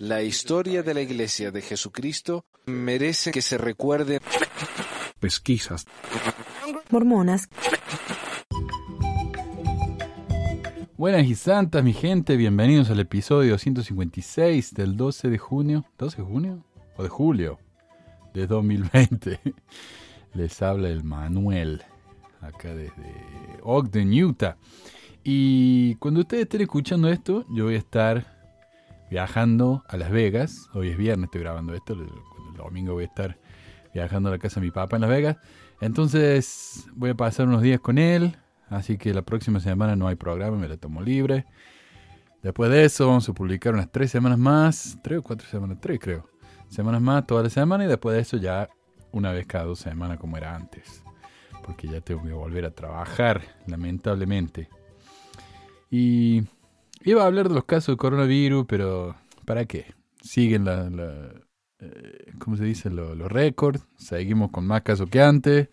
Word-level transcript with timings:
La 0.00 0.22
historia 0.22 0.82
de 0.82 0.94
la 0.94 1.00
Iglesia 1.00 1.50
de 1.50 1.62
Jesucristo 1.62 2.44
merece 2.66 3.30
que 3.30 3.42
se 3.42 3.58
recuerde. 3.58 4.20
Pesquisas. 5.18 5.86
Mormonas. 6.90 7.48
Buenas 10.96 11.26
y 11.26 11.34
santas, 11.34 11.82
mi 11.82 11.92
gente. 11.92 12.36
Bienvenidos 12.36 12.90
al 12.90 13.00
episodio 13.00 13.56
156 13.56 14.74
del 14.74 14.96
12 14.96 15.28
de 15.30 15.38
junio. 15.38 15.84
¿12 15.98 16.16
de 16.16 16.22
junio? 16.22 16.64
¿O 16.96 17.02
de 17.02 17.08
julio? 17.08 17.58
De 18.34 18.46
2020. 18.46 19.40
Les 20.34 20.60
habla 20.62 20.88
el 20.88 21.02
Manuel, 21.02 21.82
acá 22.40 22.74
desde 22.74 23.14
Ogden, 23.62 24.12
Utah. 24.12 24.56
Y 25.24 25.94
cuando 25.96 26.20
ustedes 26.20 26.44
estén 26.44 26.60
escuchando 26.60 27.08
esto, 27.08 27.44
yo 27.50 27.64
voy 27.64 27.74
a 27.74 27.78
estar 27.78 28.37
viajando 29.10 29.84
a 29.88 29.96
Las 29.96 30.10
Vegas. 30.10 30.68
Hoy 30.74 30.90
es 30.90 30.96
viernes, 30.96 31.26
estoy 31.26 31.40
grabando 31.40 31.74
esto. 31.74 31.94
El, 31.94 32.08
domingo 32.56 32.94
voy 32.94 33.04
a 33.04 33.06
estar 33.06 33.38
viajando 33.94 34.30
a 34.30 34.32
la 34.32 34.38
casa 34.38 34.58
de 34.58 34.66
mi 34.66 34.72
papá 34.72 34.96
en 34.96 35.02
Las 35.02 35.10
Vegas. 35.10 35.36
Entonces 35.80 36.88
voy 36.94 37.10
a 37.10 37.14
pasar 37.14 37.46
unos 37.46 37.62
días 37.62 37.80
con 37.80 37.98
él. 37.98 38.36
Así 38.68 38.98
que 38.98 39.14
la 39.14 39.22
próxima 39.22 39.60
semana 39.60 39.94
no 39.94 40.08
hay 40.08 40.16
programa, 40.16 40.56
me 40.56 40.68
la 40.68 40.76
tomo 40.76 41.00
libre. 41.00 41.46
Después 42.42 42.70
de 42.70 42.84
eso 42.84 43.06
vamos 43.06 43.28
a 43.28 43.32
publicar 43.32 43.74
unas 43.74 43.90
tres 43.90 44.10
semanas 44.10 44.38
más. 44.38 44.98
Tres 45.02 45.20
o 45.20 45.22
cuatro 45.22 45.46
semanas, 45.48 45.78
tres 45.80 46.00
creo. 46.00 46.28
Semanas 46.68 47.00
más 47.00 47.26
toda 47.26 47.44
la 47.44 47.50
semana 47.50 47.84
y 47.84 47.88
después 47.88 48.14
de 48.14 48.22
eso 48.22 48.36
ya 48.36 48.68
una 49.12 49.32
vez 49.32 49.46
cada 49.46 49.64
dos 49.64 49.78
semanas 49.78 50.18
como 50.18 50.36
era 50.36 50.54
antes. 50.54 51.04
Porque 51.64 51.86
ya 51.88 52.00
tengo 52.00 52.24
que 52.24 52.32
volver 52.32 52.64
a 52.64 52.70
trabajar, 52.72 53.42
lamentablemente. 53.66 54.68
Y 55.90 56.42
Iba 57.02 57.22
a 57.22 57.26
hablar 57.26 57.48
de 57.48 57.54
los 57.54 57.64
casos 57.64 57.94
de 57.94 57.96
coronavirus, 57.96 58.66
pero 58.66 59.16
¿para 59.44 59.66
qué? 59.66 59.94
Siguen 60.20 60.64
la, 60.64 60.90
eh, 61.78 62.32
¿cómo 62.38 62.56
se 62.56 62.64
dice? 62.64 62.90
Los, 62.90 63.16
récords, 63.30 63.86
seguimos 63.96 64.50
con 64.50 64.66
más 64.66 64.82
casos 64.82 65.08
que 65.08 65.22
antes, 65.22 65.68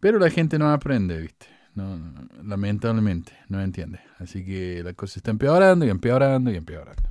pero 0.00 0.18
la 0.18 0.30
gente 0.30 0.58
no 0.58 0.70
aprende, 0.70 1.20
¿viste? 1.20 1.46
No, 1.74 2.00
lamentablemente, 2.42 3.32
no 3.48 3.60
entiende. 3.60 4.00
Así 4.18 4.44
que 4.44 4.82
la 4.82 4.94
cosa 4.94 5.18
está 5.18 5.30
empeorando 5.30 5.84
y 5.84 5.90
empeorando 5.90 6.50
y 6.50 6.56
empeorando. 6.56 7.02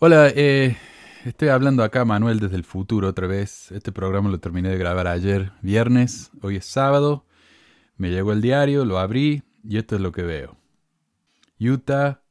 Hola, 0.00 0.28
eh, 0.34 0.76
estoy 1.24 1.48
hablando 1.48 1.82
acá 1.82 2.04
Manuel 2.04 2.38
desde 2.38 2.56
el 2.56 2.64
futuro 2.64 3.08
otra 3.08 3.26
vez. 3.26 3.72
Este 3.72 3.92
programa 3.92 4.28
lo 4.28 4.40
terminé 4.40 4.68
de 4.68 4.78
grabar 4.78 5.06
ayer, 5.06 5.52
viernes, 5.62 6.30
hoy 6.42 6.56
es 6.56 6.66
sábado. 6.66 7.24
Me 7.96 8.10
llegó 8.10 8.32
el 8.32 8.40
diario, 8.40 8.84
lo 8.84 8.98
abrí, 8.98 9.42
y 9.68 9.76
esto 9.76 9.96
es 9.96 10.00
lo 10.00 10.12
que 10.12 10.22
veo. 10.22 10.56
Utah 11.60 12.22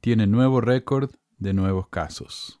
tiene 0.00 0.28
nuevo 0.28 0.60
récord 0.60 1.10
de 1.38 1.52
nuevos 1.52 1.88
casos. 1.88 2.60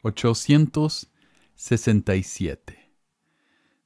867. 0.00 2.90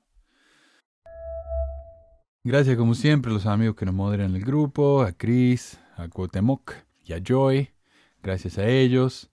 Gracias 2.47 2.77
como 2.77 2.95
siempre 2.95 3.31
a 3.31 3.35
los 3.35 3.47
amigos 3.47 3.75
que 3.75 3.87
nos 3.87 3.95
moderan 3.95 4.37
el 4.37 4.45
grupo, 4.45 5.01
a 5.01 5.13
Chris, 5.13 5.81
a 5.97 6.09
Cuauhtémoc 6.09 6.75
y 7.03 7.15
a 7.15 7.19
Joy. 7.19 7.71
Gracias 8.23 8.59
a 8.59 8.69
ellos. 8.69 9.31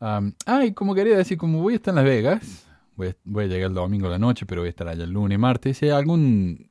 Um, 0.00 0.32
ah, 0.46 0.62
como 0.72 0.94
quería 0.94 1.16
decir, 1.16 1.36
como 1.38 1.60
voy 1.60 1.72
a 1.72 1.76
estar 1.76 1.90
en 1.90 1.96
Las 1.96 2.04
Vegas, 2.04 2.68
voy 2.94 3.08
a, 3.08 3.46
llegar 3.48 3.70
el 3.70 3.74
domingo 3.74 4.06
a 4.06 4.10
la 4.10 4.20
noche, 4.20 4.46
pero 4.46 4.60
voy 4.60 4.68
a 4.68 4.70
estar 4.70 4.86
allá 4.86 5.02
el 5.02 5.10
lunes 5.10 5.34
y 5.34 5.38
martes. 5.38 5.78
Si 5.78 5.86
hay 5.86 5.90
algún, 5.90 6.70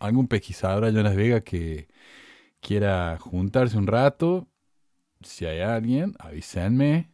algún 0.00 0.26
pesquisador 0.26 0.84
allá 0.84 0.98
en 0.98 1.04
Las 1.04 1.14
Vegas 1.14 1.44
que 1.44 1.86
quiera 2.60 3.16
juntarse 3.20 3.78
un 3.78 3.86
rato, 3.86 4.48
si 5.22 5.46
hay 5.46 5.60
alguien, 5.60 6.16
avísenme. 6.18 7.12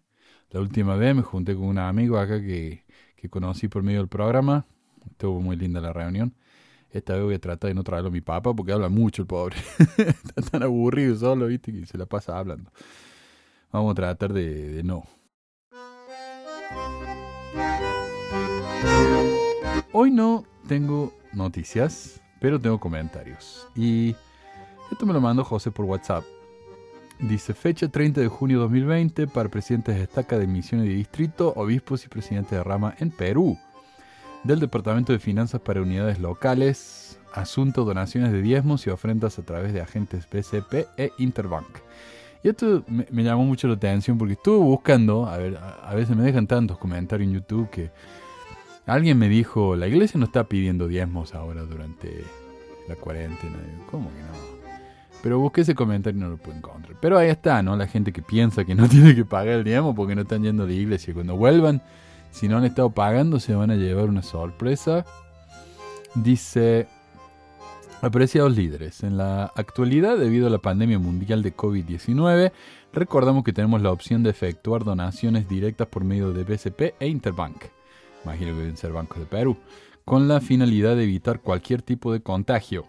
La 0.49 0.61
última 0.61 0.97
vez 0.97 1.15
me 1.15 1.23
junté 1.23 1.55
con 1.55 1.65
un 1.65 1.79
amigo 1.79 2.17
acá 2.17 2.41
que, 2.41 2.87
que 3.17 3.29
conocí 3.29 3.69
por 3.69 3.83
medio 3.83 3.99
del 3.99 4.09
programa. 4.09 4.65
Estuvo 5.11 5.43
muy 5.43 5.57
linda 5.57 5.83
la 5.83 5.93
reunión. 5.93 6.35
Esta 6.95 7.15
vez 7.15 7.25
voy 7.25 7.35
a 7.35 7.41
tratar 7.41 7.69
de 7.69 7.75
no 7.75 7.83
traerlo 7.83 8.09
a 8.09 8.13
mi 8.13 8.21
papá 8.21 8.55
porque 8.55 8.71
habla 8.71 8.89
mucho 8.89 9.23
el 9.23 9.27
pobre. 9.27 9.57
Está 9.99 10.43
tan 10.43 10.63
aburrido 10.63 11.17
solo, 11.17 11.49
viste, 11.49 11.73
que 11.73 11.85
se 11.87 11.99
la 11.99 12.07
pasa 12.07 12.39
hablando. 12.39 12.71
Vamos 13.73 13.91
a 13.91 13.95
tratar 13.97 14.33
de, 14.33 14.81
no. 14.85 15.03
Hoy 19.91 20.13
no 20.13 20.45
tengo 20.69 21.13
noticias, 21.33 22.21
pero 22.41 22.61
tengo 22.61 22.79
comentarios. 22.79 23.67
Y 23.75 24.15
esto 24.93 25.05
me 25.05 25.13
lo 25.13 25.21
mandó 25.21 25.43
José 25.43 25.73
por 25.73 25.87
WhatsApp. 25.87 26.23
Dice 27.19 27.55
fecha 27.55 27.89
30 27.89 28.21
de 28.21 28.29
junio 28.29 28.59
de 28.59 28.63
2020 28.63 29.27
para 29.27 29.49
presidentes 29.49 29.97
de 29.97 30.05
estaca 30.05 30.39
de 30.39 30.47
misiones 30.47 30.87
de 30.87 30.95
distrito, 30.95 31.53
obispos 31.57 32.05
y 32.05 32.09
presidentes 32.09 32.53
de 32.53 32.63
rama 32.63 32.95
en 33.01 33.11
Perú 33.11 33.59
del 34.45 34.61
Departamento 34.61 35.13
de 35.13 35.19
Finanzas 35.19 35.61
para 35.61 35.81
Unidades 35.81 36.21
Locales, 36.21 37.19
asunto 37.33 37.85
donaciones 37.85 38.31
de 38.31 38.43
diezmos 38.43 38.87
y 38.87 38.91
ofrendas 38.91 39.39
a 39.39 39.43
través 39.43 39.73
de 39.73 39.81
agentes 39.81 40.29
BCP 40.31 40.87
e 40.97 41.13
Interbank. 41.19 41.79
Y 42.43 42.51
esto 42.51 42.85
me, 42.87 43.25
llamó 43.25 43.45
mucho 43.47 43.69
la 43.69 43.75
atención 43.75 44.19
porque 44.19 44.35
estuve 44.35 44.59
buscando, 44.59 45.27
a 45.27 45.39
ver, 45.39 45.57
a, 45.57 45.95
veces 45.95 46.15
me 46.15 46.23
dejan 46.23 46.47
tantos 46.47 46.77
comentarios 46.77 47.27
en 47.27 47.35
YouTube 47.35 47.71
que 47.71 47.91
alguien 48.85 49.19
me 49.19 49.31
dijo, 49.31 49.77
la 49.77 49.89
iglesia 49.89 50.21
no 50.21 50.27
está 50.27 50.45
pidiendo 50.45 50.87
diezmos 50.87 51.35
ahora 51.35 51.63
durante 51.63 52.23
la 52.87 52.97
cuarentena. 52.97 53.57
¿Cómo 53.91 54.11
que 54.11 54.21
no? 54.21 54.55
Pero 55.23 55.39
busqué 55.39 55.63
ese 55.63 55.75
comentario 55.75 56.19
y 56.19 56.23
no 56.23 56.29
lo 56.29 56.37
pude 56.37 56.57
encontrar. 56.57 56.99
Pero 57.01 57.17
ahí 57.17 57.31
está, 57.31 57.63
¿no? 57.63 57.79
La 57.79 57.87
gente 57.87 58.13
que 58.13 58.21
piensa 58.21 58.67
que 58.67 58.75
no 58.75 58.87
tiene 58.91 59.15
que 59.15 59.25
pagar 59.25 59.55
el 59.55 59.65
diezmo 59.65 59.95
porque 59.95 60.15
no 60.15 60.21
están 60.21 60.43
yendo 60.43 60.65
a 60.65 60.67
la 60.67 60.73
iglesia. 60.75 61.15
Cuando 61.15 61.35
vuelvan, 61.35 61.81
si 62.35 62.49
no 62.49 62.59
han 62.59 62.65
estado 62.65 62.91
pagando, 62.91 63.39
se 63.39 63.55
van 63.55 63.71
a 63.71 63.77
llevar 63.77 64.09
una 64.09 64.23
sorpresa. 64.23 65.07
Dice, 66.17 66.89
apreciados 68.03 68.57
líderes, 68.57 69.05
en 69.05 69.17
la 69.17 69.53
actualidad, 69.55 70.19
debido 70.19 70.49
a 70.49 70.51
la 70.51 70.59
pandemia 70.59 70.99
mundial 70.99 71.45
de 71.45 71.57
COVID-19, 71.57 72.51
recordamos 72.93 73.45
que 73.45 73.53
tenemos 73.53 73.83
la 73.83 73.93
opción 73.93 74.25
de 74.25 74.31
efectuar 74.31 74.83
donaciones 74.83 75.49
directas 75.49 75.87
por 75.87 76.03
medio 76.03 76.33
de 76.33 76.43
BCP 76.43 76.97
e 76.99 77.07
Interbank. 77.07 77.67
Imagino 78.25 78.51
que 78.51 78.61
deben 78.63 78.77
ser 78.77 78.93
bancos 78.93 79.21
de 79.21 79.27
Perú. 79.27 79.57
Con 80.05 80.27
la 80.27 80.41
finalidad 80.41 80.97
de 80.97 81.05
evitar 81.05 81.41
cualquier 81.41 81.83
tipo 81.83 82.13
de 82.13 82.21
contagio 82.21 82.85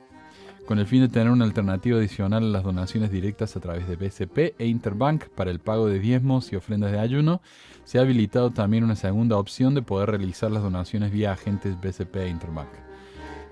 con 0.66 0.80
el 0.80 0.88
fin 0.88 1.02
de 1.02 1.10
tener 1.10 1.32
una 1.32 1.46
alternativa 1.46 1.98
adicional 1.98 2.44
a 2.44 2.48
las 2.48 2.64
donaciones 2.64 3.12
directas 3.12 3.56
a 3.56 3.60
través 3.60 3.88
de 3.88 3.96
BCP 3.96 4.60
e 4.60 4.66
Interbank 4.66 5.26
para 5.30 5.52
el 5.52 5.60
pago 5.60 5.88
de 5.88 6.00
diezmos 6.00 6.52
y 6.52 6.56
ofrendas 6.56 6.92
de 6.92 7.00
ayuno, 7.00 7.42
se 7.84 8.00
ha 8.00 8.02
habilitado 8.02 8.50
también 8.50 8.84
una 8.84 8.96
segunda 8.96 9.38
opción 9.38 9.76
de 9.76 9.84
poder 9.84 10.10
realizar 10.10 10.50
las 10.50 10.64
donaciones 10.64 11.12
vía 11.12 11.34
agentes 11.34 11.80
BCP 11.80 12.16
e 12.16 12.30
Interbank. 12.30 12.70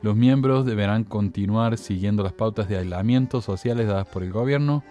Los 0.02 0.16
miembros 0.16 0.66
deberán 0.66 1.04
continuar 1.04 1.78
siguiendo 1.78 2.24
las 2.24 2.34
pautas 2.34 2.68
de 2.68 2.78
aislamiento 2.78 3.42
sociales 3.42 3.88
dadas 3.88 4.08
por 4.08 4.24
el 4.24 4.32
gobierno, 4.32 4.84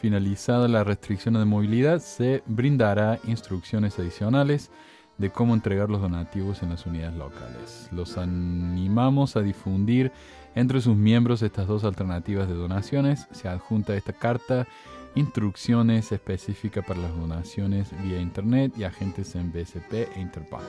finalizada 0.00 0.68
la 0.68 0.84
restricción 0.84 1.34
de 1.34 1.44
movilidad, 1.44 1.98
se 2.00 2.42
brindará 2.46 3.18
instrucciones 3.26 3.98
adicionales 3.98 4.70
de 5.18 5.30
cómo 5.30 5.54
entregar 5.54 5.90
los 5.90 6.00
donativos 6.00 6.62
en 6.62 6.70
las 6.70 6.86
unidades 6.86 7.16
locales. 7.16 7.88
Los 7.90 8.16
animamos 8.16 9.36
a 9.36 9.42
difundir 9.42 10.12
entre 10.58 10.80
sus 10.80 10.96
miembros 10.96 11.42
estas 11.42 11.68
dos 11.68 11.84
alternativas 11.84 12.48
de 12.48 12.54
donaciones. 12.54 13.28
Se 13.30 13.48
adjunta 13.48 13.94
esta 13.94 14.12
carta 14.12 14.66
instrucciones 15.14 16.10
específicas 16.10 16.84
para 16.84 17.00
las 17.00 17.16
donaciones 17.16 17.90
vía 18.02 18.20
internet 18.20 18.72
y 18.76 18.84
agentes 18.84 19.36
en 19.36 19.52
BSP 19.52 19.92
e 20.16 20.20
Interbank. 20.20 20.64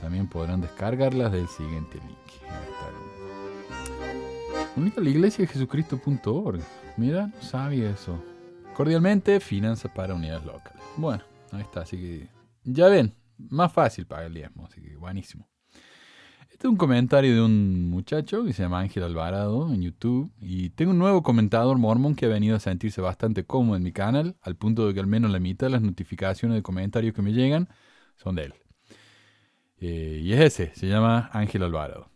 También 0.00 0.28
podrán 0.28 0.60
descargarlas 0.60 1.32
del 1.32 1.48
siguiente 1.48 1.98
link. 1.98 2.18
Única 4.76 5.00
la 5.00 5.08
iglesia 5.08 5.46
de 5.46 5.52
Jesucristo.org. 5.52 6.60
Mira, 6.96 7.26
no 7.26 7.42
sabía 7.42 7.90
eso. 7.90 8.22
Cordialmente, 8.74 9.40
finanzas 9.40 9.90
para 9.92 10.14
unidades 10.14 10.44
locales. 10.44 10.82
Bueno, 10.96 11.22
ahí 11.52 11.62
está, 11.62 11.80
así 11.80 11.96
que 11.96 12.28
ya 12.64 12.88
ven, 12.88 13.14
más 13.36 13.72
fácil 13.72 14.06
pagar 14.06 14.26
el 14.26 14.34
diezmo, 14.34 14.66
así 14.66 14.80
que 14.80 14.96
buenísimo. 14.96 15.49
Este 16.60 16.68
es 16.68 16.72
un 16.72 16.76
comentario 16.76 17.34
de 17.34 17.40
un 17.40 17.88
muchacho 17.88 18.44
que 18.44 18.52
se 18.52 18.62
llama 18.62 18.80
Ángel 18.80 19.02
Alvarado 19.02 19.72
en 19.72 19.80
YouTube. 19.80 20.30
Y 20.42 20.68
tengo 20.68 20.90
un 20.90 20.98
nuevo 20.98 21.22
comentador 21.22 21.78
mormón 21.78 22.14
que 22.14 22.26
ha 22.26 22.28
venido 22.28 22.54
a 22.54 22.60
sentirse 22.60 23.00
bastante 23.00 23.46
cómodo 23.46 23.78
en 23.78 23.82
mi 23.82 23.92
canal, 23.92 24.36
al 24.42 24.56
punto 24.56 24.86
de 24.86 24.92
que 24.92 25.00
al 25.00 25.06
menos 25.06 25.30
la 25.30 25.38
mitad 25.38 25.68
de 25.68 25.70
las 25.70 25.80
notificaciones 25.80 26.56
de 26.56 26.62
comentarios 26.62 27.14
que 27.14 27.22
me 27.22 27.32
llegan 27.32 27.70
son 28.16 28.34
de 28.34 28.42
él. 28.42 28.54
Eh, 29.78 30.20
y 30.22 30.34
es 30.34 30.40
ese, 30.40 30.74
se 30.74 30.86
llama 30.86 31.30
Ángel 31.32 31.62
Alvarado. 31.62 32.10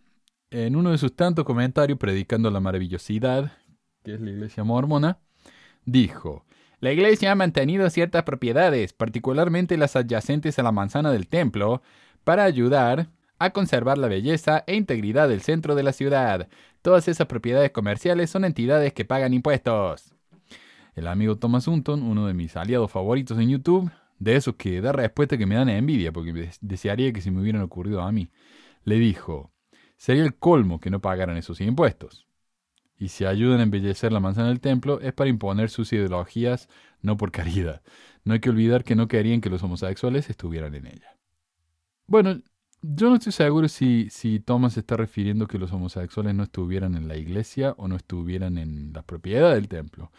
En 0.50 0.76
uno 0.76 0.90
de 0.90 0.98
sus 0.98 1.16
tantos 1.16 1.46
comentarios 1.46 1.98
predicando 1.98 2.50
la 2.50 2.60
maravillosidad, 2.60 3.50
que 4.02 4.12
es 4.12 4.20
la 4.20 4.30
iglesia 4.30 4.62
mormona, 4.62 5.20
dijo, 5.86 6.44
la 6.80 6.92
iglesia 6.92 7.32
ha 7.32 7.34
mantenido 7.34 7.88
ciertas 7.88 8.24
propiedades, 8.24 8.92
particularmente 8.92 9.78
las 9.78 9.96
adyacentes 9.96 10.58
a 10.58 10.62
la 10.62 10.70
manzana 10.70 11.12
del 11.12 11.28
templo, 11.28 11.80
para 12.24 12.44
ayudar 12.44 13.08
a 13.44 13.50
conservar 13.50 13.98
la 13.98 14.08
belleza 14.08 14.64
e 14.66 14.74
integridad 14.74 15.28
del 15.28 15.40
centro 15.40 15.74
de 15.74 15.82
la 15.82 15.92
ciudad. 15.92 16.48
Todas 16.82 17.08
esas 17.08 17.26
propiedades 17.26 17.70
comerciales 17.70 18.30
son 18.30 18.44
entidades 18.44 18.92
que 18.92 19.04
pagan 19.04 19.34
impuestos. 19.34 20.14
El 20.94 21.08
amigo 21.08 21.36
Thomas 21.36 21.66
Hunton, 21.66 22.02
uno 22.02 22.26
de 22.26 22.34
mis 22.34 22.56
aliados 22.56 22.90
favoritos 22.90 23.38
en 23.38 23.50
YouTube, 23.50 23.90
de 24.18 24.36
esos 24.36 24.54
que 24.54 24.80
da 24.80 24.92
respuesta 24.92 25.36
que 25.36 25.46
me 25.46 25.56
dan 25.56 25.68
envidia, 25.68 26.12
porque 26.12 26.50
desearía 26.60 27.12
que 27.12 27.20
se 27.20 27.30
me 27.30 27.40
hubieran 27.40 27.62
ocurrido 27.62 28.00
a 28.00 28.12
mí, 28.12 28.30
le 28.84 28.96
dijo, 28.96 29.52
sería 29.96 30.22
el 30.22 30.34
colmo 30.36 30.80
que 30.80 30.90
no 30.90 31.00
pagaran 31.00 31.36
esos 31.36 31.60
impuestos. 31.60 32.26
Y 32.96 33.08
si 33.08 33.24
ayudan 33.24 33.60
a 33.60 33.64
embellecer 33.64 34.12
la 34.12 34.20
manzana 34.20 34.48
del 34.48 34.60
templo 34.60 35.00
es 35.00 35.12
para 35.12 35.28
imponer 35.28 35.68
sus 35.68 35.92
ideologías, 35.92 36.68
no 37.02 37.16
por 37.16 37.32
caridad. 37.32 37.82
No 38.24 38.34
hay 38.34 38.40
que 38.40 38.50
olvidar 38.50 38.84
que 38.84 38.94
no 38.94 39.08
querían 39.08 39.40
que 39.40 39.50
los 39.50 39.62
homosexuales 39.62 40.30
estuvieran 40.30 40.74
en 40.74 40.86
ella. 40.86 41.18
Bueno, 42.06 42.40
yo 42.86 43.08
no 43.08 43.16
estoy 43.16 43.32
seguro 43.32 43.66
si, 43.68 44.08
si 44.10 44.40
Thomas 44.40 44.76
está 44.76 44.96
refiriendo 44.96 45.46
que 45.46 45.58
los 45.58 45.72
homosexuales 45.72 46.34
no 46.34 46.42
estuvieran 46.42 46.94
en 46.96 47.08
la 47.08 47.16
iglesia 47.16 47.74
o 47.78 47.88
no 47.88 47.96
estuvieran 47.96 48.58
en 48.58 48.92
la 48.92 49.02
propiedad 49.02 49.54
del 49.54 49.68
templo. 49.68 50.10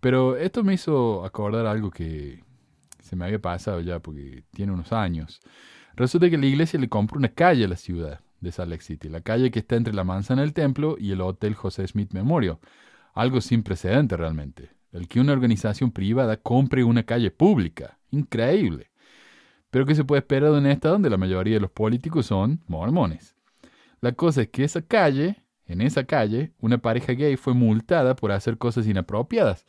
Pero 0.00 0.36
esto 0.36 0.64
me 0.64 0.74
hizo 0.74 1.24
acordar 1.26 1.66
algo 1.66 1.90
que 1.90 2.42
se 3.02 3.16
me 3.16 3.26
había 3.26 3.38
pasado 3.38 3.80
ya 3.80 3.98
porque 3.98 4.44
tiene 4.52 4.72
unos 4.72 4.92
años. 4.92 5.40
Resulta 5.94 6.30
que 6.30 6.38
la 6.38 6.46
iglesia 6.46 6.80
le 6.80 6.88
compró 6.88 7.18
una 7.18 7.28
calle 7.28 7.64
a 7.66 7.68
la 7.68 7.76
ciudad 7.76 8.20
de 8.40 8.52
Salt 8.52 8.70
Lake 8.70 8.82
City, 8.82 9.08
la 9.08 9.20
calle 9.20 9.50
que 9.50 9.58
está 9.58 9.76
entre 9.76 9.92
la 9.94 10.04
manzana 10.04 10.42
del 10.42 10.54
templo 10.54 10.96
y 10.98 11.12
el 11.12 11.20
Hotel 11.20 11.54
José 11.54 11.86
Smith 11.86 12.12
Memorial. 12.12 12.58
Algo 13.12 13.40
sin 13.40 13.62
precedente 13.62 14.16
realmente. 14.16 14.70
El 14.92 15.08
que 15.08 15.20
una 15.20 15.32
organización 15.32 15.90
privada 15.90 16.38
compre 16.38 16.82
una 16.82 17.02
calle 17.02 17.30
pública. 17.30 17.98
Increíble. 18.10 18.90
Pero 19.76 19.84
¿qué 19.84 19.94
se 19.94 20.04
puede 20.04 20.20
esperar 20.20 20.52
de 20.52 20.56
un 20.56 20.78
donde 20.80 21.10
la 21.10 21.18
mayoría 21.18 21.56
de 21.56 21.60
los 21.60 21.70
políticos 21.70 22.24
son 22.24 22.62
mormones? 22.66 23.36
La 24.00 24.12
cosa 24.12 24.40
es 24.40 24.48
que 24.48 24.64
esa 24.64 24.80
calle, 24.80 25.44
en 25.66 25.82
esa 25.82 26.04
calle, 26.04 26.54
una 26.60 26.78
pareja 26.78 27.12
gay 27.12 27.36
fue 27.36 27.52
multada 27.52 28.16
por 28.16 28.32
hacer 28.32 28.56
cosas 28.56 28.86
inapropiadas. 28.86 29.66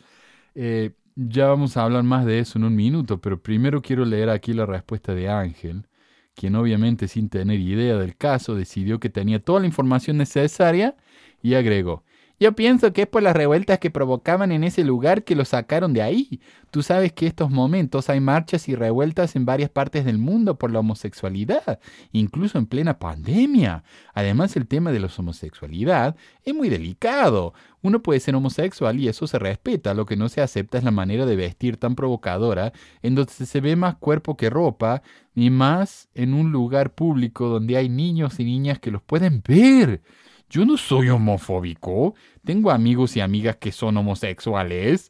Eh, 0.56 0.92
ya 1.18 1.48
vamos 1.48 1.76
a 1.76 1.84
hablar 1.84 2.04
más 2.04 2.26
de 2.26 2.40
eso 2.40 2.58
en 2.58 2.64
un 2.64 2.74
minuto, 2.74 3.20
pero 3.20 3.44
primero 3.44 3.82
quiero 3.82 4.06
leer 4.06 4.30
aquí 4.30 4.54
la 4.54 4.66
respuesta 4.66 5.14
de 5.14 5.28
Ángel, 5.28 5.90
quien 6.36 6.56
obviamente 6.56 7.10
sin 7.10 7.28
tener 7.28 7.60
idea 7.60 7.98
del 7.98 8.16
caso 8.16 8.56
decidió 8.56 9.02
que 9.02 9.10
tenía 9.10 9.44
toda 9.44 9.60
la 9.60 9.66
información 9.66 10.16
necesaria 10.16 10.96
y 11.42 11.56
agregó, 11.56 12.06
yo 12.40 12.54
pienso 12.54 12.94
que 12.94 13.04
es 13.04 13.08
por 13.08 13.24
las 13.24 13.36
revueltas 13.36 13.80
que 13.80 13.90
provocaban 13.90 14.52
en 14.52 14.64
ese 14.64 14.84
lugar 14.84 15.24
que 15.24 15.36
lo 15.36 15.44
sacaron 15.44 15.94
de 15.94 16.04
ahí. 16.04 16.40
Tú 16.70 16.84
sabes 16.84 17.14
que 17.14 17.26
estos 17.26 17.50
momentos 17.50 18.10
hay 18.10 18.20
marchas 18.20 18.70
y 18.70 18.76
revueltas 18.76 19.36
en 19.36 19.46
varias 19.46 19.70
partes 19.70 20.06
del 20.06 20.20
mundo 20.20 20.60
por 20.60 20.72
la 20.72 20.80
homosexualidad, 20.80 21.80
incluso 22.12 22.58
en 22.58 22.68
plena 22.68 23.00
pandemia. 23.00 23.84
Además, 24.14 24.56
el 24.56 24.68
tema 24.68 24.92
de 24.92 25.00
la 25.00 25.10
homosexualidad 25.18 26.16
es 26.44 26.54
muy 26.54 26.70
delicado. 26.70 27.54
Uno 27.82 28.04
puede 28.04 28.20
ser 28.20 28.36
homosexual 28.36 29.00
y 29.00 29.08
eso 29.08 29.26
se 29.26 29.40
respeta. 29.40 29.94
Lo 29.94 30.06
que 30.06 30.18
no 30.18 30.30
se 30.30 30.42
acepta 30.42 30.78
es 30.78 30.84
la 30.84 30.92
manera 30.92 31.26
de 31.26 31.36
vestir 31.36 31.78
tan 31.78 31.96
provocadora, 31.96 32.74
en 33.02 33.16
donde 33.16 33.32
se 33.32 33.62
ve 33.62 33.76
más 33.76 33.96
cuerpo 33.96 34.38
que 34.38 34.50
ropa, 34.50 35.02
y 35.34 35.52
más 35.52 36.10
en 36.16 36.34
un 36.34 36.52
lugar 36.52 36.96
público 36.96 37.48
donde 37.48 37.78
hay 37.78 37.90
niños 37.90 38.40
y 38.40 38.44
niñas 38.44 38.80
que 38.80 38.92
los 38.92 39.04
pueden 39.04 39.44
ver. 39.48 40.02
Yo 40.50 40.66
no 40.66 40.78
soy 40.78 41.10
homofóbico. 41.10 42.16
Tengo 42.44 42.72
amigos 42.72 43.16
y 43.18 43.22
amigas 43.22 43.58
que 43.58 43.72
son 43.72 43.98
homosexuales. 43.98 45.10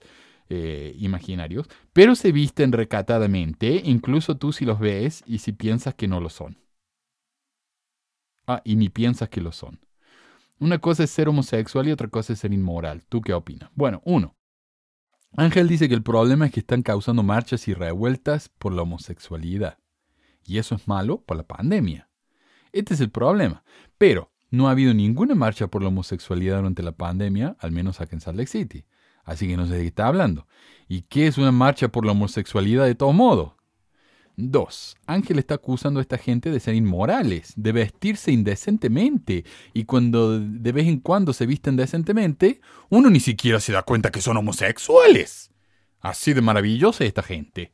Eh, 0.49 0.95
imaginarios, 0.99 1.67
pero 1.91 2.15
se 2.15 2.31
visten 2.31 2.71
recatadamente, 2.71 3.81
incluso 3.83 4.37
tú 4.37 4.53
si 4.53 4.63
los 4.63 4.79
ves 4.79 5.21
y 5.27 5.39
si 5.39 5.51
piensas 5.51 5.93
que 5.93 6.07
no 6.07 6.21
lo 6.21 6.29
son. 6.29 6.57
Ah, 8.47 8.61
y 8.63 8.77
ni 8.77 8.87
piensas 8.87 9.27
que 9.27 9.41
lo 9.41 9.51
son. 9.51 9.81
Una 10.57 10.79
cosa 10.79 11.03
es 11.03 11.11
ser 11.11 11.27
homosexual 11.27 11.89
y 11.89 11.91
otra 11.91 12.07
cosa 12.07 12.31
es 12.31 12.39
ser 12.39 12.53
inmoral. 12.53 13.03
¿Tú 13.09 13.19
qué 13.19 13.33
opinas? 13.33 13.69
Bueno, 13.75 14.01
uno. 14.05 14.37
Ángel 15.35 15.67
dice 15.67 15.89
que 15.89 15.95
el 15.95 16.01
problema 16.01 16.45
es 16.45 16.53
que 16.53 16.61
están 16.61 16.81
causando 16.81 17.23
marchas 17.23 17.67
y 17.67 17.73
revueltas 17.73 18.47
por 18.47 18.71
la 18.71 18.83
homosexualidad. 18.83 19.77
Y 20.45 20.59
eso 20.59 20.75
es 20.75 20.87
malo 20.87 21.21
por 21.23 21.35
la 21.35 21.43
pandemia. 21.43 22.09
Este 22.71 22.93
es 22.93 23.01
el 23.01 23.11
problema. 23.11 23.65
Pero 23.97 24.31
no 24.49 24.67
ha 24.67 24.71
habido 24.71 24.93
ninguna 24.93 25.35
marcha 25.35 25.67
por 25.67 25.81
la 25.81 25.89
homosexualidad 25.89 26.57
durante 26.57 26.83
la 26.83 26.93
pandemia, 26.93 27.57
al 27.59 27.71
menos 27.71 28.01
aquí 28.01 28.15
en 28.15 28.21
Salt 28.21 28.37
Lake 28.37 28.49
City. 28.49 28.85
Así 29.23 29.47
que 29.47 29.57
no 29.57 29.67
sé 29.67 29.73
de 29.73 29.81
qué 29.81 29.87
está 29.87 30.07
hablando. 30.07 30.47
¿Y 30.87 31.01
qué 31.01 31.27
es 31.27 31.37
una 31.37 31.51
marcha 31.51 31.89
por 31.89 32.05
la 32.05 32.13
homosexualidad 32.13 32.85
de 32.85 32.95
todo 32.95 33.11
modo? 33.11 33.57
Dos, 34.39 34.95
Ángel 35.07 35.39
está 35.39 35.55
acusando 35.55 35.99
a 35.99 36.01
esta 36.01 36.19
gente 36.19 36.51
de 36.51 36.59
ser 36.59 36.75
inmorales, 36.75 37.53
de 37.55 37.71
vestirse 37.71 38.31
indecentemente, 38.31 39.45
y 39.73 39.85
cuando 39.85 40.39
de 40.39 40.71
vez 40.71 40.85
en 40.85 40.99
cuando 40.99 41.33
se 41.33 41.47
visten 41.47 41.75
decentemente, 41.75 42.61
uno 42.89 43.09
ni 43.09 43.19
siquiera 43.19 43.59
se 43.59 43.73
da 43.73 43.81
cuenta 43.81 44.11
que 44.11 44.21
son 44.21 44.37
homosexuales. 44.37 45.49
Así 45.99 46.33
de 46.33 46.41
maravillosa 46.41 47.03
esta 47.03 47.23
gente. 47.23 47.71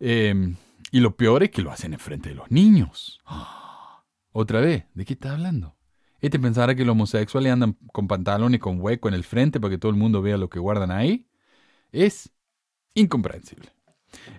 Em, 0.00 0.56
y 0.90 1.00
lo 1.00 1.16
peor 1.16 1.42
es 1.42 1.50
que 1.50 1.60
lo 1.60 1.70
hacen 1.70 1.92
en 1.92 2.00
frente 2.00 2.30
de 2.30 2.34
los 2.34 2.50
niños. 2.50 3.20
Otra 4.32 4.60
vez, 4.60 4.86
¿de 4.94 5.04
qué 5.04 5.12
está 5.12 5.32
hablando? 5.32 5.76
Este 6.20 6.38
pensará 6.38 6.74
que 6.74 6.84
los 6.84 6.92
homosexuales 6.92 7.52
andan 7.52 7.76
con 7.92 8.06
pantalones 8.06 8.56
y 8.56 8.60
con 8.60 8.80
hueco 8.80 9.08
en 9.08 9.14
el 9.14 9.24
frente 9.24 9.60
para 9.60 9.70
que 9.70 9.78
todo 9.78 9.90
el 9.90 9.96
mundo 9.96 10.20
vea 10.22 10.36
lo 10.36 10.50
que 10.50 10.58
guardan 10.58 10.90
ahí. 10.90 11.26
Es 11.92 12.30
incomprensible. 12.94 13.70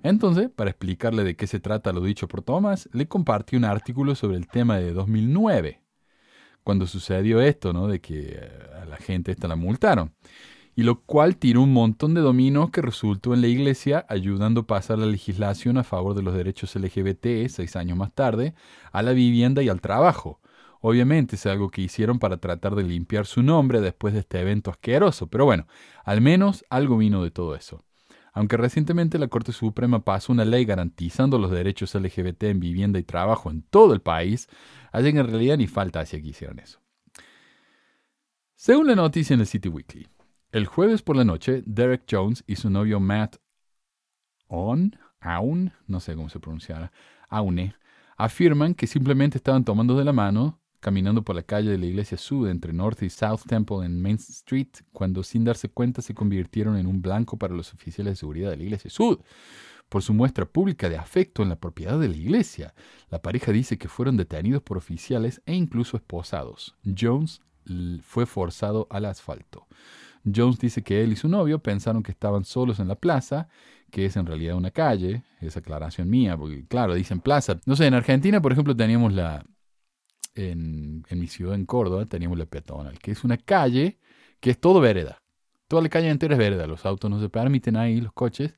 Entonces, 0.03 0.49
para 0.49 0.69
explicarle 0.69 1.23
de 1.23 1.35
qué 1.35 1.47
se 1.47 1.59
trata 1.59 1.93
lo 1.93 2.01
dicho 2.01 2.27
por 2.27 2.41
Thomas, 2.43 2.89
le 2.93 3.07
compartí 3.07 3.55
un 3.55 3.65
artículo 3.65 4.15
sobre 4.15 4.37
el 4.37 4.47
tema 4.47 4.77
de 4.77 4.93
2009, 4.93 5.81
cuando 6.63 6.87
sucedió 6.87 7.41
esto, 7.41 7.73
¿no? 7.73 7.87
De 7.87 8.01
que 8.01 8.33
eh, 8.33 8.49
a 8.81 8.85
la 8.85 8.97
gente 8.97 9.31
esta 9.31 9.47
la 9.47 9.55
multaron. 9.55 10.13
Y 10.75 10.83
lo 10.83 11.01
cual 11.01 11.37
tiró 11.37 11.61
un 11.61 11.73
montón 11.73 12.13
de 12.13 12.21
dominos 12.21 12.71
que 12.71 12.81
resultó 12.81 13.33
en 13.33 13.41
la 13.41 13.47
iglesia 13.47 14.05
ayudando 14.09 14.61
a 14.61 14.67
pasar 14.67 14.99
la 14.99 15.05
legislación 15.05 15.77
a 15.77 15.83
favor 15.83 16.15
de 16.15 16.21
los 16.21 16.33
derechos 16.33 16.75
LGBT 16.75 17.49
seis 17.49 17.75
años 17.75 17.97
más 17.97 18.13
tarde, 18.13 18.53
a 18.91 19.01
la 19.01 19.11
vivienda 19.13 19.61
y 19.63 19.69
al 19.69 19.81
trabajo 19.81 20.41
Obviamente 20.81 21.35
es 21.35 21.45
algo 21.45 21.69
que 21.69 21.83
hicieron 21.83 22.17
para 22.17 22.37
tratar 22.37 22.75
de 22.75 22.83
limpiar 22.83 23.27
su 23.27 23.43
nombre 23.43 23.81
después 23.81 24.15
de 24.15 24.21
este 24.21 24.39
evento 24.39 24.71
asqueroso, 24.71 25.27
pero 25.27 25.45
bueno, 25.45 25.67
al 26.03 26.21
menos 26.21 26.65
algo 26.69 26.97
vino 26.97 27.23
de 27.23 27.29
todo 27.29 27.55
eso. 27.55 27.85
Aunque 28.33 28.57
recientemente 28.57 29.19
la 29.19 29.27
Corte 29.27 29.51
Suprema 29.51 30.03
pasó 30.03 30.31
una 30.31 30.45
ley 30.45 30.65
garantizando 30.65 31.37
los 31.37 31.51
derechos 31.51 31.93
LGBT 31.93 32.43
en 32.43 32.59
vivienda 32.59 32.97
y 32.97 33.03
trabajo 33.03 33.51
en 33.51 33.61
todo 33.61 33.93
el 33.93 34.01
país, 34.01 34.49
allí 34.91 35.09
en 35.09 35.27
realidad 35.27 35.57
ni 35.57 35.67
falta 35.67 35.99
hacia 35.99 36.19
que 36.19 36.29
hicieran 36.29 36.57
eso. 36.57 36.79
Según 38.55 38.87
la 38.87 38.95
noticia 38.95 39.33
en 39.35 39.41
el 39.41 39.47
City 39.47 39.69
Weekly, 39.69 40.07
el 40.51 40.65
jueves 40.65 41.01
por 41.01 41.15
la 41.15 41.25
noche, 41.25 41.61
Derek 41.65 42.05
Jones 42.09 42.43
y 42.47 42.55
su 42.55 42.69
novio 42.69 42.99
Matt 42.99 43.37
On, 44.47 44.97
Aun, 45.19 45.73
no 45.87 45.99
sé 45.99 46.15
cómo 46.15 46.29
se 46.29 46.39
pronunciará, 46.39 46.91
Aune, 47.29 47.75
afirman 48.17 48.73
que 48.73 48.87
simplemente 48.87 49.37
estaban 49.37 49.63
tomando 49.63 49.95
de 49.97 50.05
la 50.05 50.13
mano 50.13 50.60
caminando 50.81 51.23
por 51.23 51.35
la 51.35 51.43
calle 51.43 51.69
de 51.69 51.77
la 51.77 51.85
iglesia 51.85 52.17
Sud 52.17 52.49
entre 52.49 52.73
North 52.73 53.01
y 53.03 53.09
South 53.09 53.41
Temple 53.47 53.85
en 53.85 54.01
Main 54.01 54.15
Street, 54.17 54.67
cuando 54.91 55.23
sin 55.23 55.45
darse 55.45 55.69
cuenta 55.69 56.01
se 56.01 56.13
convirtieron 56.13 56.75
en 56.75 56.87
un 56.87 57.01
blanco 57.01 57.37
para 57.37 57.53
los 57.53 57.73
oficiales 57.73 58.13
de 58.13 58.15
seguridad 58.17 58.49
de 58.49 58.57
la 58.57 58.63
iglesia 58.63 58.89
Sud 58.89 59.19
por 59.87 60.01
su 60.01 60.13
muestra 60.13 60.45
pública 60.45 60.87
de 60.89 60.97
afecto 60.97 61.43
en 61.43 61.49
la 61.49 61.57
propiedad 61.57 61.99
de 61.99 62.07
la 62.07 62.15
iglesia. 62.15 62.73
La 63.09 63.21
pareja 63.21 63.51
dice 63.51 63.77
que 63.77 63.89
fueron 63.89 64.15
detenidos 64.15 64.63
por 64.63 64.77
oficiales 64.77 65.41
e 65.45 65.53
incluso 65.53 65.97
esposados. 65.97 66.75
Jones 66.97 67.41
fue 68.01 68.25
forzado 68.25 68.87
al 68.89 69.05
asfalto. 69.05 69.67
Jones 70.23 70.59
dice 70.59 70.81
que 70.81 71.03
él 71.03 71.11
y 71.11 71.15
su 71.17 71.27
novio 71.27 71.59
pensaron 71.59 72.03
que 72.03 72.11
estaban 72.11 72.45
solos 72.45 72.79
en 72.79 72.87
la 72.87 72.95
plaza, 72.95 73.49
que 73.91 74.05
es 74.05 74.15
en 74.15 74.25
realidad 74.25 74.55
una 74.55 74.71
calle, 74.71 75.23
es 75.41 75.57
aclaración 75.57 76.09
mía, 76.09 76.37
porque 76.37 76.65
claro, 76.65 76.95
dicen 76.95 77.19
plaza. 77.19 77.59
No 77.65 77.75
sé, 77.75 77.85
en 77.85 77.93
Argentina, 77.93 78.41
por 78.41 78.53
ejemplo, 78.53 78.73
teníamos 78.75 79.11
la, 79.11 79.43
en, 80.35 81.03
mi 81.09 81.27
ciudad, 81.27 81.55
en 81.55 81.65
Córdoba, 81.65 82.05
teníamos 82.05 82.37
la 82.37 82.45
peatonal, 82.45 82.99
que 82.99 83.11
es 83.11 83.23
una 83.23 83.37
calle 83.37 83.99
que 84.39 84.51
es 84.51 84.59
todo 84.59 84.79
vereda. 84.79 85.21
Toda 85.67 85.81
la 85.81 85.89
calle 85.89 86.09
entera 86.09 86.35
es 86.35 86.39
vereda, 86.39 86.67
los 86.67 86.85
autos 86.85 87.09
no 87.09 87.19
se 87.19 87.29
permiten 87.29 87.77
ahí, 87.77 88.01
los 88.01 88.13
coches, 88.13 88.53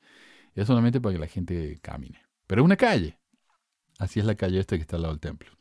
es 0.56 0.68
solamente 0.68 1.00
para 1.02 1.14
que 1.14 1.20
la 1.20 1.28
gente 1.28 1.80
camine. 1.82 2.22
Pero 2.48 2.62
es 2.62 2.66
una 2.66 2.78
calle. 2.78 3.18
Así 4.00 4.20
es 4.20 4.26
la 4.26 4.36
calle 4.36 4.60
esta 4.60 4.76
que 4.76 4.82
está 4.82 4.96
al 4.96 5.04
lado 5.04 5.14
del 5.14 5.20
templo. 5.22 5.52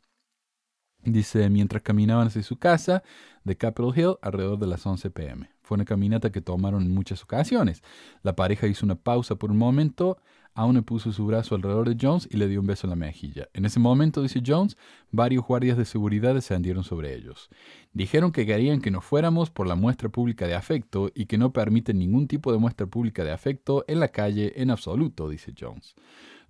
Dice, 1.03 1.49
mientras 1.49 1.83
caminaban 1.83 2.27
hacia 2.27 2.43
su 2.43 2.57
casa 2.57 3.03
de 3.43 3.57
Capitol 3.57 3.93
Hill 3.97 4.15
alrededor 4.21 4.57
de 4.57 4.67
las 4.67 4.85
11 4.85 5.09
pm. 5.11 5.49
Fue 5.61 5.75
una 5.75 5.85
caminata 5.85 6.31
que 6.31 6.41
tomaron 6.41 6.83
en 6.83 6.93
muchas 6.93 7.23
ocasiones. 7.23 7.83
La 8.21 8.35
pareja 8.35 8.67
hizo 8.67 8.85
una 8.85 8.95
pausa 8.95 9.35
por 9.35 9.51
un 9.51 9.57
momento, 9.57 10.17
aún 10.53 10.81
puso 10.83 11.11
su 11.11 11.25
brazo 11.25 11.55
alrededor 11.55 11.89
de 11.89 11.97
Jones 11.99 12.27
y 12.31 12.37
le 12.37 12.47
dio 12.47 12.59
un 12.59 12.67
beso 12.67 12.87
en 12.87 12.91
la 12.91 12.95
mejilla. 12.95 13.49
En 13.53 13.65
ese 13.65 13.79
momento, 13.79 14.21
dice 14.21 14.41
Jones, 14.45 14.77
varios 15.11 15.45
guardias 15.45 15.77
de 15.77 15.85
seguridad 15.85 16.33
descendieron 16.33 16.83
sobre 16.83 17.15
ellos. 17.15 17.49
Dijeron 17.91 18.31
que 18.31 18.45
querían 18.45 18.81
que 18.81 18.91
nos 18.91 19.03
fuéramos 19.03 19.49
por 19.49 19.67
la 19.67 19.75
muestra 19.75 20.09
pública 20.09 20.47
de 20.47 20.55
afecto 20.55 21.11
y 21.15 21.25
que 21.25 21.37
no 21.37 21.53
permiten 21.53 21.99
ningún 21.99 22.27
tipo 22.27 22.51
de 22.51 22.59
muestra 22.59 22.87
pública 22.87 23.23
de 23.23 23.31
afecto 23.31 23.83
en 23.87 23.99
la 23.99 24.09
calle 24.09 24.53
en 24.61 24.69
absoluto, 24.69 25.29
dice 25.29 25.53
Jones. 25.57 25.95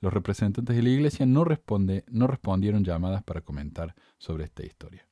Los 0.02 0.14
representantes 0.14 0.76
de 0.76 0.84
la 0.84 0.90
iglesia 0.90 1.26
no, 1.26 1.46
responde, 1.46 2.04
no 2.10 2.28
respondieron 2.28 2.84
llamadas 2.84 3.24
para 3.24 3.42
comentar 3.42 3.96
sobre 4.18 4.44
esta 4.44 4.66
historia. 4.66 5.08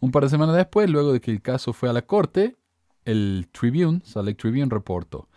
Un 0.00 0.10
par 0.10 0.22
de 0.22 0.30
semanas 0.30 0.56
después, 0.56 0.88
luego 0.88 1.12
de 1.12 1.20
que 1.20 1.30
el 1.30 1.42
caso 1.42 1.72
fue 1.72 1.88
a 1.88 1.92
la 1.92 2.02
corte, 2.02 2.56
el 3.04 3.48
Tribune, 3.52 4.00
Lake 4.14 4.34
Tribune, 4.34 4.68
reportó, 4.68 5.28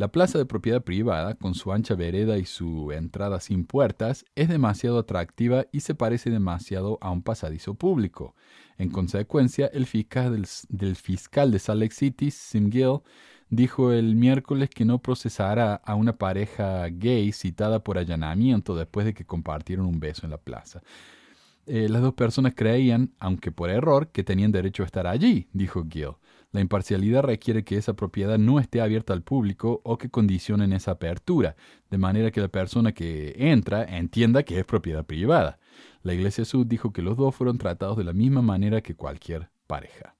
la 0.00 0.08
plaza 0.08 0.38
de 0.38 0.46
propiedad 0.46 0.82
privada, 0.82 1.34
con 1.34 1.54
su 1.54 1.72
ancha 1.72 1.94
vereda 1.94 2.38
y 2.38 2.46
su 2.46 2.90
entrada 2.90 3.38
sin 3.38 3.66
puertas, 3.66 4.24
es 4.34 4.48
demasiado 4.48 4.98
atractiva 4.98 5.66
y 5.72 5.80
se 5.80 5.94
parece 5.94 6.30
demasiado 6.30 6.96
a 7.02 7.10
un 7.10 7.20
pasadizo 7.20 7.74
público. 7.74 8.34
En 8.78 8.88
consecuencia, 8.88 9.66
el 9.66 9.84
fiscal 9.84 10.42
del, 10.70 10.96
fiscal 10.96 11.50
de 11.50 11.58
Salt 11.58 11.82
Lake 11.82 11.94
City, 11.94 12.30
Sim 12.30 12.72
Gill, 12.72 13.00
dijo 13.50 13.92
el 13.92 14.16
miércoles 14.16 14.70
que 14.70 14.86
no 14.86 15.02
procesará 15.02 15.74
a 15.74 15.94
una 15.96 16.16
pareja 16.16 16.86
gay 16.88 17.30
citada 17.32 17.84
por 17.84 17.98
allanamiento 17.98 18.74
después 18.74 19.04
de 19.04 19.12
que 19.12 19.26
compartieron 19.26 19.84
un 19.84 20.00
beso 20.00 20.24
en 20.24 20.30
la 20.30 20.38
plaza. 20.38 20.80
Eh, 21.72 21.88
las 21.88 22.02
dos 22.02 22.14
personas 22.14 22.54
creían, 22.56 23.12
aunque 23.20 23.52
por 23.52 23.70
error, 23.70 24.08
que 24.08 24.24
tenían 24.24 24.50
derecho 24.50 24.82
a 24.82 24.86
estar 24.86 25.06
allí, 25.06 25.46
dijo 25.52 25.86
Gill. 25.88 26.16
La 26.50 26.60
imparcialidad 26.60 27.22
requiere 27.22 27.62
que 27.62 27.76
esa 27.76 27.94
propiedad 27.94 28.38
no 28.38 28.58
esté 28.58 28.80
abierta 28.80 29.12
al 29.12 29.22
público 29.22 29.80
o 29.84 29.96
que 29.96 30.10
condicionen 30.10 30.72
esa 30.72 30.90
apertura, 30.90 31.54
de 31.88 31.96
manera 31.96 32.32
que 32.32 32.40
la 32.40 32.48
persona 32.48 32.90
que 32.90 33.36
entra 33.38 33.84
entienda 33.84 34.42
que 34.42 34.58
es 34.58 34.64
propiedad 34.64 35.06
privada. 35.06 35.60
La 36.02 36.12
Iglesia 36.12 36.44
Sud 36.44 36.66
dijo 36.66 36.92
que 36.92 37.02
los 37.02 37.16
dos 37.16 37.36
fueron 37.36 37.56
tratados 37.56 37.96
de 37.96 38.02
la 38.02 38.14
misma 38.14 38.42
manera 38.42 38.80
que 38.80 38.96
cualquier 38.96 39.48
pareja. 39.68 40.16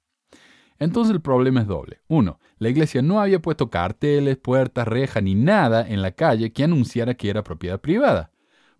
Entonces 0.78 1.12
el 1.12 1.20
problema 1.20 1.62
es 1.62 1.66
doble. 1.66 1.98
Uno, 2.06 2.38
la 2.58 2.68
iglesia 2.68 3.02
no 3.02 3.20
había 3.20 3.42
puesto 3.42 3.70
carteles, 3.70 4.36
puertas, 4.38 4.86
rejas 4.86 5.22
ni 5.24 5.34
nada 5.34 5.84
en 5.86 6.00
la 6.00 6.12
calle 6.12 6.52
que 6.52 6.62
anunciara 6.62 7.14
que 7.14 7.28
era 7.28 7.42
propiedad 7.42 7.80
privada, 7.80 8.30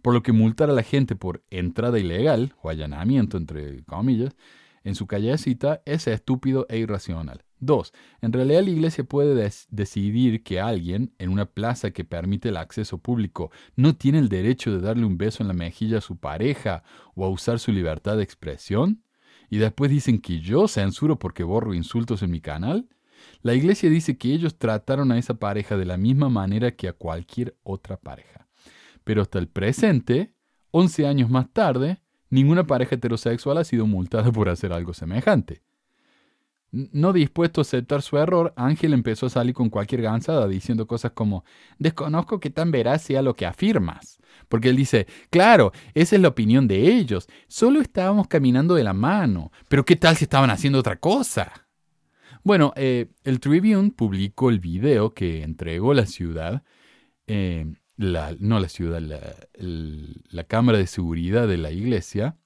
por 0.03 0.15
lo 0.15 0.23
que 0.23 0.33
multar 0.33 0.71
a 0.71 0.75
la 0.75 0.83
gente 0.83 1.17
por 1.17 1.43
entrada 1.51 1.99
ilegal, 1.99 2.55
o 2.63 2.71
allanamiento 2.71 3.37
entre 3.37 3.83
comillas, 3.85 4.35
en 4.83 4.95
su 4.95 5.07
callecita 5.07 5.83
es 5.85 6.07
estúpido 6.07 6.67
e 6.69 6.79
irracional. 6.79 7.45
Dos, 7.59 7.93
en 8.23 8.33
realidad 8.33 8.63
la 8.63 8.71
iglesia 8.71 9.05
puede 9.05 9.53
decidir 9.69 10.43
que 10.43 10.61
alguien 10.61 11.13
en 11.19 11.29
una 11.29 11.45
plaza 11.45 11.91
que 11.91 12.05
permite 12.05 12.49
el 12.49 12.57
acceso 12.57 12.97
público 12.97 13.51
no 13.77 13.95
tiene 13.95 14.19
el 14.19 14.31
derecho 14.31 14.73
de 14.73 14.81
darle 14.81 15.05
un 15.05 15.19
beso 15.19 15.43
en 15.43 15.49
la 15.49 15.55
mejilla 15.55 15.99
a 15.99 16.01
su 16.01 16.17
pareja 16.17 16.83
o 17.15 17.27
a 17.27 17.29
usar 17.29 17.59
su 17.59 17.71
libertad 17.71 18.17
de 18.17 18.23
expresión 18.23 19.03
y 19.51 19.59
después 19.59 19.91
dicen 19.91 20.21
que 20.21 20.41
yo 20.41 20.69
censuro 20.69 21.19
porque 21.19 21.43
borro 21.43 21.75
insultos 21.75 22.23
en 22.23 22.31
mi 22.31 22.41
canal? 22.41 22.89
La 23.43 23.53
iglesia 23.53 23.91
dice 23.91 24.17
que 24.17 24.33
ellos 24.33 24.57
trataron 24.57 25.13
a 25.13 25.19
esa 25.19 25.35
pareja 25.35 25.77
de 25.77 25.85
la 25.85 25.99
misma 25.99 26.31
manera 26.31 26.71
que 26.71 26.89
a 26.89 26.95
cualquier 26.95 27.57
otra 27.63 27.99
pareja. 27.99 28.49
Pero 29.05 29.23
hasta 29.23 29.39
el 29.39 29.49
presente, 29.49 30.35
11 30.71 31.07
años 31.07 31.31
más 31.31 31.53
tarde, 31.53 32.01
ninguna 32.29 32.67
pareja 32.67 32.95
heterosexual 32.95 33.59
ha 33.59 33.65
sido 33.65 33.87
multada 33.87 34.31
por 34.31 34.49
hacer 34.49 34.73
algo 34.73 34.95
semejante. 34.95 35.63
No 36.73 37.13
dispuesto 37.13 37.61
a 37.61 37.63
aceptar 37.63 38.01
su 38.01 38.17
error, 38.17 38.53
Ángel 38.57 38.93
empezó 38.93 39.27
a 39.27 39.31
salir 39.31 39.55
con 39.55 39.71
cualquier 39.71 40.03
gansada 40.03 40.47
diciendo 40.47 40.87
cosas 40.87 41.11
como, 41.13 41.45
desconozco 41.79 42.39
que 42.39 42.51
tan 42.51 42.71
veraz 42.71 43.03
sea 43.03 43.23
lo 43.23 43.35
que 43.35 43.45
afirmas. 43.45 44.21
Porque 44.49 44.69
él 44.69 44.77
dice, 44.77 45.09
claro, 45.31 45.73
esa 45.95 46.15
es 46.15 46.23
la 46.23 46.29
opinión 46.29 46.69
de 46.69 46.95
ellos, 46.95 47.29
solo 47.49 47.81
estábamos 47.81 48.29
caminando 48.29 48.77
de 48.77 48.85
la 48.85 48.93
mano, 48.93 49.51
pero 49.69 49.85
¿qué 49.85 49.97
tal 49.97 50.17
si 50.17 50.25
estaban 50.25 50.51
haciendo 50.51 50.79
otra 50.79 50.97
cosa? 50.97 51.67
Bueno, 52.45 52.73
eh, 52.77 53.09
el 53.25 53.41
Tribune 53.41 53.91
publicó 53.91 54.49
el 54.49 54.61
video 54.61 55.13
que 55.13 55.43
entregó 55.43 55.93
la 55.93 56.07
ciudad, 56.07 56.63
eh, 57.27 57.67
la, 58.01 58.35
no 58.39 58.59
la 58.61 58.69
ciudad, 58.71 59.01
la, 59.01 59.21
la, 59.59 60.45
cámara 60.45 60.79
de 60.79 60.87
seguridad 60.87 61.47
de 61.47 61.59
la 61.59 61.71
iglesia, 61.71 62.39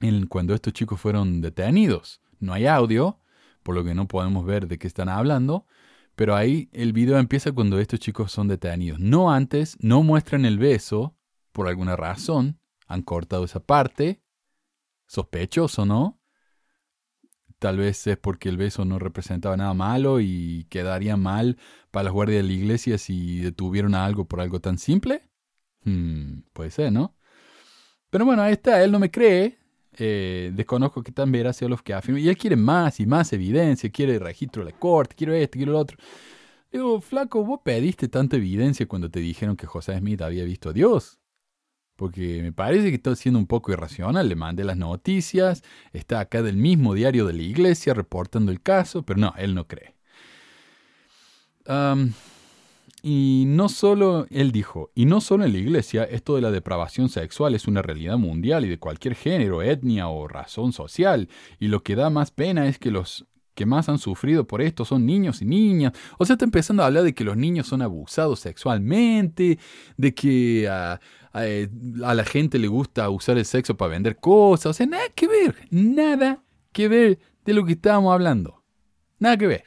en, 0.00 0.26
cuando 0.26 0.54
estos 0.54 0.72
chicos 0.72 0.98
fueron 0.98 1.42
detenidos. 1.42 2.22
No 2.38 2.54
hay 2.54 2.66
audio, 2.66 3.20
por 3.62 3.74
lo 3.74 3.84
que 3.84 3.94
no 3.94 4.08
podemos 4.08 4.46
ver 4.46 4.68
de 4.68 4.78
qué 4.78 4.86
están 4.86 5.10
hablando, 5.10 5.66
pero 6.16 6.34
ahí 6.34 6.70
el 6.72 6.94
video 6.94 7.18
empieza 7.18 7.52
cuando 7.52 7.78
estos 7.78 8.00
chicos 8.00 8.32
son 8.32 8.48
detenidos. 8.48 8.98
No 8.98 9.30
antes, 9.30 9.76
no 9.80 10.02
muestran 10.02 10.46
el 10.46 10.58
beso, 10.58 11.14
por 11.52 11.68
alguna 11.68 11.94
razón, 11.94 12.58
han 12.86 13.02
cortado 13.02 13.44
esa 13.44 13.60
parte, 13.60 14.22
sospechoso, 15.06 15.84
¿no? 15.84 16.19
Tal 17.60 17.76
vez 17.76 18.06
es 18.06 18.16
porque 18.16 18.48
el 18.48 18.56
beso 18.56 18.86
no 18.86 18.98
representaba 18.98 19.54
nada 19.54 19.74
malo 19.74 20.18
y 20.18 20.66
quedaría 20.70 21.18
mal 21.18 21.58
para 21.90 22.04
las 22.04 22.12
guardias 22.14 22.42
de 22.42 22.48
la 22.48 22.54
iglesia 22.54 22.96
si 22.96 23.40
detuvieron 23.40 23.94
a 23.94 24.06
algo 24.06 24.24
por 24.24 24.40
algo 24.40 24.60
tan 24.60 24.78
simple. 24.78 25.28
Hmm, 25.84 26.40
puede 26.54 26.70
ser, 26.70 26.90
¿no? 26.90 27.14
Pero 28.08 28.24
bueno, 28.24 28.40
ahí 28.42 28.54
está, 28.54 28.82
él 28.82 28.90
no 28.90 28.98
me 28.98 29.10
cree, 29.10 29.58
eh, 29.98 30.52
desconozco 30.54 31.02
qué 31.02 31.12
tan 31.12 31.30
veraz 31.30 31.58
sea 31.58 31.68
los 31.68 31.82
que 31.82 31.92
afirman. 31.92 32.22
Y 32.22 32.28
él 32.30 32.38
quiere 32.38 32.56
más 32.56 32.98
y 32.98 33.04
más 33.04 33.30
evidencia, 33.34 33.90
quiere 33.90 34.18
registro 34.18 34.64
de 34.64 34.72
la 34.72 34.78
corte, 34.78 35.14
quiero 35.14 35.34
esto, 35.34 35.58
quiero 35.58 35.72
lo 35.72 35.80
otro. 35.80 35.98
Digo, 36.72 37.00
flaco, 37.02 37.44
vos 37.44 37.60
pediste 37.62 38.08
tanta 38.08 38.36
evidencia 38.36 38.86
cuando 38.88 39.10
te 39.10 39.20
dijeron 39.20 39.54
que 39.56 39.66
José 39.66 39.98
Smith 39.98 40.22
había 40.22 40.44
visto 40.44 40.70
a 40.70 40.72
Dios. 40.72 41.19
Porque 42.00 42.40
me 42.40 42.50
parece 42.50 42.88
que 42.88 42.94
está 42.94 43.14
siendo 43.14 43.38
un 43.38 43.46
poco 43.46 43.72
irracional. 43.72 44.26
Le 44.26 44.34
mandé 44.34 44.64
las 44.64 44.78
noticias, 44.78 45.62
está 45.92 46.20
acá 46.20 46.40
del 46.40 46.56
mismo 46.56 46.94
diario 46.94 47.26
de 47.26 47.34
la 47.34 47.42
iglesia 47.42 47.92
reportando 47.92 48.50
el 48.50 48.62
caso, 48.62 49.02
pero 49.02 49.20
no, 49.20 49.34
él 49.36 49.54
no 49.54 49.66
cree. 49.68 49.96
Y 53.02 53.44
no 53.46 53.68
solo, 53.68 54.26
él 54.30 54.50
dijo, 54.50 54.90
y 54.94 55.04
no 55.04 55.20
solo 55.20 55.44
en 55.44 55.52
la 55.52 55.58
iglesia, 55.58 56.04
esto 56.04 56.36
de 56.36 56.40
la 56.40 56.50
depravación 56.50 57.10
sexual 57.10 57.54
es 57.54 57.68
una 57.68 57.82
realidad 57.82 58.16
mundial 58.16 58.64
y 58.64 58.70
de 58.70 58.78
cualquier 58.78 59.14
género, 59.14 59.60
etnia 59.60 60.08
o 60.08 60.26
razón 60.26 60.72
social. 60.72 61.28
Y 61.58 61.68
lo 61.68 61.82
que 61.82 61.96
da 61.96 62.08
más 62.08 62.30
pena 62.30 62.66
es 62.66 62.78
que 62.78 62.90
los 62.90 63.26
que 63.54 63.66
más 63.66 63.90
han 63.90 63.98
sufrido 63.98 64.46
por 64.46 64.62
esto 64.62 64.86
son 64.86 65.04
niños 65.04 65.42
y 65.42 65.44
niñas. 65.44 65.92
O 66.16 66.24
sea, 66.24 66.32
está 66.32 66.46
empezando 66.46 66.82
a 66.82 66.86
hablar 66.86 67.02
de 67.02 67.12
que 67.12 67.24
los 67.24 67.36
niños 67.36 67.66
son 67.66 67.82
abusados 67.82 68.40
sexualmente, 68.40 69.58
de 69.98 70.14
que 70.14 70.66
a, 71.32 71.42
a 72.04 72.14
la 72.14 72.24
gente 72.24 72.58
le 72.58 72.68
gusta 72.68 73.08
usar 73.10 73.38
el 73.38 73.44
sexo 73.44 73.76
para 73.76 73.92
vender 73.92 74.16
cosas. 74.16 74.66
O 74.66 74.72
sea, 74.72 74.86
nada 74.86 75.08
que 75.14 75.26
ver, 75.26 75.56
nada 75.70 76.42
que 76.72 76.88
ver 76.88 77.18
de 77.44 77.54
lo 77.54 77.64
que 77.64 77.72
estábamos 77.72 78.12
hablando. 78.12 78.62
Nada 79.18 79.36
que 79.36 79.46
ver. 79.46 79.64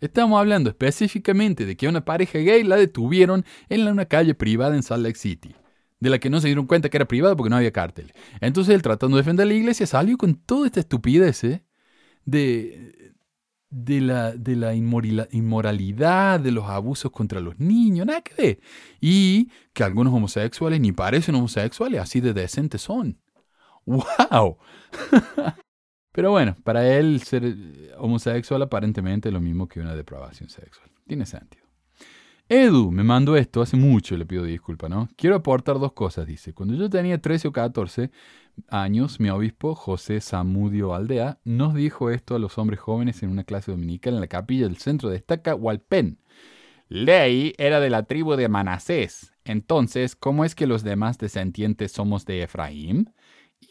Estamos 0.00 0.38
hablando 0.38 0.68
específicamente 0.68 1.64
de 1.64 1.76
que 1.76 1.88
una 1.88 2.04
pareja 2.04 2.38
gay 2.38 2.62
la 2.62 2.76
detuvieron 2.76 3.44
en 3.68 3.88
una 3.88 4.04
calle 4.04 4.34
privada 4.34 4.76
en 4.76 4.82
Salt 4.82 5.02
Lake 5.02 5.18
City, 5.18 5.54
de 6.00 6.10
la 6.10 6.18
que 6.18 6.28
no 6.28 6.40
se 6.40 6.48
dieron 6.48 6.66
cuenta 6.66 6.90
que 6.90 6.98
era 6.98 7.08
privada 7.08 7.34
porque 7.34 7.48
no 7.48 7.56
había 7.56 7.72
cártel. 7.72 8.12
Entonces 8.40 8.74
él, 8.74 8.82
tratando 8.82 9.16
de 9.16 9.22
defender 9.22 9.44
a 9.44 9.48
la 9.48 9.54
iglesia, 9.54 9.86
salió 9.86 10.18
con 10.18 10.34
toda 10.34 10.66
esta 10.66 10.80
estupidez 10.80 11.44
¿eh? 11.44 11.64
de, 12.26 12.94
de, 13.70 14.00
la, 14.00 14.32
de 14.32 14.56
la 14.56 14.74
inmoralidad, 14.74 16.40
de 16.40 16.50
los 16.52 16.64
abusos 16.66 17.10
contra 17.10 17.40
los 17.40 17.58
niños, 17.58 18.06
nada 18.06 18.22
que 18.22 18.34
ver. 18.34 18.60
Y 19.00 19.50
que 19.72 19.84
algunos 19.84 20.12
homosexuales 20.12 20.80
ni 20.80 20.92
parecen 20.92 21.34
homosexuales, 21.34 22.00
así 22.00 22.20
de 22.20 22.32
decentes 22.32 22.82
son. 22.82 23.18
¡Wow! 23.84 24.58
Pero 26.12 26.30
bueno, 26.30 26.56
para 26.64 26.96
él 26.96 27.20
ser 27.22 27.54
homosexual 27.98 28.62
aparentemente 28.62 29.28
es 29.28 29.32
lo 29.34 29.40
mismo 29.40 29.68
que 29.68 29.80
una 29.80 29.94
depravación 29.94 30.48
sexual. 30.48 30.90
Tiene 31.06 31.26
sentido. 31.26 31.65
Edu 32.48 32.92
me 32.92 33.02
mandó 33.02 33.36
esto 33.36 33.60
hace 33.60 33.76
mucho, 33.76 34.16
le 34.16 34.24
pido 34.24 34.44
disculpa, 34.44 34.88
¿no? 34.88 35.08
Quiero 35.16 35.34
aportar 35.34 35.80
dos 35.80 35.92
cosas, 35.92 36.26
dice. 36.26 36.54
Cuando 36.54 36.74
yo 36.74 36.88
tenía 36.88 37.20
13 37.20 37.48
o 37.48 37.52
14 37.52 38.12
años, 38.68 39.18
mi 39.18 39.30
obispo, 39.30 39.74
José 39.74 40.20
Samudio 40.20 40.94
Aldea, 40.94 41.40
nos 41.44 41.74
dijo 41.74 42.10
esto 42.10 42.36
a 42.36 42.38
los 42.38 42.56
hombres 42.58 42.78
jóvenes 42.78 43.22
en 43.24 43.30
una 43.30 43.42
clase 43.42 43.72
dominical 43.72 44.14
en 44.14 44.20
la 44.20 44.28
capilla 44.28 44.68
del 44.68 44.76
centro 44.76 45.08
de 45.08 45.16
Estaca, 45.16 45.56
Hualpén. 45.56 46.20
Ley 46.88 47.52
era 47.58 47.80
de 47.80 47.90
la 47.90 48.04
tribu 48.04 48.36
de 48.36 48.48
Manasés. 48.48 49.32
Entonces, 49.44 50.14
¿cómo 50.14 50.44
es 50.44 50.54
que 50.54 50.68
los 50.68 50.84
demás 50.84 51.18
descendientes 51.18 51.90
somos 51.90 52.26
de 52.26 52.42
Efraín? 52.42 53.12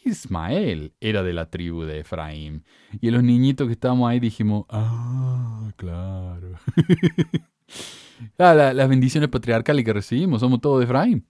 Ismael 0.04 0.92
era 1.00 1.22
de 1.22 1.32
la 1.32 1.48
tribu 1.48 1.84
de 1.84 2.00
Efraín. 2.00 2.64
Y 3.00 3.10
los 3.10 3.22
niñitos 3.22 3.68
que 3.68 3.72
estábamos 3.72 4.10
ahí 4.10 4.20
dijimos, 4.20 4.66
ah, 4.68 5.72
claro. 5.76 6.58
Ah, 8.38 8.54
las 8.54 8.88
bendiciones 8.88 9.28
patriarcales 9.28 9.84
que 9.84 9.92
recibimos, 9.92 10.40
somos 10.40 10.60
todos 10.60 10.78
de 10.78 10.84
Efraín. 10.84 11.26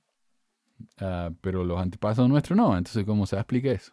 Ah, 0.99 1.31
pero 1.41 1.65
los 1.65 1.81
antepasados 1.81 2.29
nuestros 2.29 2.57
no. 2.57 2.77
Entonces, 2.77 3.05
¿cómo 3.05 3.27
se 3.27 3.37
explica 3.37 3.71
eso? 3.71 3.93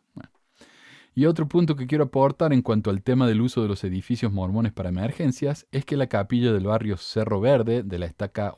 Y 1.16 1.26
otro 1.26 1.48
punto 1.48 1.76
que 1.76 1.86
quiero 1.86 2.06
aportar 2.06 2.54
en 2.54 2.64
cuanto 2.64 2.90
al 2.90 3.04
tema 3.04 3.28
del 3.28 3.42
uso 3.42 3.62
de 3.62 3.68
los 3.68 3.84
edificios 3.84 4.32
mormones 4.32 4.74
para 4.74 4.90
emergencias 4.90 5.68
es 5.72 5.86
que 5.86 5.96
la 5.96 6.08
capilla 6.08 6.52
del 6.52 6.66
barrio 6.66 6.98
Cerro 6.98 7.40
Verde 7.40 7.84
de 7.84 8.00
la 8.00 8.08
estaca 8.08 8.56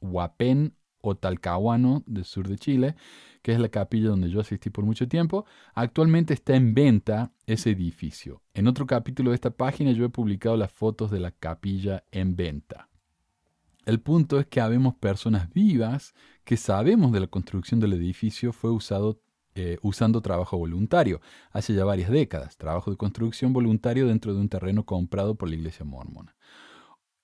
Huapén 0.00 0.74
o 1.02 1.14
Talcahuano 1.14 2.02
del 2.06 2.24
sur 2.24 2.48
de 2.48 2.56
Chile, 2.56 2.94
que 3.42 3.52
es 3.52 3.60
la 3.60 3.68
capilla 3.68 4.08
donde 4.08 4.30
yo 4.30 4.40
asistí 4.40 4.70
por 4.70 4.84
mucho 4.84 5.08
tiempo, 5.08 5.44
actualmente 5.74 6.32
está 6.32 6.54
en 6.56 6.74
venta 6.74 7.32
ese 7.46 7.70
edificio. 7.70 8.42
En 8.54 8.66
otro 8.66 8.86
capítulo 8.86 9.30
de 9.30 9.34
esta 9.34 9.50
página 9.50 9.92
yo 9.92 10.04
he 10.06 10.10
publicado 10.10 10.56
las 10.56 10.72
fotos 10.72 11.10
de 11.10 11.20
la 11.20 11.32
capilla 11.32 12.04
en 12.12 12.34
venta. 12.34 12.89
El 13.86 14.00
punto 14.00 14.38
es 14.38 14.46
que 14.46 14.60
habemos 14.60 14.94
personas 14.94 15.52
vivas 15.52 16.14
que 16.44 16.56
sabemos 16.56 17.12
de 17.12 17.20
la 17.20 17.26
construcción 17.26 17.80
del 17.80 17.92
edificio 17.94 18.52
fue 18.52 18.70
usado 18.70 19.20
eh, 19.56 19.78
usando 19.82 20.20
trabajo 20.20 20.56
voluntario 20.56 21.20
hace 21.50 21.74
ya 21.74 21.84
varias 21.84 22.10
décadas, 22.10 22.56
trabajo 22.56 22.92
de 22.92 22.96
construcción 22.96 23.52
voluntario 23.52 24.06
dentro 24.06 24.32
de 24.32 24.40
un 24.40 24.48
terreno 24.48 24.86
comprado 24.86 25.34
por 25.34 25.48
la 25.48 25.56
iglesia 25.56 25.84
mormona. 25.84 26.36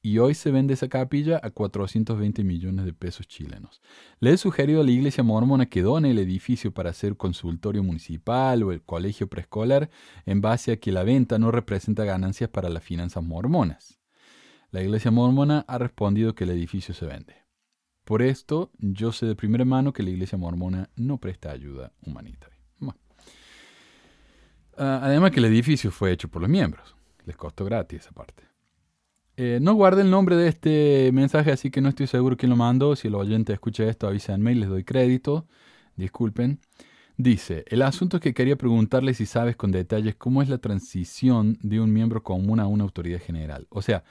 Y 0.02 0.18
hoy 0.18 0.34
se 0.34 0.50
vende 0.50 0.75
esa 0.75 0.88
capilla 0.88 1.40
a 1.42 1.50
420 1.50 2.44
millones 2.44 2.84
de 2.84 2.92
pesos 2.92 3.26
chilenos. 3.26 3.80
Le 4.20 4.32
he 4.32 4.36
sugerido 4.38 4.80
a 4.80 4.84
la 4.84 4.90
iglesia 4.90 5.25
mormona 5.25 5.66
que 5.66 5.82
done 5.82 6.10
el 6.10 6.18
edificio 6.18 6.72
para 6.72 6.90
hacer 6.90 7.16
consultorio 7.16 7.82
municipal 7.82 8.62
o 8.62 8.72
el 8.72 8.82
colegio 8.82 9.28
preescolar 9.28 9.88
en 10.25 10.40
base 10.40 10.72
a 10.72 10.76
que 10.76 10.92
la 10.92 11.04
venta 11.04 11.38
no 11.38 11.50
representa 11.50 12.04
ganancias 12.04 12.50
para 12.50 12.68
las 12.68 12.84
finanzas 12.84 13.25
mormonas. 13.25 13.95
La 14.70 14.82
iglesia 14.82 15.11
mormona 15.11 15.64
ha 15.68 15.78
respondido 15.78 16.35
que 16.35 16.44
el 16.44 16.50
edificio 16.50 16.94
se 16.94 17.06
vende. 17.06 17.35
Por 18.04 18.23
esto, 18.23 18.70
yo 18.78 19.12
sé 19.12 19.26
de 19.26 19.35
primera 19.35 19.64
mano 19.64 19.92
que 19.92 20.02
la 20.02 20.11
iglesia 20.11 20.38
mormona 20.38 20.90
no 20.96 21.18
presta 21.18 21.50
ayuda 21.50 21.92
humanitaria. 22.04 22.56
Ah, 24.78 25.00
además 25.02 25.30
que 25.30 25.40
el 25.40 25.46
edificio 25.46 25.90
fue 25.90 26.12
hecho 26.12 26.28
por 26.28 26.42
los 26.42 26.50
miembros. 26.50 26.94
Les 27.25 27.37
costó 27.37 27.64
gratis 27.64 28.00
esa 28.00 28.12
parte. 28.12 28.44
Eh, 29.37 29.58
no 29.61 29.75
guardé 29.75 30.02
el 30.02 30.11
nombre 30.11 30.37
de 30.37 30.49
este 30.49 31.11
mensaje, 31.12 31.52
así 31.52 31.70
que 31.70 31.80
no 31.80 31.88
estoy 31.88 32.06
seguro 32.06 32.37
quién 32.37 32.50
lo 32.50 32.56
mandó. 32.56 32.96
Si 32.96 33.08
el 33.08 33.14
oyente 33.14 33.52
escucha 33.52 33.85
esto, 33.85 34.06
avísenme 34.06 34.52
y 34.52 34.56
les 34.56 34.68
doy 34.68 34.85
crédito. 34.85 35.46
Disculpen. 35.96 36.61
Dice, 37.18 37.64
el 37.68 37.80
asunto 37.80 38.18
es 38.18 38.23
que 38.23 38.35
quería 38.35 38.56
preguntarle 38.56 39.14
si 39.14 39.25
sabes 39.25 39.56
con 39.56 39.73
detalles 39.73 40.14
cómo 40.16 40.42
es 40.42 40.50
la 40.50 40.58
transición 40.58 41.58
de 41.62 41.80
un 41.80 41.92
miembro 41.92 42.23
común 42.23 42.61
a 42.61 42.66
una 42.66 42.85
autoridad 42.85 43.20
general. 43.20 43.66
O 43.70 43.80
sea, 43.80 44.04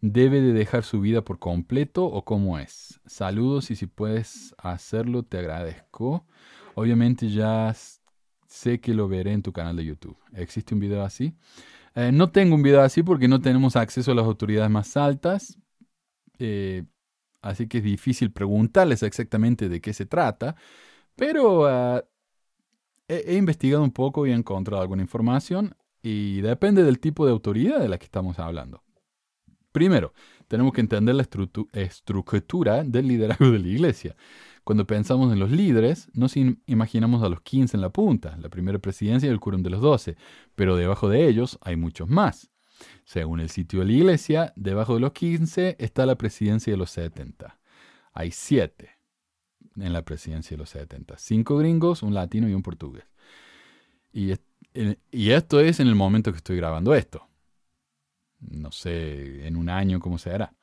debe 0.00 0.40
de 0.40 0.52
dejar 0.52 0.84
su 0.84 1.00
vida 1.00 1.22
por 1.22 1.38
completo 1.38 2.04
o 2.04 2.24
cómo 2.24 2.58
es. 2.58 3.00
Saludos 3.06 3.70
y 3.70 3.76
si 3.76 3.86
puedes 3.86 4.54
hacerlo 4.58 5.22
te 5.22 5.38
agradezco. 5.38 6.26
Obviamente 6.74 7.30
ya 7.30 7.74
sé 8.46 8.80
que 8.80 8.94
lo 8.94 9.08
veré 9.08 9.32
en 9.32 9.42
tu 9.42 9.52
canal 9.52 9.76
de 9.76 9.84
YouTube. 9.84 10.16
¿Existe 10.32 10.74
un 10.74 10.80
video 10.80 11.02
así? 11.04 11.34
Eh, 11.94 12.12
no 12.12 12.30
tengo 12.30 12.54
un 12.54 12.62
video 12.62 12.80
así 12.80 13.02
porque 13.02 13.28
no 13.28 13.40
tenemos 13.40 13.76
acceso 13.76 14.12
a 14.12 14.14
las 14.14 14.24
autoridades 14.24 14.70
más 14.70 14.96
altas. 14.96 15.58
Eh, 16.38 16.84
así 17.42 17.68
que 17.68 17.78
es 17.78 17.84
difícil 17.84 18.32
preguntarles 18.32 19.02
exactamente 19.02 19.68
de 19.68 19.80
qué 19.80 19.92
se 19.92 20.06
trata. 20.06 20.56
Pero 21.16 21.66
ah, 21.66 22.02
he, 23.08 23.34
he 23.34 23.36
investigado 23.36 23.82
un 23.82 23.90
poco 23.90 24.26
y 24.26 24.30
he 24.30 24.34
encontrado 24.34 24.82
alguna 24.82 25.02
información. 25.02 25.76
Y 26.02 26.40
depende 26.40 26.82
del 26.82 26.98
tipo 26.98 27.26
de 27.26 27.32
autoridad 27.32 27.80
de 27.80 27.88
la 27.88 27.98
que 27.98 28.06
estamos 28.06 28.38
hablando. 28.38 28.82
Primero, 29.72 30.12
tenemos 30.48 30.72
que 30.72 30.80
entender 30.80 31.14
la 31.14 31.26
estructura 31.72 32.82
del 32.82 33.06
liderazgo 33.06 33.50
de 33.52 33.58
la 33.60 33.68
iglesia. 33.68 34.16
Cuando 34.64 34.86
pensamos 34.86 35.32
en 35.32 35.38
los 35.38 35.50
líderes, 35.50 36.08
nos 36.12 36.34
imaginamos 36.36 37.22
a 37.22 37.28
los 37.28 37.40
15 37.40 37.76
en 37.76 37.80
la 37.80 37.90
punta, 37.90 38.36
la 38.38 38.48
primera 38.48 38.78
presidencia 38.78 39.28
y 39.28 39.30
el 39.30 39.40
quórum 39.40 39.62
de 39.62 39.70
los 39.70 39.80
12, 39.80 40.16
pero 40.56 40.76
debajo 40.76 41.08
de 41.08 41.28
ellos 41.28 41.58
hay 41.62 41.76
muchos 41.76 42.08
más. 42.08 42.50
Según 43.04 43.40
el 43.40 43.50
sitio 43.50 43.80
de 43.80 43.86
la 43.86 43.92
iglesia, 43.92 44.52
debajo 44.56 44.94
de 44.94 45.00
los 45.00 45.12
15 45.12 45.76
está 45.78 46.04
la 46.04 46.16
presidencia 46.16 46.72
de 46.72 46.76
los 46.76 46.90
70. 46.90 47.58
Hay 48.12 48.32
7 48.32 48.90
en 49.76 49.92
la 49.92 50.02
presidencia 50.02 50.56
de 50.56 50.58
los 50.58 50.70
70. 50.70 51.16
5 51.16 51.58
gringos, 51.58 52.02
un 52.02 52.12
latino 52.12 52.48
y 52.48 52.54
un 52.54 52.62
portugués. 52.62 53.04
Y, 54.12 54.32
y 55.12 55.30
esto 55.30 55.60
es 55.60 55.78
en 55.78 55.86
el 55.86 55.94
momento 55.94 56.32
que 56.32 56.38
estoy 56.38 56.56
grabando 56.56 56.94
esto 56.94 57.29
no 58.40 58.72
sé, 58.72 59.46
en 59.46 59.56
un 59.56 59.68
año 59.68 60.00
cómo 60.00 60.18
se 60.18 60.30
hará. 60.30 60.54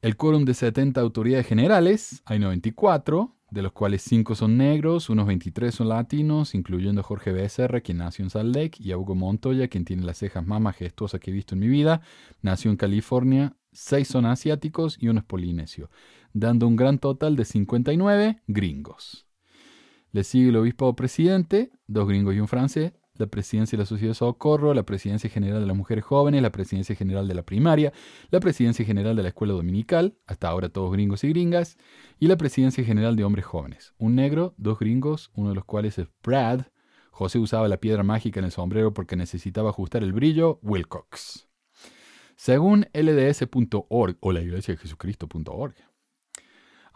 El 0.00 0.16
quórum 0.16 0.44
de 0.44 0.54
70 0.54 1.00
autoridades 1.00 1.46
generales, 1.46 2.22
hay 2.26 2.38
94, 2.38 3.34
de 3.50 3.62
los 3.62 3.72
cuales 3.72 4.02
5 4.02 4.34
son 4.34 4.58
negros, 4.58 5.08
unos 5.08 5.26
23 5.26 5.74
son 5.74 5.88
latinos, 5.88 6.54
incluyendo 6.54 7.00
a 7.00 7.04
Jorge 7.04 7.32
Becerra, 7.32 7.80
quien 7.80 7.98
nació 7.98 8.24
en 8.24 8.30
Salt 8.30 8.54
Lake, 8.54 8.78
y 8.80 8.92
a 8.92 8.98
Hugo 8.98 9.14
Montoya, 9.14 9.68
quien 9.68 9.84
tiene 9.84 10.04
las 10.04 10.18
cejas 10.18 10.44
más 10.44 10.60
majestuosas 10.60 11.20
que 11.20 11.30
he 11.30 11.34
visto 11.34 11.54
en 11.54 11.60
mi 11.60 11.68
vida, 11.68 12.02
nació 12.42 12.70
en 12.70 12.76
California, 12.76 13.56
6 13.72 14.06
son 14.06 14.26
asiáticos 14.26 14.98
y 15.00 15.08
uno 15.08 15.20
es 15.20 15.24
polinesio, 15.24 15.88
dando 16.32 16.66
un 16.66 16.76
gran 16.76 16.98
total 16.98 17.36
de 17.36 17.44
59 17.44 18.42
gringos. 18.46 19.26
Le 20.10 20.22
sigue 20.22 20.50
el 20.50 20.56
obispo 20.56 20.94
presidente, 20.94 21.72
dos 21.86 22.06
gringos 22.06 22.34
y 22.34 22.40
un 22.40 22.48
francés, 22.48 22.92
la 23.16 23.26
presidencia 23.26 23.76
de 23.76 23.82
la 23.82 23.86
Sociedad 23.86 24.10
de 24.10 24.14
Socorro, 24.14 24.74
la 24.74 24.82
presidencia 24.82 25.30
general 25.30 25.60
de 25.60 25.66
las 25.66 25.76
mujeres 25.76 26.04
jóvenes, 26.04 26.42
la 26.42 26.50
presidencia 26.50 26.96
general 26.96 27.28
de 27.28 27.34
la 27.34 27.42
primaria, 27.42 27.92
la 28.30 28.40
presidencia 28.40 28.84
general 28.84 29.14
de 29.16 29.22
la 29.22 29.28
escuela 29.28 29.54
dominical, 29.54 30.16
hasta 30.26 30.48
ahora 30.48 30.68
todos 30.68 30.92
gringos 30.92 31.22
y 31.24 31.28
gringas, 31.28 31.78
y 32.18 32.26
la 32.26 32.36
presidencia 32.36 32.84
general 32.84 33.16
de 33.16 33.24
hombres 33.24 33.44
jóvenes. 33.44 33.94
Un 33.98 34.16
negro, 34.16 34.54
dos 34.56 34.78
gringos, 34.78 35.30
uno 35.34 35.50
de 35.50 35.54
los 35.54 35.64
cuales 35.64 35.98
es 35.98 36.08
Brad. 36.22 36.62
José 37.10 37.38
usaba 37.38 37.68
la 37.68 37.76
piedra 37.76 38.02
mágica 38.02 38.40
en 38.40 38.46
el 38.46 38.52
sombrero 38.52 38.92
porque 38.92 39.14
necesitaba 39.14 39.70
ajustar 39.70 40.02
el 40.02 40.12
brillo, 40.12 40.58
Wilcox. 40.62 41.48
Según 42.36 42.88
lds.org 42.92 44.16
o 44.20 44.32
la 44.32 44.40
iglesia 44.40 44.74
de 44.74 44.80
Jesucristo.org. 44.80 45.74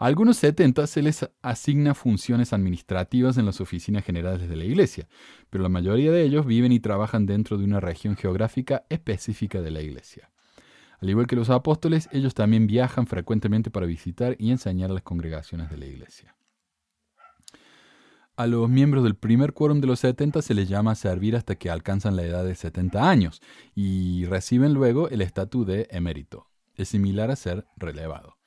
A 0.01 0.05
algunos 0.05 0.37
70 0.37 0.87
se 0.87 1.01
les 1.01 1.29
asigna 1.41 1.93
funciones 1.93 2.53
administrativas 2.53 3.37
en 3.37 3.45
las 3.45 3.59
oficinas 3.59 4.05
generales 4.05 4.47
de 4.47 4.55
la 4.55 4.63
Iglesia, 4.63 5.09
pero 5.49 5.61
la 5.61 5.67
mayoría 5.67 6.09
de 6.09 6.23
ellos 6.23 6.45
viven 6.45 6.71
y 6.71 6.79
trabajan 6.79 7.25
dentro 7.25 7.57
de 7.57 7.65
una 7.65 7.81
región 7.81 8.15
geográfica 8.15 8.85
específica 8.87 9.61
de 9.61 9.71
la 9.71 9.81
Iglesia. 9.81 10.31
Al 11.01 11.09
igual 11.09 11.27
que 11.27 11.35
los 11.35 11.49
apóstoles, 11.49 12.07
ellos 12.13 12.33
también 12.33 12.65
viajan 12.65 13.07
frecuentemente 13.07 13.71
para 13.71 13.85
visitar 13.85 14.37
y 14.39 14.51
enseñar 14.51 14.89
a 14.89 14.93
las 14.93 15.03
congregaciones 15.03 15.69
de 15.69 15.77
la 15.77 15.85
Iglesia. 15.85 16.33
A 18.37 18.47
los 18.47 18.69
miembros 18.69 19.03
del 19.03 19.17
primer 19.17 19.51
quórum 19.51 19.81
de 19.81 19.87
los 19.87 19.99
70 19.99 20.41
se 20.41 20.53
les 20.53 20.69
llama 20.69 20.95
servir 20.95 21.35
hasta 21.35 21.55
que 21.55 21.69
alcanzan 21.69 22.15
la 22.15 22.23
edad 22.23 22.45
de 22.45 22.55
70 22.55 23.09
años 23.09 23.41
y 23.75 24.23
reciben 24.27 24.73
luego 24.73 25.09
el 25.09 25.21
estatus 25.21 25.67
de 25.67 25.87
emérito. 25.91 26.47
Es 26.75 26.87
similar 26.87 27.31
a 27.31 27.35
ser 27.35 27.65
relevado. 27.75 28.38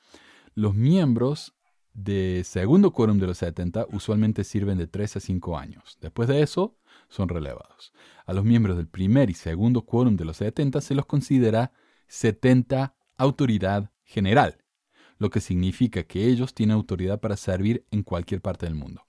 Los 0.55 0.75
miembros 0.75 1.55
de 1.95 2.43
segundo 2.45 2.93
quórum 2.93 3.19
de 3.19 3.27
los 3.27 3.39
70 3.39 3.87
usualmente 3.91 4.45
sirven 4.45 4.77
de 4.77 4.87
3 4.87 5.17
a 5.17 5.21
5 5.21 5.59
años. 5.59 5.97
Después 6.03 6.29
de 6.29 6.43
eso, 6.43 6.77
son 7.09 7.31
relevados. 7.31 7.93
A 8.27 8.35
los 8.35 8.45
miembros 8.45 8.77
del 8.77 8.87
primer 8.87 9.31
y 9.31 9.35
segundo 9.35 9.87
quórum 9.87 10.17
de 10.17 10.27
los 10.27 10.37
70 10.37 10.83
se 10.83 10.95
los 10.95 11.07
considera 11.07 11.73
70 12.09 12.95
autoridad 13.17 13.91
general, 14.05 14.63
lo 15.17 15.31
que 15.31 15.41
significa 15.41 16.03
que 16.03 16.27
ellos 16.27 16.53
tienen 16.53 16.77
autoridad 16.77 17.21
para 17.21 17.39
servir 17.39 17.87
en 17.91 18.03
cualquier 18.03 18.43
parte 18.43 18.67
del 18.67 18.75
mundo. 18.75 19.07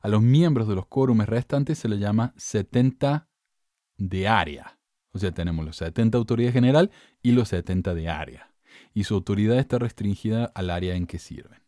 A 0.00 0.06
los 0.06 0.22
miembros 0.22 0.68
de 0.68 0.76
los 0.76 0.86
quórumes 0.86 1.28
restantes 1.28 1.78
se 1.78 1.88
les 1.88 1.98
llama 1.98 2.34
70 2.36 3.28
de 3.96 4.28
área. 4.28 4.78
O 5.10 5.18
sea, 5.18 5.32
tenemos 5.32 5.64
los 5.64 5.76
70 5.76 6.18
autoridad 6.18 6.52
general 6.52 6.92
y 7.20 7.32
los 7.32 7.48
70 7.48 7.94
de 7.94 8.08
área 8.08 8.53
y 8.94 9.04
su 9.04 9.14
autoridad 9.14 9.58
está 9.58 9.78
restringida 9.78 10.46
al 10.54 10.70
área 10.70 10.94
en 10.94 11.06
que 11.06 11.18
sirven. 11.18 11.64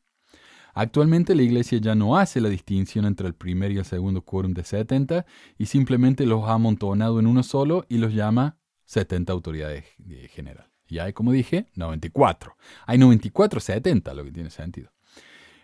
Actualmente 0.73 1.35
la 1.35 1.43
Iglesia 1.43 1.79
ya 1.79 1.95
no 1.95 2.19
hace 2.19 2.41
la 2.41 2.49
distinción 2.51 3.07
entre 3.07 3.27
el 3.27 3.35
primer 3.35 3.73
y 3.73 3.79
el 3.79 3.85
segundo 3.85 4.23
quórum 4.23 4.53
de 4.53 4.63
70 4.63 5.25
y 5.59 5.67
simplemente 5.67 6.27
los 6.27 6.45
ha 6.45 6.53
amontonado 6.53 7.19
en 7.19 7.27
uno 7.27 7.43
solo 7.43 7.87
y 7.89 7.99
los 7.99 8.13
llama 8.13 8.59
70 8.85 9.33
autoridades 9.33 9.85
general. 10.29 10.71
Y 10.87 10.99
hay, 10.99 11.13
como 11.13 11.33
dije, 11.33 11.67
94. 11.75 12.57
Hay 12.87 12.99
94 12.99 13.59
70, 13.59 14.15
lo 14.15 14.25
que 14.25 14.33
tiene 14.33 14.51
sentido. 14.51 14.91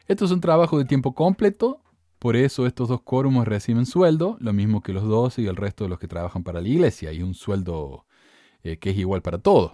Esto 0.07 0.25
es 0.25 0.31
un 0.31 0.41
trabajo 0.41 0.79
de 0.79 0.85
tiempo 0.85 1.15
completo, 1.15 1.83
por 2.19 2.35
eso 2.35 2.67
estos 2.67 2.89
dos 2.89 3.03
quórums 3.03 3.47
reciben 3.47 3.85
sueldo, 3.85 4.37
lo 4.41 4.53
mismo 4.53 4.81
que 4.81 4.93
los 4.93 5.05
dos 5.05 5.39
y 5.39 5.47
el 5.47 5.57
resto 5.57 5.85
de 5.85 5.91
los 5.91 5.99
que 5.99 6.09
trabajan 6.09 6.43
para 6.43 6.61
la 6.61 6.69
iglesia, 6.69 7.13
y 7.13 7.23
un 7.23 7.35
sueldo 7.35 8.07
eh, 8.63 8.79
que 8.79 8.91
es 8.91 8.97
igual 8.97 9.23
para 9.23 9.39
todos, 9.39 9.73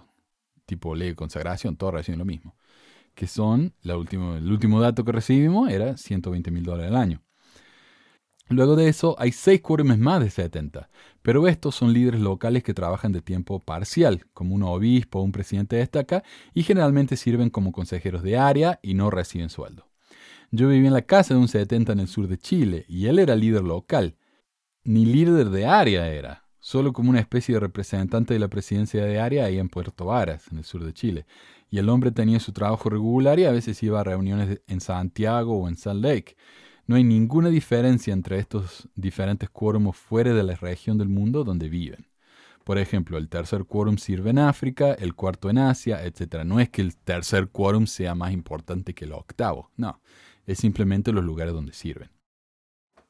tipo 0.69 0.95
ley 0.95 1.09
de 1.09 1.15
consagración, 1.15 1.75
todos 1.75 1.93
reciben 1.93 2.19
lo 2.19 2.25
mismo. 2.25 2.55
Que 3.15 3.27
son, 3.27 3.73
la 3.81 3.95
el 3.95 4.51
último 4.51 4.79
dato 4.79 5.03
que 5.03 5.11
recibimos 5.11 5.69
era 5.69 5.97
120 5.97 6.51
mil 6.51 6.63
dólares 6.63 6.91
al 6.91 6.97
año. 6.97 7.21
Luego 8.49 8.75
de 8.75 8.87
eso 8.87 9.15
hay 9.19 9.31
seis 9.31 9.61
quórums 9.61 9.99
más 9.99 10.21
de 10.21 10.31
70, 10.31 10.89
pero 11.21 11.47
estos 11.47 11.75
son 11.75 11.93
líderes 11.93 12.19
locales 12.19 12.63
que 12.63 12.73
trabajan 12.73 13.11
de 13.11 13.21
tiempo 13.21 13.59
parcial, 13.59 14.25
como 14.33 14.55
un 14.55 14.63
obispo 14.63 15.19
o 15.19 15.23
un 15.23 15.31
presidente 15.31 15.75
de 15.75 15.83
estaca, 15.83 16.23
y 16.55 16.63
generalmente 16.63 17.15
sirven 17.15 17.51
como 17.51 17.71
consejeros 17.71 18.23
de 18.23 18.37
área 18.37 18.79
y 18.81 18.95
no 18.95 19.11
reciben 19.11 19.49
sueldo. 19.49 19.87
Yo 20.49 20.67
vivía 20.67 20.87
en 20.87 20.95
la 20.95 21.03
casa 21.03 21.35
de 21.35 21.39
un 21.39 21.47
70 21.47 21.93
en 21.93 21.99
el 21.99 22.07
sur 22.07 22.27
de 22.27 22.39
Chile, 22.39 22.85
y 22.87 23.05
él 23.05 23.19
era 23.19 23.35
líder 23.35 23.63
local. 23.63 24.17
Ni 24.83 25.05
líder 25.05 25.49
de 25.51 25.67
área 25.67 26.07
era, 26.11 26.48
solo 26.59 26.93
como 26.93 27.09
una 27.09 27.19
especie 27.19 27.55
de 27.55 27.59
representante 27.59 28.33
de 28.33 28.39
la 28.39 28.47
presidencia 28.47 29.03
de 29.03 29.19
área 29.19 29.45
ahí 29.45 29.59
en 29.59 29.69
Puerto 29.69 30.05
Varas, 30.05 30.47
en 30.51 30.57
el 30.57 30.63
sur 30.63 30.83
de 30.83 30.93
Chile. 30.93 31.25
Y 31.69 31.77
el 31.77 31.89
hombre 31.89 32.11
tenía 32.11 32.39
su 32.39 32.51
trabajo 32.51 32.89
regular 32.89 33.39
y 33.39 33.45
a 33.45 33.51
veces 33.51 33.81
iba 33.83 33.99
a 33.99 34.03
reuniones 34.03 34.61
en 34.67 34.81
Santiago 34.81 35.57
o 35.57 35.67
en 35.67 35.77
Salt 35.77 36.03
Lake. 36.03 36.35
No 36.87 36.95
hay 36.95 37.03
ninguna 37.03 37.49
diferencia 37.49 38.13
entre 38.13 38.39
estos 38.39 38.89
diferentes 38.95 39.49
quórums 39.49 39.95
fuera 39.95 40.33
de 40.33 40.43
la 40.43 40.55
región 40.55 40.97
del 40.97 41.09
mundo 41.09 41.43
donde 41.43 41.69
viven. 41.69 42.07
Por 42.63 42.77
ejemplo, 42.77 43.17
el 43.17 43.29
tercer 43.29 43.65
quórum 43.65 43.97
sirve 43.97 44.29
en 44.29 44.39
África, 44.39 44.93
el 44.93 45.15
cuarto 45.15 45.49
en 45.49 45.57
Asia, 45.57 46.03
etc. 46.03 46.43
No 46.45 46.59
es 46.59 46.69
que 46.69 46.81
el 46.81 46.95
tercer 46.97 47.49
quórum 47.49 47.87
sea 47.87 48.15
más 48.15 48.31
importante 48.31 48.93
que 48.93 49.05
el 49.05 49.13
octavo, 49.13 49.71
no, 49.75 50.01
es 50.45 50.59
simplemente 50.59 51.11
los 51.11 51.23
lugares 51.23 51.53
donde 51.53 51.73
sirven. 51.73 52.09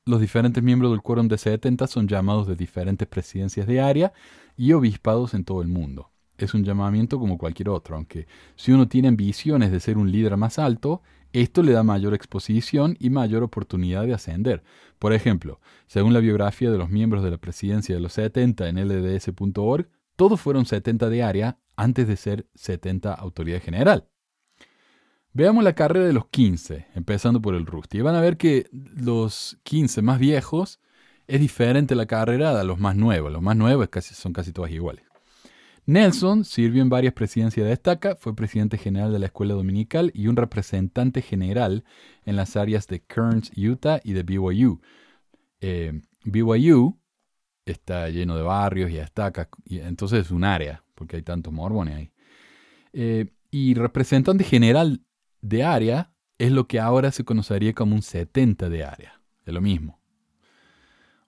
Los 0.10 0.22
diferentes 0.22 0.64
miembros 0.64 0.90
del 0.90 1.04
quórum 1.04 1.28
de 1.28 1.38
70 1.38 1.86
son 1.86 2.08
llamados 2.08 2.48
de 2.48 2.56
diferentes 2.56 3.08
presidencias 3.08 3.68
de 3.68 3.80
área 3.80 4.12
y 4.58 4.74
obispados 4.74 5.36
en 5.36 5.44
todo 5.46 5.62
el 5.62 5.68
mundo. 5.68 6.10
Es 6.36 6.56
un 6.56 6.64
llamamiento 6.64 7.20
como 7.20 7.38
cualquier 7.38 7.70
otro, 7.70 7.96
aunque 7.96 8.26
si 8.56 8.72
uno 8.72 8.88
tiene 8.88 9.10
ambiciones 9.10 9.72
de 9.72 9.80
ser 9.80 10.00
un 10.00 10.12
líder 10.12 10.36
más 10.36 10.58
alto, 10.58 11.04
esto 11.32 11.62
le 11.62 11.74
da 11.74 11.84
mayor 11.84 12.16
exposición 12.16 12.98
y 13.00 13.12
mayor 13.12 13.44
oportunidad 13.44 14.04
de 14.04 14.16
ascender. 14.16 14.64
Por 14.98 15.14
ejemplo, 15.14 15.60
según 15.86 16.16
la 16.16 16.22
biografía 16.22 16.72
de 16.72 16.80
los 16.80 16.90
miembros 16.90 17.24
de 17.24 17.30
la 17.30 17.38
presidencia 17.38 17.94
de 17.94 18.02
los 18.02 18.14
70 18.14 18.68
en 18.68 18.78
lds.org, 18.78 19.90
todos 20.16 20.42
fueron 20.42 20.66
70 20.66 21.08
de 21.08 21.22
área 21.22 21.60
antes 21.76 22.08
de 22.08 22.18
ser 22.18 22.48
70 22.56 23.14
autoridad 23.14 23.62
general. 23.62 24.08
Veamos 25.34 25.64
la 25.64 25.74
carrera 25.74 26.08
de 26.08 26.14
los 26.14 26.28
15, 26.28 26.88
empezando 26.96 27.42
por 27.42 27.54
el 27.56 27.66
Rusty. 27.66 28.02
Van 28.02 28.16
a 28.16 28.22
ver 28.22 28.38
que 28.38 28.68
los 28.72 29.60
15 29.64 30.02
más 30.02 30.20
viejos 30.20 30.80
es 31.28 31.40
diferente 31.40 31.94
la 31.94 32.08
carrera 32.08 32.58
de 32.58 32.64
los 32.64 32.80
más 32.80 32.96
nuevos. 32.96 33.32
Los 33.32 33.42
más 33.42 33.56
nuevos 33.56 33.90
son 34.02 34.34
casi 34.34 34.52
todas 34.52 34.72
iguales. 34.72 35.06
Nelson 35.86 36.46
sirvió 36.46 36.84
en 36.84 36.90
varias 36.90 37.14
presidencias 37.14 37.66
de 37.66 37.74
estaca, 37.74 38.16
fue 38.16 38.36
presidente 38.36 38.78
general 38.78 39.12
de 39.12 39.20
la 39.20 39.26
escuela 39.28 39.56
dominical 39.56 40.12
y 40.14 40.28
un 40.28 40.36
representante 40.36 41.22
general 41.24 41.84
en 42.26 42.36
las 42.36 42.56
áreas 42.56 42.88
de 42.88 43.02
Kearns, 43.02 43.52
Utah 43.58 44.00
y 44.04 44.14
de 44.14 44.24
BYU. 44.24 44.82
Eh, 45.62 46.02
BYU 46.26 47.00
está 47.66 48.10
lleno 48.10 48.36
de 48.36 48.44
barrios 48.44 48.92
y 48.92 48.98
estacas, 48.98 49.48
y 49.66 49.80
entonces 49.80 50.28
es 50.28 50.32
un 50.32 50.44
área, 50.44 50.84
porque 50.94 51.16
hay 51.16 51.24
tantos 51.24 51.52
mormones 51.52 51.96
ahí. 51.96 52.12
Eh, 52.94 53.32
y 53.50 53.74
representante 53.74 54.44
general 54.44 55.02
de 55.42 55.64
área 55.64 56.12
es 56.38 56.52
lo 56.52 56.68
que 56.68 56.80
ahora 56.80 57.12
se 57.12 57.24
conocería 57.24 57.74
como 57.74 57.96
un 57.96 58.02
70 58.02 58.70
de 58.70 58.84
área, 58.84 59.22
es 59.46 59.54
lo 59.54 59.62
mismo. 59.62 60.00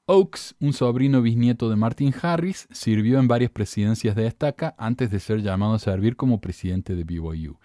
Oakes, 0.05 0.55
un 0.59 0.73
sobrino 0.73 1.21
bisnieto 1.21 1.69
de 1.69 1.75
Martin 1.75 2.13
Harris, 2.21 2.67
sirvió 2.71 3.19
en 3.19 3.27
varias 3.27 3.51
presidencias 3.51 4.15
de 4.15 4.27
estaca 4.27 4.75
antes 4.77 5.11
de 5.11 5.19
ser 5.19 5.41
llamado 5.41 5.73
a 5.73 5.79
servir 5.79 6.15
como 6.15 6.41
presidente 6.41 6.95
de 6.95 7.03
BYU. 7.03 7.59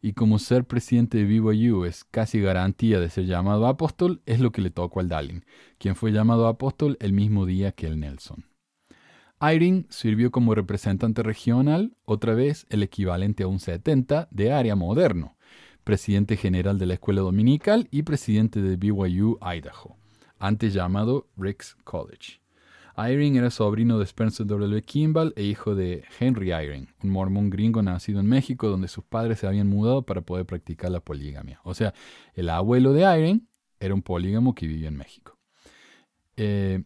Y 0.00 0.12
como 0.12 0.38
ser 0.38 0.64
presidente 0.64 1.18
de 1.18 1.24
BYU 1.24 1.84
es 1.84 2.04
casi 2.04 2.40
garantía 2.40 3.00
de 3.00 3.10
ser 3.10 3.26
llamado 3.26 3.66
apóstol, 3.66 4.22
es 4.24 4.40
lo 4.40 4.52
que 4.52 4.62
le 4.62 4.70
tocó 4.70 5.00
al 5.00 5.08
Dalin, 5.08 5.44
quien 5.78 5.96
fue 5.96 6.12
llamado 6.12 6.46
apóstol 6.46 6.96
el 7.00 7.12
mismo 7.12 7.44
día 7.44 7.72
que 7.72 7.86
el 7.86 7.98
Nelson. 7.98 8.44
Irene 9.42 9.86
sirvió 9.90 10.30
como 10.30 10.54
representante 10.54 11.22
regional, 11.22 11.96
otra 12.04 12.34
vez 12.34 12.66
el 12.70 12.82
equivalente 12.82 13.42
a 13.42 13.48
un 13.48 13.60
70 13.60 14.28
de 14.30 14.52
área 14.52 14.76
moderno, 14.76 15.36
presidente 15.84 16.36
general 16.36 16.78
de 16.78 16.86
la 16.86 16.94
escuela 16.94 17.20
dominical 17.20 17.86
y 17.90 18.02
presidente 18.02 18.60
de 18.60 18.76
BYU 18.76 19.38
Idaho 19.40 19.96
antes 20.38 20.74
llamado 20.74 21.28
Ricks 21.36 21.76
College. 21.84 22.40
Eyring 22.96 23.36
era 23.36 23.50
sobrino 23.50 23.98
de 23.98 24.04
Spencer 24.04 24.46
W. 24.46 24.82
Kimball 24.82 25.32
e 25.36 25.42
hijo 25.42 25.74
de 25.74 26.04
Henry 26.20 26.52
Eyring, 26.52 26.88
un 27.02 27.10
mormón 27.10 27.50
gringo 27.50 27.82
nacido 27.82 28.20
en 28.20 28.26
México 28.26 28.68
donde 28.68 28.88
sus 28.88 29.04
padres 29.04 29.40
se 29.40 29.46
habían 29.46 29.68
mudado 29.68 30.02
para 30.02 30.20
poder 30.20 30.46
practicar 30.46 30.90
la 30.90 31.00
poligamia. 31.00 31.60
O 31.64 31.74
sea, 31.74 31.92
el 32.34 32.48
abuelo 32.50 32.92
de 32.92 33.02
Eyring 33.02 33.48
era 33.80 33.94
un 33.94 34.02
polígamo 34.02 34.54
que 34.54 34.66
vivía 34.66 34.88
en 34.88 34.96
México. 34.96 35.38
Eh, 36.36 36.84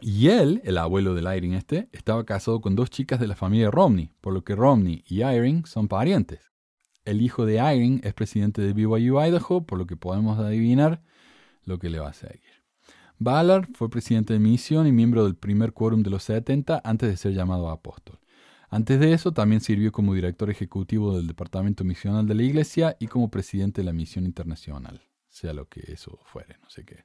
y 0.00 0.28
él, 0.28 0.60
el 0.64 0.78
abuelo 0.78 1.14
del 1.14 1.28
Eyring 1.28 1.54
este, 1.54 1.88
estaba 1.92 2.24
casado 2.24 2.60
con 2.60 2.74
dos 2.74 2.90
chicas 2.90 3.20
de 3.20 3.28
la 3.28 3.36
familia 3.36 3.70
Romney, 3.70 4.10
por 4.20 4.32
lo 4.32 4.42
que 4.42 4.56
Romney 4.56 5.04
y 5.06 5.22
Eyring 5.22 5.66
son 5.66 5.86
parientes. 5.86 6.51
El 7.04 7.20
hijo 7.20 7.46
de 7.46 7.58
Eyring 7.58 8.00
es 8.04 8.14
presidente 8.14 8.62
de 8.62 8.72
BYU 8.72 9.20
Idaho, 9.20 9.66
por 9.66 9.78
lo 9.78 9.86
que 9.86 9.96
podemos 9.96 10.38
adivinar 10.38 11.02
lo 11.64 11.78
que 11.78 11.90
le 11.90 11.98
va 11.98 12.10
a 12.10 12.14
seguir. 12.14 12.62
Ballard 13.18 13.68
fue 13.74 13.90
presidente 13.90 14.32
de 14.32 14.38
misión 14.38 14.86
y 14.86 14.92
miembro 14.92 15.24
del 15.24 15.36
primer 15.36 15.72
quórum 15.72 16.02
de 16.02 16.10
los 16.10 16.24
70 16.24 16.80
antes 16.84 17.08
de 17.08 17.16
ser 17.16 17.32
llamado 17.32 17.70
apóstol. 17.70 18.18
Antes 18.68 18.98
de 19.00 19.12
eso, 19.12 19.32
también 19.32 19.60
sirvió 19.60 19.92
como 19.92 20.14
director 20.14 20.48
ejecutivo 20.48 21.16
del 21.16 21.26
Departamento 21.26 21.84
Misional 21.84 22.26
de 22.26 22.34
la 22.34 22.42
Iglesia 22.42 22.96
y 22.98 23.06
como 23.06 23.30
presidente 23.30 23.82
de 23.82 23.84
la 23.84 23.92
Misión 23.92 24.24
Internacional, 24.24 25.02
sea 25.28 25.52
lo 25.52 25.68
que 25.68 25.92
eso 25.92 26.18
fuere, 26.24 26.56
no 26.62 26.70
sé 26.70 26.84
qué. 26.84 27.04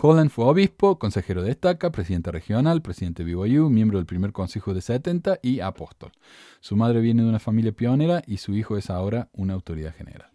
Holland 0.00 0.30
fue 0.30 0.44
obispo, 0.44 0.96
consejero 0.96 1.42
de 1.42 1.50
estaca, 1.50 1.90
presidente 1.90 2.30
regional, 2.30 2.82
presidente 2.82 3.24
de 3.24 3.34
BYU, 3.34 3.68
miembro 3.68 3.98
del 3.98 4.06
primer 4.06 4.30
consejo 4.30 4.72
de 4.72 4.80
70 4.80 5.40
y 5.42 5.58
apóstol. 5.58 6.12
Su 6.60 6.76
madre 6.76 7.00
viene 7.00 7.24
de 7.24 7.28
una 7.28 7.40
familia 7.40 7.72
pionera 7.72 8.22
y 8.24 8.36
su 8.36 8.54
hijo 8.54 8.76
es 8.76 8.90
ahora 8.90 9.28
una 9.32 9.54
autoridad 9.54 9.92
general. 9.92 10.30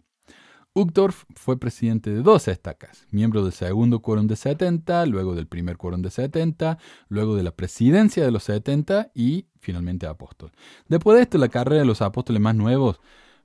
Uchtdorf 0.74 1.24
fue 1.34 1.58
presidente 1.58 2.10
de 2.10 2.20
dos 2.20 2.46
estacas, 2.46 3.06
miembro 3.10 3.42
del 3.42 3.52
segundo 3.52 4.02
quórum 4.02 4.26
de 4.26 4.36
70, 4.36 5.06
luego 5.06 5.34
del 5.34 5.46
primer 5.46 5.78
quórum 5.78 6.02
de 6.02 6.10
70, 6.10 6.76
luego 7.08 7.34
de 7.34 7.44
la 7.44 7.52
presidencia 7.52 8.22
de 8.22 8.32
los 8.32 8.44
70 8.44 9.12
y 9.14 9.46
finalmente 9.60 10.06
apóstol. 10.06 10.52
Después 10.88 11.16
de 11.16 11.22
esto, 11.22 11.38
la 11.38 11.48
carrera 11.48 11.80
de 11.80 11.86
los 11.86 12.02
apóstoles 12.02 12.42
más 12.42 12.54
nuevos 12.54 13.00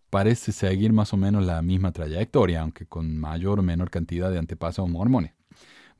parece 0.10 0.52
seguir 0.52 0.92
más 0.92 1.14
o 1.14 1.18
menos 1.18 1.46
la 1.46 1.62
misma 1.62 1.94
trayectoria, 1.94 2.62
aunque 2.62 2.88
con 2.88 3.18
mayor 3.18 3.60
o 3.60 3.64
menor 3.64 3.90
cantidad 3.90 4.30
de 4.30 4.40
antepasados 4.40 4.90
mormones. 4.90 5.39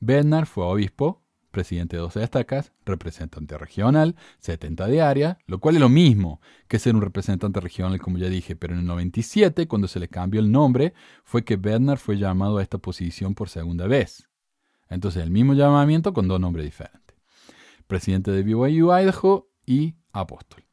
Bernard 0.00 0.46
fue 0.46 0.64
obispo, 0.64 1.22
presidente 1.50 1.96
de 1.96 2.02
12 2.02 2.22
estacas, 2.22 2.72
representante 2.84 3.58
regional, 3.58 4.16
70 4.38 4.86
de 4.86 5.02
área, 5.02 5.38
lo 5.46 5.58
cual 5.58 5.76
es 5.76 5.80
lo 5.80 5.88
mismo 5.88 6.40
que 6.68 6.78
ser 6.78 6.94
un 6.94 7.02
representante 7.02 7.60
regional, 7.60 8.00
como 8.00 8.18
ya 8.18 8.28
dije, 8.28 8.56
pero 8.56 8.72
en 8.72 8.80
el 8.80 8.86
97, 8.86 9.68
cuando 9.68 9.88
se 9.88 10.00
le 10.00 10.08
cambió 10.08 10.40
el 10.40 10.50
nombre, 10.50 10.94
fue 11.24 11.44
que 11.44 11.56
Bernard 11.56 11.98
fue 11.98 12.16
llamado 12.16 12.58
a 12.58 12.62
esta 12.62 12.78
posición 12.78 13.34
por 13.34 13.48
segunda 13.48 13.86
vez. 13.86 14.28
Entonces, 14.88 15.22
el 15.22 15.30
mismo 15.30 15.54
llamamiento 15.54 16.12
con 16.12 16.28
dos 16.28 16.40
nombres 16.40 16.64
diferentes. 16.64 17.16
Presidente 17.86 18.30
de 18.30 18.42
BYU 18.42 18.92
Idaho 18.92 19.48
y 19.66 19.94
apóstol. 20.12 20.64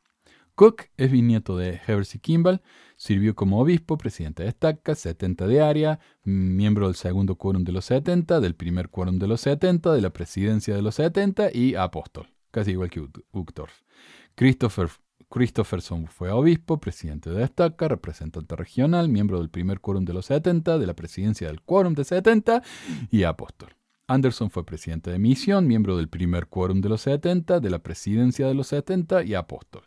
Cook 0.56 0.86
es 0.98 1.12
bisnieto 1.12 1.56
de 1.56 1.80
Hersey 1.86 2.20
Kimball, 2.20 2.62
sirvió 2.98 3.36
como 3.36 3.62
obispo, 3.62 3.98
presidente 3.98 4.44
de 4.44 4.50
estaca, 4.50 4.96
70 4.96 5.48
de 5.48 5.62
área, 5.62 6.00
miembro 6.24 6.88
del 6.88 6.96
segundo 6.96 7.36
quórum 7.36 7.64
de 7.64 7.72
los 7.72 7.86
70, 7.86 8.42
del 8.42 8.56
primer 8.56 8.90
quórum 8.90 9.20
de 9.20 9.28
los 9.28 9.42
70, 9.42 9.94
de 9.94 10.02
la 10.02 10.10
presidencia 10.10 10.76
de 10.76 10.82
los 10.82 10.96
70 10.96 11.52
y 11.54 11.76
apóstol, 11.76 12.28
casi 12.52 12.72
igual 12.72 12.90
que 12.90 13.08
Uchtdorf. 13.32 13.74
Christopher 14.36 14.90
Christopherson 15.30 16.08
fue 16.08 16.32
obispo, 16.32 16.80
presidente 16.80 17.30
de 17.30 17.44
estaca, 17.44 17.88
representante 17.88 18.56
regional, 18.56 19.10
miembro 19.10 19.40
del 19.40 19.50
primer 19.50 19.82
quórum 19.82 20.06
de 20.06 20.14
los 20.14 20.28
70, 20.28 20.78
de 20.78 20.88
la 20.88 20.96
presidencia 20.96 21.48
del 21.48 21.62
quórum 21.62 21.94
de 21.94 22.06
70 22.06 22.62
y 23.12 23.24
apóstol. 23.24 23.76
Anderson 24.08 24.50
fue 24.50 24.66
presidente 24.66 25.12
de 25.12 25.20
misión, 25.20 25.68
miembro 25.68 25.98
del 25.98 26.08
primer 26.08 26.48
quórum 26.48 26.80
de 26.80 26.88
los 26.88 27.02
70, 27.02 27.60
de 27.60 27.70
la 27.70 27.80
presidencia 27.80 28.48
de 28.48 28.54
los 28.54 28.68
70 28.68 29.24
y 29.24 29.36
apóstol. 29.36 29.84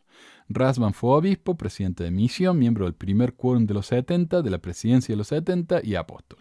Rasban 0.52 0.92
fue 0.92 1.10
obispo, 1.10 1.56
presidente 1.56 2.02
de 2.02 2.10
misión, 2.10 2.58
miembro 2.58 2.84
del 2.84 2.94
primer 2.94 3.34
quórum 3.34 3.66
de 3.66 3.74
los 3.74 3.86
70, 3.86 4.42
de 4.42 4.50
la 4.50 4.58
presidencia 4.58 5.12
de 5.12 5.16
los 5.16 5.28
70 5.28 5.80
y 5.84 5.94
apóstol. 5.94 6.40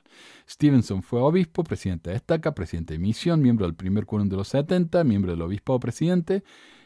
Stevenson 0.50 1.04
fue 1.04 1.22
obispo, 1.22 1.64
presidente 1.64 2.10
de 2.10 2.16
estaca, 2.16 2.56
presidente 2.56 2.96
de 2.96 3.00
misión, 3.00 3.40
miembro 3.40 3.68
del 3.68 3.76
primer 3.76 4.08
quórum 4.08 4.28
de 4.28 4.36
los 4.36 4.48
70, 4.48 5.04
miembro 5.04 5.32
del 5.32 5.44
obispo 5.44 5.80
presidente 5.80 6.44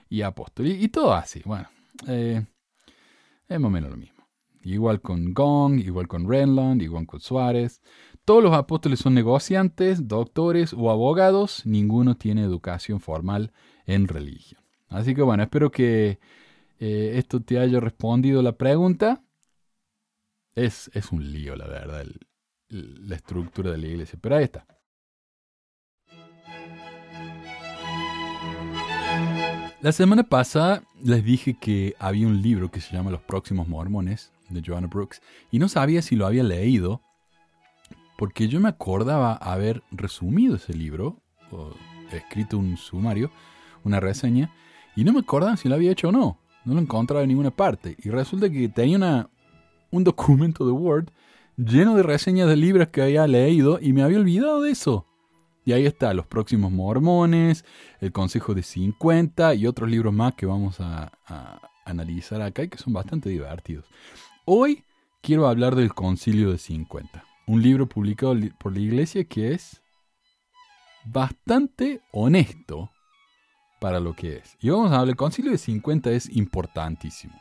y 0.10 0.22
apóstol. 0.22 0.68
Y, 0.68 0.90
todo 0.90 1.14
así, 1.14 1.42
bueno, 1.46 1.70
eh, 2.10 2.46
es 3.48 3.60
más 3.60 3.70
o 3.70 3.72
menos 3.72 3.90
lo 3.90 3.98
mismo. 3.98 4.28
Igual 4.62 5.00
con 5.00 5.34
Gong, 5.34 5.80
igual 5.80 6.10
con 6.10 6.28
Renland, 6.28 6.82
igual 6.82 7.06
con 7.08 7.22
Suárez. 7.22 7.82
Todos 8.26 8.44
los 8.44 8.54
apóstoles 8.54 9.00
son 9.00 9.14
negociantes, 9.14 10.10
doctores 10.10 10.74
o 10.74 10.92
abogados, 10.92 11.66
ninguno 11.66 12.16
tiene 12.16 12.44
educación 12.44 13.00
formal 13.00 13.54
en 13.86 14.10
religión. 14.10 14.62
Así 14.90 15.16
que 15.16 15.22
bueno, 15.22 15.44
espero 15.44 15.72
que 15.72 16.20
eh, 16.80 17.14
esto 17.16 17.42
te 17.42 17.60
haya 17.60 17.80
respondido 17.80 18.42
la 18.42 18.54
pregunta. 18.54 19.24
Es, 20.56 20.90
es 20.94 21.12
un 21.12 21.32
lío, 21.32 21.56
la 21.56 21.68
verdad, 21.68 22.06
la 22.70 23.16
estructura 23.16 23.72
de 23.72 23.78
la 23.78 23.88
iglesia, 23.88 24.20
pero 24.22 24.36
ahí 24.36 24.44
está. 24.44 24.66
La 29.82 29.92
semana 29.92 30.24
pasada 30.24 30.84
les 31.04 31.26
dije 31.26 31.58
que 31.60 31.96
había 32.00 32.26
un 32.26 32.42
libro 32.42 32.72
que 32.72 32.80
se 32.80 32.96
llama 32.96 33.12
Los 33.12 33.22
próximos 33.22 33.68
mormones 33.68 34.32
de 34.50 34.62
Joanna 34.66 34.88
Brooks 34.88 35.22
y 35.52 35.60
no 35.60 35.68
sabía 35.68 36.02
si 36.02 36.16
lo 36.16 36.26
había 36.26 36.44
leído 36.44 37.02
porque 38.18 38.48
yo 38.48 38.60
me 38.60 38.70
acordaba 38.70 39.34
haber 39.34 39.84
resumido 39.92 40.56
ese 40.56 40.74
libro, 40.74 41.18
o 41.52 41.74
escrito 42.12 42.58
un 42.58 42.78
sumario, 42.78 43.32
una 43.84 44.00
reseña, 44.00 44.50
y 44.96 45.04
no 45.04 45.14
me 45.14 45.20
acordaba 45.20 45.58
si 45.58 45.68
lo 45.68 45.76
había 45.76 45.92
hecho 45.92 46.10
o 46.10 46.12
no. 46.12 46.38
No 46.66 46.74
lo 46.74 46.80
encontraba 46.80 47.24
en 47.24 47.30
ninguna 47.30 47.52
parte. 47.52 47.96
Y 48.04 48.10
resulta 48.10 48.50
que 48.50 48.70
tenía 48.70 48.98
una, 48.98 49.30
un 49.92 50.04
documento 50.04 50.66
de 50.66 50.72
Word 50.72 51.10
lleno 51.58 51.96
de 51.96 52.04
reseñas 52.04 52.48
de 52.48 52.56
libros 52.56 52.88
que 52.90 53.02
había 53.02 53.28
leído 53.28 53.80
y 53.82 53.94
me 53.94 54.04
había 54.04 54.20
olvidado 54.20 54.62
de 54.62 54.72
eso. 54.72 55.06
Y 55.66 55.72
ahí 55.72 55.86
está, 55.86 56.14
Los 56.14 56.28
próximos 56.28 56.72
mormones, 56.72 57.64
El 58.02 58.12
Consejo 58.12 58.54
de 58.54 58.64
50 58.64 59.56
y 59.56 59.66
otros 59.66 59.90
libros 59.90 60.14
más 60.14 60.34
que 60.36 60.46
vamos 60.46 60.80
a, 60.82 61.12
a 61.26 61.60
analizar 61.86 62.42
acá 62.42 62.64
y 62.64 62.70
que 62.70 62.78
son 62.78 62.94
bastante 62.94 63.30
divertidos. 63.30 63.86
Hoy 64.46 64.84
quiero 65.22 65.48
hablar 65.48 65.76
del 65.76 65.94
Concilio 65.94 66.52
de 66.52 66.58
50 66.58 67.24
un 67.46 67.62
libro 67.62 67.88
publicado 67.88 68.36
por 68.58 68.74
la 68.74 68.80
iglesia 68.80 69.24
que 69.26 69.54
es 69.54 69.82
bastante 71.06 72.02
honesto 72.12 72.92
para 73.84 74.00
lo 74.00 74.14
que 74.14 74.38
es. 74.38 74.56
Y 74.62 74.70
vamos 74.70 74.94
a 74.94 75.00
hablar, 75.00 75.10
el 75.10 75.16
concilio 75.18 75.52
de 75.52 75.58
50 75.58 76.10
es 76.12 76.30
importantísimo. 76.30 77.34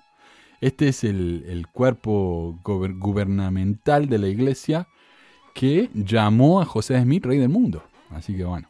Este 0.60 0.88
es 0.88 1.04
el, 1.04 1.64
cuerpo 1.72 2.58
gubernamental 2.64 4.08
de 4.08 4.18
la 4.18 4.26
iglesia 4.26 4.88
que 5.54 5.88
llamó 5.94 6.60
a 6.60 6.64
José 6.64 7.00
Smith 7.00 7.24
rey 7.24 7.38
del 7.38 7.48
mundo. 7.48 7.84
Así 8.10 8.36
que 8.36 8.42
bueno. 8.42 8.68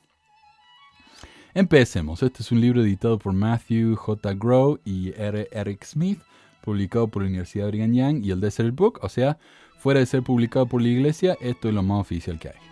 Empecemos. 1.54 2.22
Este 2.22 2.42
es 2.42 2.52
un 2.52 2.60
libro 2.60 2.82
editado 2.82 3.18
por 3.18 3.32
Matthew 3.32 3.96
J. 3.96 4.34
Grow 4.34 4.78
y. 4.84 5.14
Eric 5.16 5.82
Smith, 5.84 6.20
publicado 6.60 7.08
por 7.08 7.22
la 7.22 7.28
Universidad 7.30 7.64
de 7.64 7.70
Brigham 7.70 7.94
Young 7.94 8.22
y 8.22 8.32
el 8.32 8.40
Desert 8.42 8.74
Book, 8.74 8.98
o 9.00 9.08
sea, 9.08 9.38
Fuera 9.78 9.98
de 9.98 10.06
ser 10.06 10.22
publicado 10.22 10.66
por 10.66 10.80
la 10.80 10.88
Iglesia, 10.88 11.36
esto 11.40 11.68
es 11.68 11.74
lo 11.74 11.82
más 11.82 12.02
oficial 12.02 12.38
que 12.38 12.50
hay. 12.50 12.71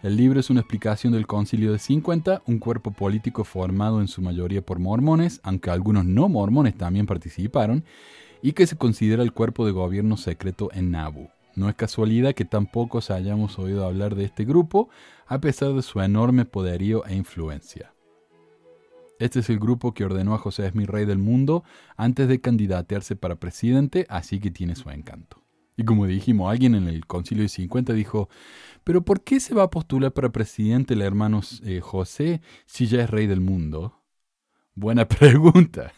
El 0.00 0.16
libro 0.16 0.38
es 0.38 0.48
una 0.48 0.60
explicación 0.60 1.12
del 1.12 1.26
Concilio 1.26 1.72
de 1.72 1.80
50, 1.80 2.42
un 2.46 2.60
cuerpo 2.60 2.92
político 2.92 3.42
formado 3.42 4.00
en 4.00 4.06
su 4.06 4.22
mayoría 4.22 4.62
por 4.62 4.78
mormones, 4.78 5.40
aunque 5.42 5.70
algunos 5.70 6.04
no 6.04 6.28
mormones 6.28 6.76
también 6.76 7.04
participaron, 7.04 7.84
y 8.40 8.52
que 8.52 8.68
se 8.68 8.76
considera 8.76 9.24
el 9.24 9.32
cuerpo 9.32 9.66
de 9.66 9.72
gobierno 9.72 10.16
secreto 10.16 10.70
en 10.72 10.92
Nabu. 10.92 11.30
No 11.56 11.68
es 11.68 11.74
casualidad 11.74 12.36
que 12.36 12.44
tan 12.44 12.66
pocos 12.66 13.10
hayamos 13.10 13.58
oído 13.58 13.84
hablar 13.84 14.14
de 14.14 14.24
este 14.24 14.44
grupo, 14.44 14.88
a 15.26 15.40
pesar 15.40 15.72
de 15.72 15.82
su 15.82 16.00
enorme 16.00 16.44
poderío 16.44 17.04
e 17.04 17.16
influencia. 17.16 17.92
Este 19.18 19.40
es 19.40 19.50
el 19.50 19.58
grupo 19.58 19.94
que 19.94 20.04
ordenó 20.04 20.32
a 20.32 20.38
José 20.38 20.70
Smith 20.70 20.88
rey 20.88 21.06
del 21.06 21.18
mundo 21.18 21.64
antes 21.96 22.28
de 22.28 22.40
candidatearse 22.40 23.16
para 23.16 23.34
presidente, 23.34 24.06
así 24.08 24.38
que 24.38 24.52
tiene 24.52 24.76
su 24.76 24.90
encanto. 24.90 25.42
Y 25.78 25.84
como 25.84 26.06
dijimos, 26.06 26.50
alguien 26.50 26.74
en 26.74 26.88
el 26.88 27.06
concilio 27.06 27.44
de 27.44 27.48
50 27.48 27.92
dijo, 27.92 28.28
pero 28.88 29.04
¿por 29.04 29.22
qué 29.22 29.38
se 29.38 29.54
va 29.54 29.64
a 29.64 29.70
postular 29.70 30.14
para 30.14 30.32
presidente 30.32 30.94
el 30.94 31.02
hermano 31.02 31.42
eh, 31.62 31.80
José 31.80 32.40
si 32.64 32.86
ya 32.86 33.02
es 33.02 33.10
rey 33.10 33.26
del 33.26 33.42
mundo? 33.42 34.02
Buena 34.74 35.06
pregunta. 35.08 35.92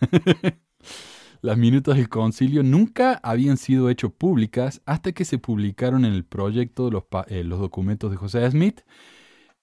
Las 1.40 1.57
minutas 1.57 1.94
del 1.94 2.09
concilio 2.09 2.64
nunca 2.64 3.20
habían 3.22 3.59
sido 3.59 3.90
hechas 3.90 4.11
públicas 4.11 4.83
hasta 4.87 5.12
que 5.12 5.24
se 5.24 5.38
publicaron 5.38 6.05
en 6.05 6.14
el 6.14 6.24
proyecto 6.24 6.87
de 6.87 6.90
los, 6.90 7.05
eh, 7.29 7.44
los 7.44 7.61
documentos 7.61 8.11
de 8.11 8.16
José 8.16 8.50
Smith, 8.50 8.81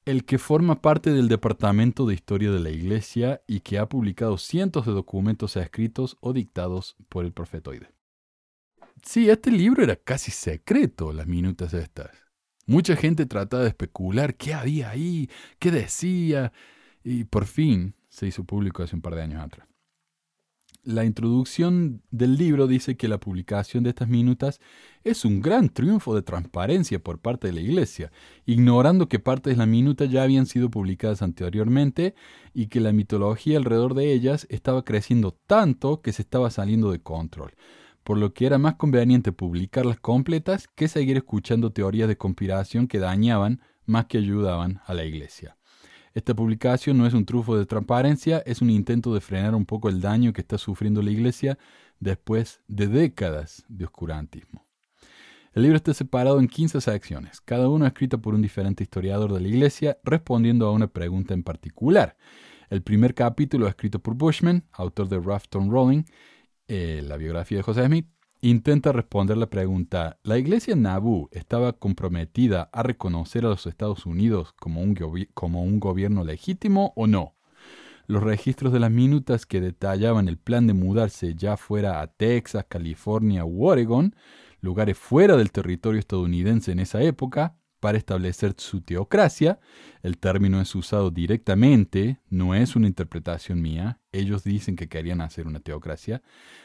el 0.05 0.23
que 0.23 0.37
forma 0.37 0.81
parte 0.81 1.11
del 1.11 1.27
Departamento 1.27 2.05
de 2.05 2.13
Historia 2.13 2.49
de 2.49 2.61
la 2.61 2.69
Iglesia 2.69 3.41
y 3.45 3.59
que 3.59 3.77
ha 3.77 3.89
publicado 3.89 4.37
cientos 4.37 4.85
de 4.85 4.93
documentos 4.93 5.57
escritos 5.57 6.15
o 6.21 6.31
dictados 6.31 6.95
por 7.09 7.25
el 7.25 7.33
profetoide. 7.33 7.91
Sí, 9.03 9.29
este 9.29 9.51
libro 9.51 9.83
era 9.83 9.97
casi 9.97 10.31
secreto, 10.31 11.11
las 11.11 11.27
minutas 11.27 11.73
estas. 11.73 12.26
Mucha 12.67 12.97
gente 12.97 13.25
trataba 13.25 13.63
de 13.63 13.69
especular 13.69 14.35
qué 14.35 14.53
había 14.53 14.89
ahí, 14.89 15.29
qué 15.57 15.71
decía, 15.71 16.51
y 17.01 17.23
por 17.23 17.45
fin 17.45 17.95
se 18.09 18.27
hizo 18.27 18.43
público 18.43 18.83
hace 18.83 18.93
un 18.93 19.01
par 19.01 19.15
de 19.15 19.21
años 19.21 19.41
atrás. 19.41 19.67
La 20.83 21.05
introducción 21.05 22.01
del 22.11 22.35
libro 22.35 22.67
dice 22.67 22.97
que 22.97 23.07
la 23.07 23.19
publicación 23.19 23.83
de 23.83 23.91
estas 23.91 24.09
minutas 24.09 24.59
es 25.05 25.23
un 25.23 25.41
gran 25.41 25.69
triunfo 25.69 26.13
de 26.13 26.21
transparencia 26.23 26.99
por 26.99 27.19
parte 27.19 27.47
de 27.47 27.53
la 27.53 27.61
Iglesia, 27.61 28.11
ignorando 28.45 29.07
que 29.07 29.19
partes 29.19 29.53
de 29.53 29.57
la 29.57 29.65
minuta 29.65 30.03
ya 30.03 30.23
habían 30.23 30.45
sido 30.45 30.69
publicadas 30.69 31.21
anteriormente 31.21 32.15
y 32.53 32.67
que 32.67 32.81
la 32.81 32.91
mitología 32.91 33.57
alrededor 33.57 33.93
de 33.93 34.11
ellas 34.11 34.45
estaba 34.49 34.83
creciendo 34.83 35.31
tanto 35.47 36.01
que 36.01 36.11
se 36.11 36.21
estaba 36.21 36.51
saliendo 36.51 36.91
de 36.91 36.99
control 36.99 37.53
por 38.07 38.17
lo 38.17 38.33
que 38.33 38.45
era 38.45 38.57
más 38.57 38.75
conveniente 38.75 39.33
publicarlas 39.33 39.99
completas 39.99 40.69
que 40.69 40.87
seguir 40.87 41.17
escuchando 41.17 41.73
teorías 41.73 42.07
de 42.07 42.15
conspiración 42.15 42.87
que 42.87 42.99
dañaban 42.99 43.59
más 43.85 44.05
que 44.05 44.17
ayudaban 44.17 44.79
a 44.85 44.93
la 44.93 45.03
iglesia. 45.03 45.57
Esta 46.13 46.33
publicación 46.33 46.97
no 46.97 47.05
es 47.05 47.13
un 47.13 47.25
trufo 47.25 47.57
de 47.57 47.65
transparencia, 47.65 48.41
es 48.45 48.61
un 48.61 48.69
intento 48.69 49.13
de 49.13 49.19
frenar 49.19 49.55
un 49.55 49.65
poco 49.65 49.89
el 49.89 49.99
daño 49.99 50.31
que 50.31 50.39
está 50.39 50.57
sufriendo 50.57 51.01
la 51.01 51.11
iglesia 51.11 51.59
después 51.99 52.61
de 52.69 52.87
décadas 52.87 53.65
de 53.67 53.83
oscurantismo. 53.83 54.65
El 55.51 55.63
libro 55.63 55.75
está 55.75 55.93
separado 55.93 56.39
en 56.39 56.47
15 56.47 56.79
secciones, 56.79 57.41
cada 57.41 57.67
una 57.67 57.87
escrita 57.87 58.17
por 58.19 58.35
un 58.35 58.41
diferente 58.41 58.83
historiador 58.83 59.33
de 59.33 59.41
la 59.41 59.49
iglesia, 59.49 59.97
respondiendo 60.05 60.65
a 60.65 60.71
una 60.71 60.87
pregunta 60.87 61.33
en 61.33 61.43
particular. 61.43 62.15
El 62.69 62.81
primer 62.83 63.13
capítulo 63.13 63.67
escrito 63.67 63.99
por 63.99 64.13
Bushman, 64.13 64.63
autor 64.71 65.09
de 65.09 65.19
Rafton 65.19 65.69
Rolling, 65.69 66.03
eh, 66.67 67.01
la 67.03 67.17
biografía 67.17 67.57
de 67.57 67.63
José 67.63 67.85
Smith, 67.85 68.07
intenta 68.41 68.91
responder 68.91 69.37
la 69.37 69.49
pregunta, 69.49 70.19
¿la 70.23 70.37
iglesia 70.37 70.75
Nabu 70.75 71.29
estaba 71.31 71.73
comprometida 71.73 72.69
a 72.71 72.83
reconocer 72.83 73.45
a 73.45 73.49
los 73.49 73.65
Estados 73.65 74.05
Unidos 74.05 74.53
como 74.53 74.81
un, 74.81 74.95
como 75.33 75.63
un 75.63 75.79
gobierno 75.79 76.23
legítimo 76.23 76.93
o 76.95 77.07
no? 77.07 77.35
Los 78.05 78.23
registros 78.23 78.71
de 78.71 78.79
las 78.79 78.91
minutas 78.91 79.45
que 79.45 79.59
detallaban 79.59 80.29
el 80.29 80.37
plan 80.37 80.65
de 80.67 80.73
mudarse 80.73 81.35
ya 81.35 81.57
fuera 81.57 81.99
a 81.99 82.07
Texas, 82.07 82.65
California 82.69 83.43
u 83.43 83.65
Oregon, 83.67 84.15
lugares 84.61 84.97
fuera 84.97 85.35
del 85.35 85.51
territorio 85.51 85.99
estadounidense 85.99 86.71
en 86.71 86.79
esa 86.79 87.01
época, 87.01 87.56
para 87.79 87.97
establecer 87.97 88.55
su 88.57 88.81
teocracia. 88.81 89.59
El 90.01 90.17
término 90.17 90.61
es 90.61 90.73
usado 90.75 91.11
directamente, 91.11 92.19
no 92.29 92.55
es 92.55 92.75
una 92.75 92.87
interpretación 92.87 93.61
mía. 93.61 93.99
Ellos 94.11 94.43
dicen 94.43 94.75
que 94.75 94.87
querían 94.87 95.21
hacer 95.21 95.47
una 95.47 95.59
teocracia. 95.59 96.21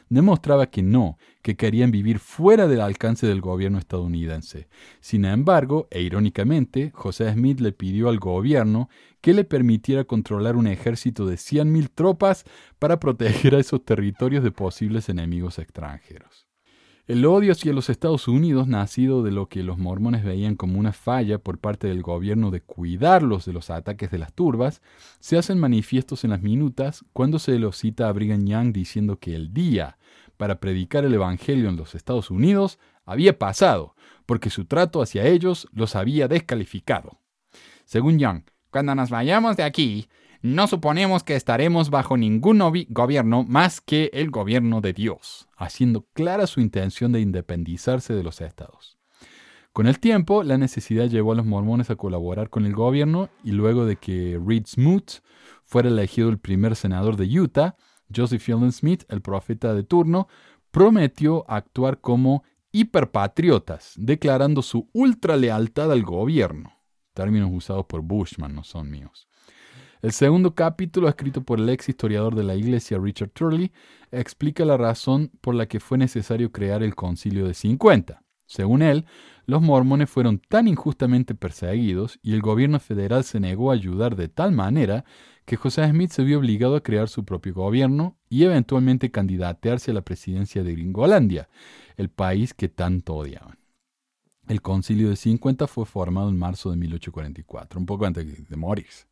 Demostraba 0.09 0.67
que 0.67 0.83
no, 0.83 1.19
que 1.43 1.57
querían 1.57 1.91
vivir 1.91 2.19
fuera 2.19 2.67
del 2.67 2.81
alcance 2.81 3.27
del 3.27 3.41
gobierno 3.41 3.79
estadounidense. 3.79 4.69
Sin 5.01 5.25
embargo, 5.25 5.89
e 5.91 6.03
irónicamente, 6.03 6.91
José 6.95 7.33
Smith 7.33 7.61
le 7.61 7.73
pidió 7.73 8.09
al 8.09 8.19
gobierno 8.19 8.89
que 9.21 9.35
le 9.35 9.45
permitiera 9.45 10.05
controlar 10.05 10.57
un 10.57 10.67
ejército 10.67 11.27
de 11.27 11.37
100.000 11.37 11.91
tropas 11.95 12.45
para 12.79 12.99
proteger 12.99 13.55
a 13.55 13.61
esos 13.61 13.85
territorios 13.85 14.43
de 14.43 14.51
posibles 14.51 15.09
enemigos 15.09 15.59
extranjeros. 15.59 16.42
El 17.09 17.27
odio 17.27 17.51
hacia 17.51 17.73
los 17.73 17.91
Estados 17.91 18.29
Unidos, 18.29 18.69
nacido 18.69 19.25
de 19.25 19.33
lo 19.33 19.49
que 19.49 19.65
los 19.65 19.77
mormones 19.77 20.23
veían 20.23 20.55
como 20.55 20.79
una 20.79 20.93
falla 20.93 21.39
por 21.39 21.59
parte 21.59 21.89
del 21.89 22.01
gobierno 22.01 22.53
de 22.53 22.61
cuidarlos 22.61 23.45
de 23.45 23.53
los 23.53 23.71
ataques 23.71 24.13
de 24.13 24.19
las 24.19 24.33
turbas, 24.33 24.83
se 25.19 25.37
hacen 25.37 25.59
manifiestos 25.59 26.23
en 26.23 26.31
las 26.31 26.43
minutas 26.43 27.05
cuando 27.13 27.41
se 27.41 27.59
los 27.59 27.77
cita 27.77 28.09
a 28.09 28.13
Brigham 28.13 28.47
Young 28.47 28.73
diciendo 28.73 29.19
que 29.19 29.35
el 29.35 29.53
día 29.53 29.99
para 30.37 30.61
predicar 30.61 31.05
el 31.05 31.15
Evangelio 31.15 31.69
en 31.69 31.77
los 31.77 31.97
Estados 31.97 32.31
Unidos 32.31 32.79
había 33.05 33.37
pasado, 33.37 33.97
porque 34.25 34.49
su 34.49 34.67
trato 34.67 35.03
hacia 35.03 35.27
ellos 35.27 35.67
los 35.73 35.97
había 35.97 36.29
descalificado. 36.29 37.19
Según 37.85 38.21
Young, 38.21 38.43
cuando 38.71 38.95
nos 38.95 39.11
vayamos 39.11 39.57
de 39.57 39.65
aquí, 39.65 40.07
no 40.43 40.67
suponemos 40.67 41.23
que 41.23 41.37
estaremos 41.37 41.89
bajo 41.89 42.17
ningún 42.17 42.61
gobierno 42.89 43.45
más 43.45 43.81
que 43.81 44.11
el 44.13 44.31
gobierno 44.31 44.81
de 44.81 44.93
Dios, 44.93 45.49
haciendo 45.57 46.05
clara 46.13 46.49
su 46.49 46.61
intención 46.61 47.13
de 47.13 47.21
independizarse 47.21 48.13
de 48.13 48.25
los 48.25 48.41
estados. 48.41 48.99
Con 49.73 49.87
el 49.87 50.01
tiempo, 50.01 50.43
la 50.43 50.59
necesidad 50.59 51.07
llevó 51.07 51.33
a 51.33 51.37
los 51.37 51.47
mormones 51.47 51.91
a 51.91 51.97
colaborar 51.97 52.51
con 52.51 52.67
el 52.67 52.75
gobierno 52.75 53.31
y 53.45 53.53
luego 53.53 53.87
de 53.87 53.97
que 53.97 54.39
Reed 54.45 54.67
Smoot 54.67 55.23
fuera 55.65 55.89
elegido 55.89 56.29
el 56.29 56.39
primer 56.39 56.75
senador 56.77 57.17
de 57.17 57.41
Utah, 57.41 57.77
Joseph 58.15 58.43
Fielding 58.43 58.73
Smith, 58.73 59.05
el 59.09 59.23
profeta 59.23 59.73
de 59.73 59.85
turno, 59.85 60.29
prometió 60.73 61.49
actuar 61.49 62.01
como 62.01 62.43
hiperpatriotas, 62.73 63.95
declarando 63.97 64.61
su 64.61 64.91
ultra 64.93 65.37
lealtad 65.37 65.93
al 65.93 66.03
gobierno. 66.03 66.73
Términos 67.15 67.51
usados 67.53 67.87
por 67.87 68.03
Bushman 68.03 68.55
no 68.55 68.65
son 68.65 68.91
míos. 68.91 69.29
El 70.03 70.11
segundo 70.11 70.57
capítulo, 70.57 71.09
escrito 71.09 71.45
por 71.45 71.61
el 71.61 71.69
ex 71.69 71.89
historiador 71.89 72.35
de 72.35 72.43
la 72.43 72.57
iglesia 72.57 72.99
Richard 72.99 73.31
Turley, 73.31 73.71
explica 74.11 74.65
la 74.65 74.77
razón 74.77 75.31
por 75.41 75.55
la 75.55 75.67
que 75.67 75.79
fue 75.79 75.97
necesario 75.97 76.51
crear 76.51 76.83
el 76.83 76.97
Concilio 76.97 77.47
de 77.47 77.55
50. 77.55 78.21
Según 78.45 78.83
él, 78.83 79.07
los 79.47 79.63
mormones 79.63 80.11
fueron 80.11 80.41
tan 80.41 80.67
injustamente 80.67 81.37
perseguidos 81.37 82.19
y 82.21 82.33
el 82.35 82.43
gobierno 82.43 82.81
federal 82.81 83.23
se 83.23 83.39
negó 83.39 83.71
a 83.71 83.75
ayudar 83.75 84.17
de 84.17 84.27
tal 84.27 84.51
manera 84.51 85.05
que 85.45 85.55
José 85.55 85.89
Smith 85.89 86.11
se 86.11 86.25
vio 86.25 86.41
obligado 86.41 86.75
a 86.75 86.83
crear 86.83 87.09
su 87.09 87.25
propio 87.25 87.55
gobierno 87.55 88.19
y 88.29 88.43
eventualmente 88.43 89.13
candidatearse 89.13 89.93
a 89.93 89.95
la 89.95 90.03
presidencia 90.03 90.65
de 90.65 90.73
Gringolandia, 90.73 91.49
el 91.97 92.11
país 92.11 92.55
que 92.55 92.69
tanto 92.69 93.15
odiaban. 93.15 93.57
El 94.49 94.63
concilio 94.63 95.11
de 95.11 95.17
50 95.17 95.69
fue 95.69 95.87
formado 95.87 96.29
en 96.29 96.39
marzo 96.41 96.73
de 96.73 96.77
1844, 96.77 97.79
un 97.79 97.87
poco 97.87 98.05
antes 98.05 98.49
de 98.49 98.57
morirse. 98.57 99.12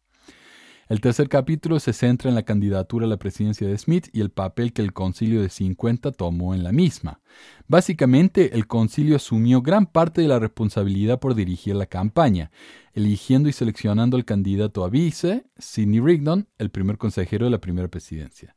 El 0.90 1.00
tercer 1.00 1.29
capítulo 1.29 1.79
se 1.79 1.92
centra 1.92 2.31
en 2.31 2.35
la 2.35 2.42
candidatura 2.42 3.07
a 3.07 3.09
la 3.09 3.16
presidencia 3.16 3.64
de 3.64 3.79
Smith 3.79 4.09
y 4.12 4.22
el 4.22 4.31
papel 4.31 4.72
que 4.72 4.83
el 4.83 4.92
concilio 4.92 5.40
de 5.40 5.48
50 5.48 6.11
tomó 6.11 6.53
en 6.53 6.64
la 6.64 6.72
misma. 6.72 7.20
Básicamente, 7.68 8.57
el 8.57 8.66
concilio 8.66 9.14
asumió 9.14 9.62
gran 9.62 9.87
parte 9.87 10.20
de 10.20 10.26
la 10.26 10.40
responsabilidad 10.40 11.20
por 11.20 11.37
dirigir 11.37 11.76
la 11.76 11.87
campaña, 11.87 12.50
eligiendo 12.92 13.48
y 13.48 13.53
seleccionando 13.53 14.16
al 14.16 14.24
candidato 14.24 14.85
a 14.85 14.88
vice, 14.88 15.44
Sidney 15.59 16.00
Rigdon, 16.00 16.48
el 16.59 16.70
primer 16.70 16.98
consejero 16.98 17.44
de 17.44 17.53
la 17.53 17.61
primera 17.61 17.87
presidencia. 17.87 18.57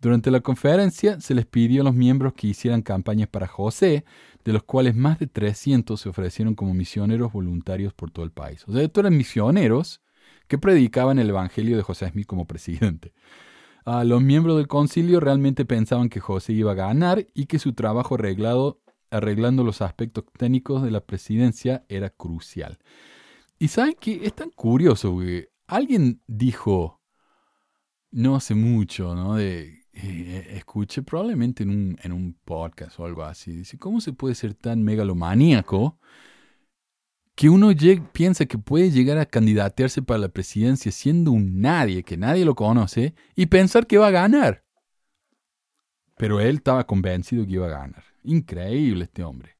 Durante 0.00 0.32
la 0.32 0.40
conferencia 0.40 1.20
se 1.20 1.36
les 1.36 1.46
pidió 1.46 1.82
a 1.82 1.84
los 1.84 1.94
miembros 1.94 2.32
que 2.32 2.48
hicieran 2.48 2.82
campañas 2.82 3.28
para 3.28 3.46
José, 3.46 4.04
de 4.44 4.52
los 4.52 4.64
cuales 4.64 4.96
más 4.96 5.20
de 5.20 5.28
300 5.28 6.00
se 6.00 6.08
ofrecieron 6.08 6.56
como 6.56 6.74
misioneros 6.74 7.32
voluntarios 7.32 7.94
por 7.94 8.10
todo 8.10 8.24
el 8.24 8.32
país. 8.32 8.64
O 8.66 8.72
sea, 8.72 8.82
estos 8.82 9.02
eran 9.02 9.16
misioneros 9.16 10.00
que 10.48 10.58
predicaban 10.58 11.18
el 11.18 11.28
Evangelio 11.28 11.76
de 11.76 11.82
José 11.82 12.08
Smith 12.08 12.26
como 12.26 12.46
presidente. 12.46 13.12
Ah, 13.84 14.04
los 14.04 14.20
miembros 14.20 14.56
del 14.56 14.66
concilio 14.66 15.20
realmente 15.20 15.64
pensaban 15.64 16.08
que 16.08 16.20
José 16.20 16.52
iba 16.52 16.72
a 16.72 16.74
ganar 16.74 17.26
y 17.34 17.46
que 17.46 17.58
su 17.58 17.72
trabajo 17.74 18.16
arreglado, 18.16 18.80
arreglando 19.10 19.64
los 19.64 19.80
aspectos 19.80 20.24
técnicos 20.36 20.82
de 20.82 20.90
la 20.90 21.00
presidencia 21.00 21.84
era 21.88 22.10
crucial. 22.10 22.78
Y 23.58 23.68
saben 23.68 23.94
que 23.98 24.26
es 24.26 24.34
tan 24.34 24.50
curioso, 24.50 25.18
que 25.18 25.50
alguien 25.66 26.22
dijo, 26.26 27.00
no 28.10 28.36
hace 28.36 28.54
mucho, 28.54 29.14
¿no? 29.14 29.36
De, 29.36 29.86
eh, 29.92 30.48
escuché 30.56 31.02
probablemente 31.02 31.62
en 31.62 31.70
un, 31.70 31.98
en 32.02 32.12
un 32.12 32.38
podcast 32.44 32.98
o 33.00 33.04
algo 33.04 33.24
así, 33.24 33.52
dice, 33.52 33.78
¿cómo 33.78 34.00
se 34.00 34.12
puede 34.12 34.34
ser 34.34 34.54
tan 34.54 34.82
megalomaníaco 34.82 35.98
que 37.38 37.48
uno 37.48 37.70
piensa 38.10 38.46
que 38.46 38.58
puede 38.58 38.90
llegar 38.90 39.16
a 39.16 39.24
candidatearse 39.24 40.02
para 40.02 40.18
la 40.18 40.28
presidencia 40.28 40.90
siendo 40.90 41.30
un 41.30 41.60
nadie, 41.60 42.02
que 42.02 42.16
nadie 42.16 42.44
lo 42.44 42.56
conoce, 42.56 43.14
y 43.36 43.46
pensar 43.46 43.86
que 43.86 43.96
va 43.96 44.08
a 44.08 44.10
ganar. 44.10 44.64
Pero 46.16 46.40
él 46.40 46.56
estaba 46.56 46.84
convencido 46.84 47.46
que 47.46 47.52
iba 47.52 47.66
a 47.66 47.78
ganar. 47.78 48.02
Increíble 48.24 49.04
este 49.04 49.22
hombre. 49.22 49.56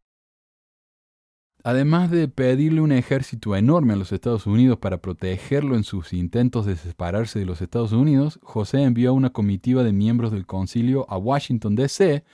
Además 1.62 2.10
de 2.10 2.26
pedirle 2.26 2.80
un 2.80 2.90
ejército 2.90 3.54
enorme 3.54 3.92
a 3.92 3.96
los 3.96 4.10
Estados 4.10 4.48
Unidos 4.48 4.78
para 4.78 5.00
protegerlo 5.00 5.76
en 5.76 5.84
sus 5.84 6.12
intentos 6.12 6.66
de 6.66 6.74
separarse 6.74 7.38
de 7.38 7.46
los 7.46 7.62
Estados 7.62 7.92
Unidos, 7.92 8.40
José 8.42 8.82
envió 8.82 9.10
a 9.10 9.12
una 9.12 9.30
comitiva 9.30 9.84
de 9.84 9.92
miembros 9.92 10.32
del 10.32 10.46
concilio 10.46 11.06
a 11.08 11.16
Washington, 11.16 11.76
D.C., 11.76 12.24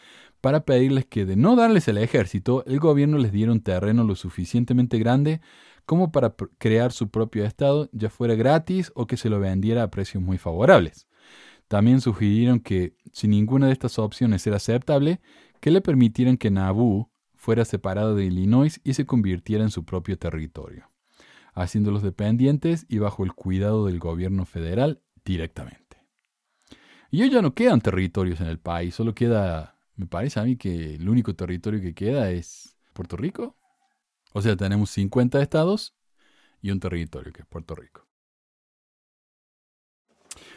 para 0.45 0.67
pedirles 0.67 1.07
que 1.07 1.25
de 1.25 1.37
no 1.37 1.57
darles 1.57 1.89
el 1.89 1.97
ejército, 1.97 2.67
el 2.67 2.79
gobierno 2.79 3.17
les 3.17 3.33
diera 3.33 3.51
un 3.51 3.63
terreno 3.63 4.05
lo 4.05 4.15
suficientemente 4.15 4.99
grande 4.99 5.41
como 5.87 6.13
para 6.13 6.35
crear 6.59 6.93
su 6.93 7.09
propio 7.09 7.47
estado, 7.47 7.89
ya 7.93 8.11
fuera 8.11 8.35
gratis 8.35 8.93
o 8.95 9.07
que 9.07 9.17
se 9.17 9.31
lo 9.31 9.41
vendiera 9.41 9.83
a 9.83 9.91
precios 9.91 10.23
muy 10.23 10.37
favorables. 10.37 11.09
También 11.67 12.03
sugirieron 12.03 12.61
que, 12.61 12.95
si 13.11 13.27
ninguna 13.27 13.69
de 13.69 13.73
estas 13.73 13.99
opciones 13.99 14.47
era 14.47 14.57
aceptable, 14.57 15.23
que 15.63 15.71
le 15.71 15.81
permitieran 15.81 16.37
que 16.37 16.51
Nauvoo 16.51 17.11
fuera 17.35 17.65
separado 17.65 18.15
de 18.15 18.27
Illinois 18.27 18.83
y 18.85 18.93
se 18.93 19.07
convirtiera 19.07 19.65
en 19.65 19.71
su 19.71 19.87
propio 19.87 20.19
territorio, 20.19 20.91
haciéndolos 21.55 22.03
dependientes 22.03 22.85
y 22.91 22.99
bajo 22.99 23.25
el 23.25 23.33
cuidado 23.33 23.87
del 23.87 23.99
gobierno 23.99 24.45
federal 24.45 25.01
directamente. 25.25 26.05
Y 27.11 27.23
hoy 27.23 27.31
ya 27.31 27.41
no 27.41 27.55
quedan 27.55 27.81
territorios 27.81 28.43
en 28.43 28.49
el 28.49 28.59
país, 28.59 28.95
solo 28.95 29.15
queda 29.15 29.74
me 29.97 30.07
parece 30.07 30.41
a 30.41 30.45
mí 30.45 30.57
que 30.57 30.95
el 30.95 31.09
único 31.09 31.35
territorio 31.35 31.81
que 31.81 31.95
queda 31.95 32.31
es 32.31 32.77
Puerto 32.93 33.17
Rico. 33.17 33.57
O 34.33 34.43
sea, 34.43 34.57
tenemos 34.57 34.91
50 34.91 35.41
estados 35.41 35.95
y 36.61 36.71
un 36.71 36.81
territorio 36.81 37.33
que 37.33 37.43
es 37.43 37.47
Puerto 37.47 37.75
Rico. 37.75 38.07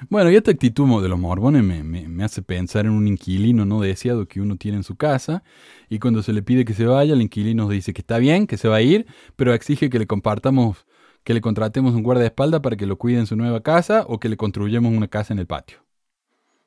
Bueno, 0.09 0.31
y 0.31 0.35
esta 0.35 0.51
actitud 0.51 1.01
de 1.01 1.09
los 1.09 1.19
mormones 1.19 1.63
me, 1.63 1.83
me, 1.83 2.23
hace 2.23 2.41
pensar 2.41 2.85
en 2.85 2.91
un 2.91 3.07
inquilino 3.07 3.65
no 3.65 3.81
deseado 3.81 4.27
que 4.27 4.41
uno 4.41 4.55
tiene 4.55 4.77
en 4.77 4.83
su 4.83 4.95
casa 4.95 5.43
y 5.89 5.99
cuando 5.99 6.23
se 6.23 6.33
le 6.33 6.41
pide 6.43 6.65
que 6.65 6.73
se 6.73 6.85
vaya, 6.85 7.13
el 7.13 7.21
inquilino 7.21 7.67
dice 7.67 7.93
que 7.93 8.01
está 8.01 8.17
bien, 8.17 8.47
que 8.47 8.57
se 8.57 8.67
va 8.67 8.77
a 8.77 8.81
ir, 8.81 9.05
pero 9.35 9.53
exige 9.53 9.89
que 9.89 9.99
le 9.99 10.07
compartamos, 10.07 10.85
que 11.23 11.33
le 11.33 11.41
contratemos 11.41 11.93
un 11.93 12.03
guardaespaldas 12.03 12.61
para 12.61 12.75
que 12.75 12.85
lo 12.85 12.97
cuide 12.97 13.19
en 13.19 13.27
su 13.27 13.35
nueva 13.35 13.61
casa 13.61 14.05
o 14.07 14.19
que 14.19 14.29
le 14.29 14.37
construyamos 14.37 14.93
una 14.93 15.07
casa 15.07 15.33
en 15.33 15.39
el 15.39 15.47
patio. 15.47 15.79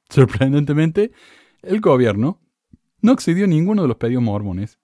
Sorprendentemente, 0.08 1.12
el 1.62 1.80
gobierno 1.80 2.40
no 3.02 3.12
accedió 3.12 3.44
a 3.44 3.48
ninguno 3.48 3.82
de 3.82 3.88
los 3.88 3.96
pedidos 3.96 4.22
mormones 4.22 4.78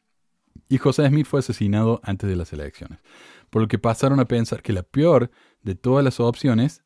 y 0.69 0.79
José 0.79 1.07
Smith 1.09 1.27
fue 1.27 1.41
asesinado 1.41 2.01
antes 2.03 2.29
de 2.29 2.37
las 2.37 2.53
elecciones, 2.53 2.99
por 3.51 3.63
lo 3.63 3.69
que 3.69 3.79
pasaron 3.79 4.21
a 4.21 4.27
pensar 4.27 4.63
que 4.63 4.73
la 4.73 4.83
peor 4.83 5.31
de 5.63 5.75
todas 5.75 6.05
las 6.05 6.21
opciones, 6.21 6.83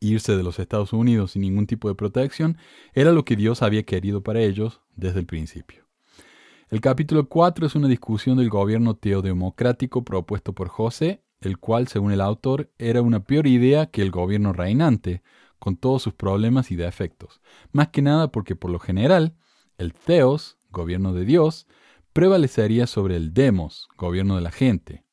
irse 0.00 0.36
de 0.36 0.42
los 0.42 0.58
Estados 0.58 0.92
Unidos 0.92 1.32
sin 1.32 1.42
ningún 1.42 1.66
tipo 1.66 1.88
de 1.88 1.94
protección, 1.94 2.56
era 2.94 3.12
lo 3.12 3.24
que 3.24 3.36
Dios 3.36 3.62
había 3.62 3.82
querido 3.82 4.22
para 4.22 4.40
ellos 4.40 4.80
desde 4.96 5.20
el 5.20 5.26
principio. 5.26 5.86
El 6.70 6.80
capítulo 6.80 7.28
4 7.28 7.66
es 7.66 7.74
una 7.74 7.88
discusión 7.88 8.36
del 8.36 8.50
gobierno 8.50 8.94
teodemocrático 8.94 10.04
propuesto 10.04 10.52
por 10.52 10.68
José, 10.68 11.22
el 11.40 11.58
cual, 11.58 11.88
según 11.88 12.12
el 12.12 12.20
autor, 12.20 12.70
era 12.78 13.00
una 13.00 13.24
peor 13.24 13.46
idea 13.46 13.86
que 13.86 14.02
el 14.02 14.10
gobierno 14.10 14.52
reinante, 14.52 15.22
con 15.58 15.76
todos 15.76 16.02
sus 16.02 16.14
problemas 16.14 16.70
y 16.70 16.76
defectos, 16.76 17.40
más 17.72 17.88
que 17.88 18.02
nada 18.02 18.30
porque 18.30 18.54
por 18.54 18.70
lo 18.70 18.78
general, 18.78 19.34
el 19.78 19.92
Theos 19.92 20.57
gobierno 20.70 21.12
de 21.12 21.24
Dios, 21.24 21.66
prevalecería 22.12 22.86
sobre 22.86 23.16
el 23.16 23.32
demos, 23.34 23.88
gobierno 23.96 24.36
de 24.36 24.42
la 24.42 24.50
gente, 24.50 25.04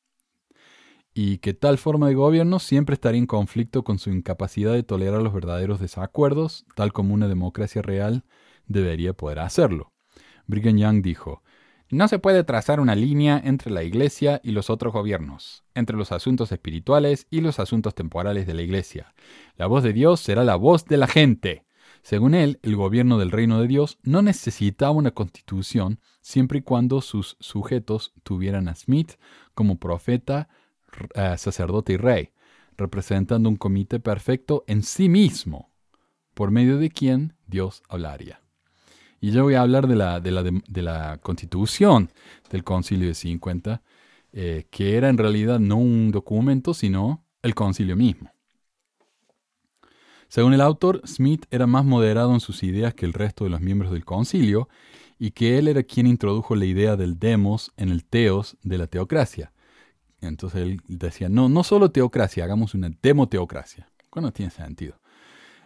y 1.14 1.38
que 1.38 1.54
tal 1.54 1.78
forma 1.78 2.08
de 2.08 2.14
gobierno 2.14 2.58
siempre 2.58 2.94
estaría 2.94 3.18
en 3.18 3.26
conflicto 3.26 3.84
con 3.84 3.98
su 3.98 4.10
incapacidad 4.10 4.72
de 4.72 4.82
tolerar 4.82 5.22
los 5.22 5.32
verdaderos 5.32 5.80
desacuerdos, 5.80 6.66
tal 6.74 6.92
como 6.92 7.14
una 7.14 7.28
democracia 7.28 7.80
real 7.80 8.24
debería 8.66 9.14
poder 9.14 9.38
hacerlo. 9.38 9.92
Brigham 10.46 10.76
Young 10.76 11.02
dijo, 11.02 11.42
no 11.88 12.08
se 12.08 12.18
puede 12.18 12.42
trazar 12.42 12.80
una 12.80 12.96
línea 12.96 13.40
entre 13.44 13.70
la 13.70 13.84
Iglesia 13.84 14.40
y 14.42 14.50
los 14.50 14.70
otros 14.70 14.92
gobiernos, 14.92 15.64
entre 15.74 15.96
los 15.96 16.10
asuntos 16.10 16.50
espirituales 16.50 17.28
y 17.30 17.40
los 17.40 17.60
asuntos 17.60 17.94
temporales 17.94 18.46
de 18.46 18.54
la 18.54 18.62
Iglesia. 18.62 19.14
La 19.56 19.68
voz 19.68 19.84
de 19.84 19.92
Dios 19.92 20.18
será 20.18 20.42
la 20.42 20.56
voz 20.56 20.84
de 20.86 20.96
la 20.96 21.06
gente. 21.06 21.65
Según 22.06 22.36
él, 22.36 22.60
el 22.62 22.76
gobierno 22.76 23.18
del 23.18 23.32
reino 23.32 23.60
de 23.60 23.66
Dios 23.66 23.98
no 24.04 24.22
necesitaba 24.22 24.92
una 24.92 25.10
constitución 25.10 25.98
siempre 26.20 26.60
y 26.60 26.62
cuando 26.62 27.00
sus 27.00 27.36
sujetos 27.40 28.12
tuvieran 28.22 28.68
a 28.68 28.76
Smith 28.76 29.14
como 29.54 29.80
profeta, 29.80 30.48
eh, 31.16 31.34
sacerdote 31.36 31.94
y 31.94 31.96
rey, 31.96 32.30
representando 32.76 33.48
un 33.48 33.56
comité 33.56 33.98
perfecto 33.98 34.62
en 34.68 34.84
sí 34.84 35.08
mismo, 35.08 35.72
por 36.32 36.52
medio 36.52 36.78
de 36.78 36.90
quien 36.90 37.34
Dios 37.48 37.82
hablaría. 37.88 38.40
Y 39.20 39.32
yo 39.32 39.42
voy 39.42 39.54
a 39.54 39.62
hablar 39.62 39.88
de 39.88 39.96
la, 39.96 40.20
de 40.20 40.82
la, 40.82 41.18
constitución 41.18 42.12
del 42.52 42.62
concilio 42.62 43.08
de 43.08 43.14
50, 43.14 43.82
eh, 44.32 44.68
que 44.70 44.96
era 44.96 45.08
en 45.08 45.18
realidad 45.18 45.58
no 45.58 45.78
un 45.78 46.12
documento, 46.12 46.72
sino 46.72 47.26
el 47.42 47.56
concilio 47.56 47.96
mismo. 47.96 48.35
Según 50.28 50.54
el 50.54 50.60
autor, 50.60 51.02
Smith 51.06 51.46
era 51.50 51.66
más 51.66 51.84
moderado 51.84 52.34
en 52.34 52.40
sus 52.40 52.62
ideas 52.62 52.94
que 52.94 53.06
el 53.06 53.12
resto 53.12 53.44
de 53.44 53.50
los 53.50 53.60
miembros 53.60 53.92
del 53.92 54.04
concilio 54.04 54.68
y 55.18 55.30
que 55.30 55.58
él 55.58 55.68
era 55.68 55.82
quien 55.82 56.06
introdujo 56.06 56.56
la 56.56 56.66
idea 56.66 56.96
del 56.96 57.18
demos 57.18 57.72
en 57.76 57.88
el 57.90 58.04
teos 58.04 58.56
de 58.62 58.78
la 58.78 58.86
teocracia. 58.86 59.52
Entonces 60.20 60.62
él 60.62 60.80
decía, 60.88 61.28
no, 61.28 61.48
no 61.48 61.62
solo 61.62 61.90
teocracia, 61.90 62.44
hagamos 62.44 62.74
una 62.74 62.90
demoteocracia. 63.02 63.88
Bueno, 64.12 64.32
tiene 64.32 64.50
sentido. 64.50 64.98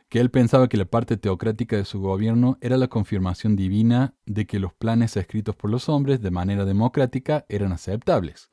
que 0.08 0.18
él 0.20 0.30
pensaba 0.30 0.68
que 0.68 0.76
la 0.76 0.86
parte 0.86 1.16
teocrática 1.16 1.76
de 1.76 1.84
su 1.84 2.00
gobierno 2.00 2.58
era 2.60 2.76
la 2.76 2.88
confirmación 2.88 3.54
divina 3.54 4.14
de 4.26 4.44
que 4.44 4.58
los 4.58 4.74
planes 4.74 5.16
escritos 5.16 5.54
por 5.54 5.70
los 5.70 5.88
hombres 5.88 6.20
de 6.20 6.32
manera 6.32 6.64
democrática 6.64 7.46
eran 7.48 7.72
aceptables, 7.72 8.50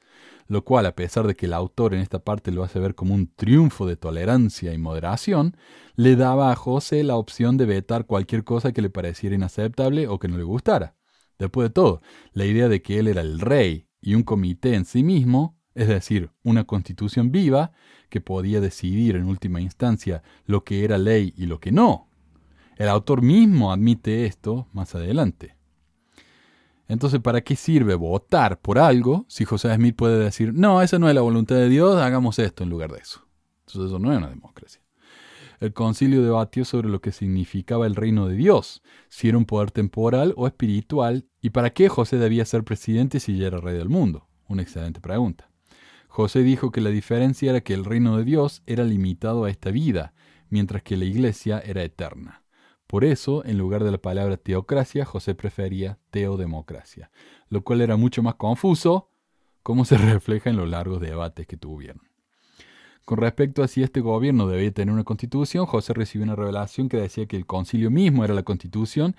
lo 0.48 0.64
cual, 0.64 0.86
a 0.86 0.96
pesar 0.96 1.28
de 1.28 1.36
que 1.36 1.46
el 1.46 1.54
autor 1.54 1.94
en 1.94 2.02
esta 2.02 2.20
parte 2.20 2.52
lo 2.52 2.64
hace 2.64 2.80
ver 2.80 2.96
como 2.96 3.14
un 3.14 3.28
triunfo 3.36 3.86
de 3.86 3.98
tolerancia 3.98 4.74
y 4.74 4.78
moderación, 4.78 5.58
le 5.96 6.16
daba 6.16 6.52
a 6.52 6.56
José 6.56 7.04
la 7.04 7.16
opción 7.16 7.58
de 7.58 7.66
vetar 7.66 8.06
cualquier 8.06 8.44
cosa 8.44 8.72
que 8.72 8.82
le 8.82 8.90
pareciera 8.90 9.36
inaceptable 9.36 10.08
o 10.08 10.20
que 10.20 10.28
no 10.28 10.38
le 10.38 10.44
gustara. 10.44 10.96
Después 11.38 11.70
de 11.70 11.74
todo, 11.74 12.02
la 12.34 12.46
idea 12.46 12.70
de 12.70 12.82
que 12.82 13.00
él 13.00 13.08
era 13.08 13.22
el 13.22 13.40
rey 13.40 13.88
y 14.02 14.16
un 14.16 14.24
comité 14.24 14.74
en 14.74 14.86
sí 14.86 15.04
mismo, 15.04 15.60
es 15.76 15.88
decir, 15.88 16.32
una 16.44 16.64
constitución 16.64 17.32
viva, 17.32 17.72
que 18.10 18.22
podía 18.22 18.62
decidir 18.62 19.16
en 19.16 19.26
última 19.26 19.60
instancia 19.60 20.24
lo 20.46 20.64
que 20.64 20.84
era 20.84 20.98
ley 20.98 21.34
y 21.36 21.46
lo 21.46 21.60
que 21.60 21.72
no. 21.72 22.10
El 22.78 22.90
autor 22.90 23.22
mismo 23.22 23.72
admite 23.72 24.26
esto 24.26 24.68
más 24.72 24.96
adelante. 24.96 25.57
Entonces, 26.88 27.20
¿para 27.20 27.42
qué 27.42 27.56
sirve 27.56 27.96
votar 27.96 28.60
por 28.60 28.80
algo 28.80 29.26
si 29.28 29.46
José 29.46 29.74
Smith 29.76 29.96
puede 29.96 30.24
decir, 30.24 30.54
no, 30.54 30.82
esa 30.82 31.00
no 31.00 31.10
es 31.10 31.16
la 31.16 31.22
voluntad 31.22 31.56
de 31.56 31.70
Dios, 31.70 31.98
hagamos 31.98 32.40
esto 32.40 32.64
en 32.64 32.70
lugar 32.70 32.92
de 32.92 33.00
eso? 33.00 33.28
Entonces 33.68 33.92
eso 33.92 34.00
no 34.00 34.12
es 34.12 34.18
una 34.18 34.30
democracia. 34.30 34.82
El 35.60 35.74
concilio 35.74 36.22
debatió 36.22 36.66
sobre 36.66 36.88
lo 36.88 37.02
que 37.02 37.12
significaba 37.12 37.88
el 37.88 37.96
reino 37.96 38.28
de 38.28 38.36
Dios, 38.36 38.84
si 39.10 39.28
era 39.28 39.38
un 39.38 39.46
poder 39.46 39.72
temporal 39.72 40.34
o 40.38 40.48
espiritual, 40.48 41.26
y 41.42 41.50
para 41.50 41.72
qué 41.72 41.90
José 41.90 42.18
debía 42.18 42.46
ser 42.46 42.64
presidente 42.64 43.20
si 43.20 43.38
ya 43.38 43.48
era 43.48 43.60
rey 43.60 43.76
del 43.76 43.90
mundo. 43.90 44.28
Una 44.48 44.62
excelente 44.62 45.02
pregunta. 45.02 45.50
José 46.08 46.44
dijo 46.44 46.72
que 46.72 46.82
la 46.82 46.90
diferencia 46.90 47.50
era 47.50 47.62
que 47.62 47.74
el 47.74 47.86
reino 47.86 48.18
de 48.18 48.24
Dios 48.24 48.62
era 48.66 48.84
limitado 48.84 49.44
a 49.44 49.50
esta 49.50 49.72
vida, 49.72 50.14
mientras 50.50 50.84
que 50.84 50.96
la 50.96 51.06
iglesia 51.06 51.60
era 51.60 51.84
eterna. 51.84 52.44
Por 52.88 53.04
eso, 53.04 53.46
en 53.46 53.58
lugar 53.58 53.84
de 53.84 53.92
la 53.92 53.98
palabra 53.98 54.38
teocracia, 54.38 55.04
José 55.04 55.36
prefería 55.36 55.98
teodemocracia, 56.10 57.12
lo 57.50 57.62
cual 57.62 57.82
era 57.82 57.98
mucho 57.98 58.24
más 58.24 58.36
confuso, 58.36 59.10
como 59.62 59.84
se 59.84 59.98
refleja 59.98 60.50
en 60.50 60.56
los 60.56 60.70
largos 60.70 61.02
debates 61.02 61.46
que 61.46 61.58
tuvieron. 61.58 62.02
Con 63.04 63.20
respecto 63.20 63.64
a 63.64 63.70
si 63.70 63.84
este 63.84 64.02
gobierno 64.02 64.48
debía 64.48 64.72
tener 64.72 64.94
una 64.94 65.06
constitución, 65.06 65.66
José 65.66 65.94
recibió 65.94 66.26
una 66.26 66.36
revelación 66.36 66.90
que 66.90 66.98
decía 66.98 67.26
que 67.26 67.38
el 67.38 67.46
concilio 67.46 67.90
mismo 67.90 68.26
era 68.26 68.34
la 68.34 68.44
constitución, 68.44 69.16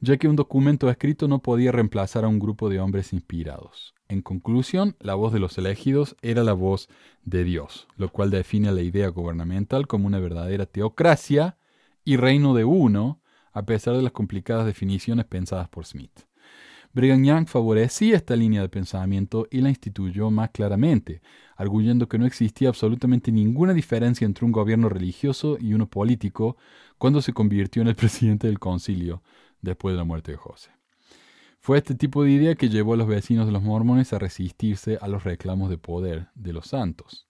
ya 0.00 0.16
que 0.16 0.28
un 0.28 0.36
documento 0.36 0.88
escrito 0.88 1.28
no 1.28 1.40
podía 1.40 1.72
reemplazar 1.72 2.24
a 2.24 2.28
un 2.28 2.38
grupo 2.38 2.70
de 2.70 2.80
hombres 2.80 3.12
inspirados. 3.12 3.94
En 4.08 4.22
conclusión, 4.22 4.96
la 5.00 5.14
voz 5.14 5.32
de 5.34 5.40
los 5.40 5.58
elegidos 5.58 6.16
era 6.22 6.44
la 6.44 6.54
voz 6.54 6.88
de 7.24 7.44
Dios, 7.44 7.88
lo 7.96 8.10
cual 8.10 8.30
define 8.30 8.72
la 8.72 8.82
idea 8.82 9.08
gubernamental 9.08 9.86
como 9.86 10.06
una 10.06 10.18
verdadera 10.18 10.64
teocracia 10.64 11.56
y 12.06 12.16
reino 12.16 12.54
de 12.54 12.64
uno, 12.64 13.20
a 13.52 13.66
pesar 13.66 13.96
de 13.96 14.02
las 14.02 14.12
complicadas 14.12 14.64
definiciones 14.64 15.26
pensadas 15.26 15.68
por 15.68 15.84
Smith. 15.84 16.20
Brigham 16.92 17.24
Young 17.24 17.46
favorecía 17.48 18.16
esta 18.16 18.36
línea 18.36 18.62
de 18.62 18.68
pensamiento 18.68 19.48
y 19.50 19.60
la 19.60 19.68
instituyó 19.68 20.30
más 20.30 20.50
claramente, 20.50 21.20
arguyendo 21.56 22.08
que 22.08 22.16
no 22.16 22.24
existía 22.24 22.68
absolutamente 22.68 23.32
ninguna 23.32 23.74
diferencia 23.74 24.24
entre 24.24 24.46
un 24.46 24.52
gobierno 24.52 24.88
religioso 24.88 25.58
y 25.60 25.74
uno 25.74 25.90
político 25.90 26.56
cuando 26.96 27.20
se 27.20 27.32
convirtió 27.32 27.82
en 27.82 27.88
el 27.88 27.96
presidente 27.96 28.46
del 28.46 28.60
concilio 28.60 29.22
después 29.60 29.92
de 29.92 29.98
la 29.98 30.04
muerte 30.04 30.30
de 30.30 30.38
José. 30.38 30.70
Fue 31.58 31.76
este 31.76 31.96
tipo 31.96 32.22
de 32.22 32.30
idea 32.30 32.54
que 32.54 32.68
llevó 32.68 32.94
a 32.94 32.96
los 32.96 33.08
vecinos 33.08 33.46
de 33.46 33.52
los 33.52 33.64
mormones 33.64 34.12
a 34.12 34.20
resistirse 34.20 34.96
a 35.00 35.08
los 35.08 35.24
reclamos 35.24 35.70
de 35.70 35.78
poder 35.78 36.28
de 36.36 36.52
los 36.52 36.68
santos. 36.68 37.25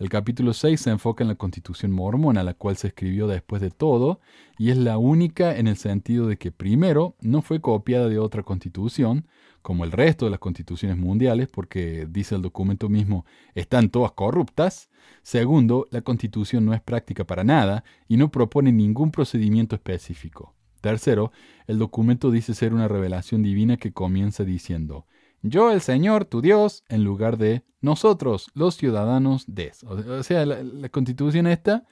El 0.00 0.08
capítulo 0.08 0.54
6 0.54 0.80
se 0.80 0.88
enfoca 0.88 1.22
en 1.22 1.28
la 1.28 1.34
constitución 1.34 1.92
mormona, 1.92 2.42
la 2.42 2.54
cual 2.54 2.74
se 2.78 2.86
escribió 2.86 3.26
después 3.26 3.60
de 3.60 3.70
todo, 3.70 4.22
y 4.56 4.70
es 4.70 4.78
la 4.78 4.96
única 4.96 5.54
en 5.54 5.66
el 5.66 5.76
sentido 5.76 6.26
de 6.26 6.38
que, 6.38 6.50
primero, 6.50 7.16
no 7.20 7.42
fue 7.42 7.60
copiada 7.60 8.08
de 8.08 8.18
otra 8.18 8.42
constitución, 8.42 9.26
como 9.60 9.84
el 9.84 9.92
resto 9.92 10.24
de 10.24 10.30
las 10.30 10.40
constituciones 10.40 10.96
mundiales, 10.96 11.48
porque, 11.48 12.06
dice 12.08 12.34
el 12.34 12.40
documento 12.40 12.88
mismo, 12.88 13.26
están 13.54 13.90
todas 13.90 14.12
corruptas. 14.12 14.88
Segundo, 15.20 15.86
la 15.90 16.00
constitución 16.00 16.64
no 16.64 16.72
es 16.72 16.80
práctica 16.80 17.26
para 17.26 17.44
nada 17.44 17.84
y 18.08 18.16
no 18.16 18.30
propone 18.30 18.72
ningún 18.72 19.10
procedimiento 19.10 19.76
específico. 19.76 20.54
Tercero, 20.80 21.30
el 21.66 21.78
documento 21.78 22.30
dice 22.30 22.54
ser 22.54 22.72
una 22.72 22.88
revelación 22.88 23.42
divina 23.42 23.76
que 23.76 23.92
comienza 23.92 24.44
diciendo, 24.44 25.04
yo 25.42 25.70
el 25.72 25.80
Señor, 25.80 26.24
tu 26.24 26.40
Dios, 26.40 26.84
en 26.88 27.04
lugar 27.04 27.38
de 27.38 27.64
nosotros, 27.80 28.50
los 28.54 28.76
ciudadanos 28.76 29.44
de... 29.46 29.72
O 29.86 30.22
sea, 30.22 30.44
la, 30.44 30.88
constitución 30.88 31.46
esta 31.46 31.84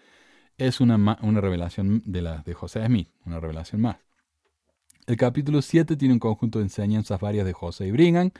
es 0.58 0.80
una, 0.80 1.18
una 1.22 1.40
revelación 1.40 2.02
de, 2.04 2.22
la, 2.22 2.38
de 2.38 2.54
José 2.54 2.84
Smith, 2.86 3.08
una 3.24 3.40
revelación 3.40 3.80
más. 3.80 3.96
El 5.06 5.16
capítulo 5.16 5.62
7 5.62 5.96
tiene 5.96 6.14
un 6.14 6.20
conjunto 6.20 6.58
de 6.58 6.64
enseñanzas 6.64 7.20
varias 7.20 7.46
de 7.46 7.54
José 7.54 7.86
y 7.86 7.90
Brigham, 7.90 8.30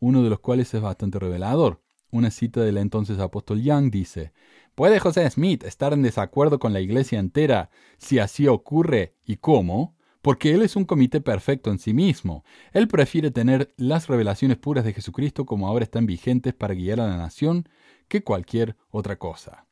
uno 0.00 0.22
de 0.22 0.30
los 0.30 0.40
cuales 0.40 0.74
es 0.74 0.80
bastante 0.80 1.18
revelador. 1.18 1.80
Una 2.10 2.32
cita 2.32 2.62
del 2.62 2.78
entonces 2.78 3.20
apóstol 3.20 3.62
Young 3.62 3.92
dice, 3.92 4.32
¿Puede 4.74 4.98
José 4.98 5.28
Smith 5.30 5.62
estar 5.62 5.92
en 5.92 6.02
desacuerdo 6.02 6.58
con 6.58 6.72
la 6.72 6.80
iglesia 6.80 7.18
entera 7.18 7.70
si 7.98 8.18
así 8.18 8.48
ocurre 8.48 9.14
y 9.24 9.36
cómo? 9.36 9.94
Porque 10.22 10.52
él 10.52 10.62
es 10.62 10.76
un 10.76 10.84
comité 10.84 11.20
perfecto 11.20 11.70
en 11.70 11.78
sí 11.78 11.94
mismo. 11.94 12.44
Él 12.72 12.88
prefiere 12.88 13.30
tener 13.30 13.72
las 13.76 14.08
revelaciones 14.08 14.58
puras 14.58 14.84
de 14.84 14.92
Jesucristo 14.92 15.46
como 15.46 15.66
ahora 15.66 15.84
están 15.84 16.06
vigentes 16.06 16.52
para 16.52 16.74
guiar 16.74 17.00
a 17.00 17.08
la 17.08 17.16
nación 17.16 17.68
que 18.08 18.22
cualquier 18.22 18.76
otra 18.90 19.18
cosa. 19.18 19.66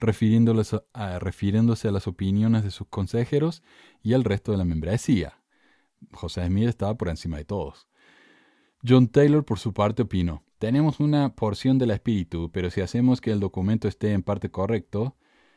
Refiriéndose 0.00 0.80
a, 0.92 1.20
las 1.20 2.06
opiniones 2.08 2.64
de 2.64 2.72
sus 2.72 2.88
consejeros 2.88 3.62
y 4.02 4.14
al 4.14 4.24
resto 4.24 4.50
de 4.50 4.58
la 4.58 4.64
membresía. 4.64 5.38
José 6.12 6.44
Smith 6.46 6.68
estaba 6.68 6.96
por 6.96 7.08
encima 7.08 7.36
de 7.36 7.44
todos. 7.44 7.86
John 8.86 9.06
Taylor, 9.06 9.44
por 9.44 9.60
su 9.60 9.72
parte, 9.72 10.02
opinó, 10.02 10.42
tenemos 10.58 10.98
una 10.98 11.36
porción 11.36 11.78
del 11.78 11.92
Espíritu, 11.92 12.50
pero 12.52 12.70
si 12.70 12.80
hacemos 12.80 13.20
que 13.20 13.30
el 13.30 13.38
documento 13.38 13.86
esté 13.86 14.12
en 14.12 14.24
parte 14.24 14.50
correcto, 14.50 15.16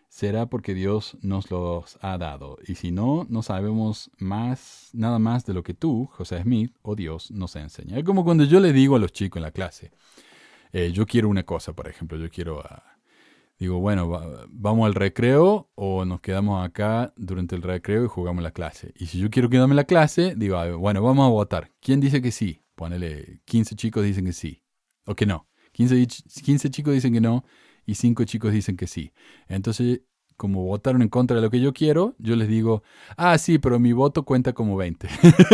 será 0.10 0.45
porque 0.47 0.74
Dios 0.74 1.18
nos 1.22 1.51
los 1.51 1.97
ha 2.01 2.18
dado. 2.18 2.58
Y 2.66 2.76
si 2.76 2.91
no, 2.91 3.26
no 3.30 3.41
sabemos 3.41 4.12
más, 4.18 4.89
nada 4.93 5.20
más 5.20 5.45
de 5.45 5.53
lo 5.53 5.64
que 5.64 5.74
tú, 5.74 6.10
José 6.12 6.41
Smith, 6.41 6.74
o 6.82 6.95
Dios 6.95 7.32
nos 7.32 7.56
enseña. 7.56 7.97
Es 7.97 8.03
como 8.03 8.24
cuando 8.24 8.43
yo 8.43 8.60
le 8.60 8.74
digo 8.74 8.95
a 8.95 8.99
los 8.99 9.12
chicos 9.12 9.39
en 9.39 9.43
la 9.43 9.51
clase, 9.51 9.91
eh, 10.72 10.91
yo 10.91 11.06
quiero 11.06 11.30
una 11.30 11.43
cosa, 11.43 11.74
por 11.74 11.88
ejemplo, 11.88 12.18
yo 12.18 12.30
quiero... 12.30 12.64
Digo, 13.58 13.80
bueno, 13.80 14.10
vamos 14.49 14.86
al 14.86 14.95
recreo 14.95 15.70
o 15.76 16.03
nos 16.03 16.20
quedamos 16.20 16.66
acá 16.66 17.14
durante 17.16 17.56
el 17.56 17.62
recreo 17.62 18.03
y 18.03 18.08
jugamos 18.10 18.43
la 18.43 18.51
clase. 18.51 18.93
Y 18.97 19.06
si 19.06 19.18
yo 19.18 19.30
quiero 19.30 19.49
quedarme 19.49 19.72
en 19.72 19.78
la 19.78 19.86
clase, 19.86 20.34
digo, 20.36 20.58
bueno, 20.78 21.01
vamos 21.01 21.26
a 21.26 21.30
votar. 21.30 21.72
¿Quién 21.80 22.01
dice 22.01 22.22
que 22.22 22.32
sí? 22.32 22.66
Ponele, 22.76 23.39
15 23.45 23.76
chicos 23.78 24.03
dicen 24.03 24.26
que 24.26 24.34
sí. 24.34 24.62
O 25.06 25.16
que 25.16 25.26
no. 25.26 25.47
15, 25.72 26.06
15 26.43 26.70
chicos 26.70 26.93
dicen 26.93 27.14
que 27.14 27.22
no 27.22 27.45
y 27.86 27.95
5 27.95 28.23
chicos 28.25 28.53
dicen 28.53 28.77
que 28.77 28.88
sí. 28.88 29.11
Entonces, 29.47 30.01
como 30.38 30.63
votaron 30.63 31.01
en 31.01 31.09
contra 31.09 31.36
de 31.36 31.41
lo 31.41 31.49
que 31.49 31.59
yo 31.59 31.73
quiero, 31.73 32.15
yo 32.17 32.36
les 32.36 32.47
digo, 32.47 32.83
ah, 33.17 33.38
sí, 33.38 33.57
pero 33.57 33.79
mi 33.79 33.93
voto 33.93 34.23
cuenta 34.23 34.53
como 34.53 34.75
20. 34.75 35.07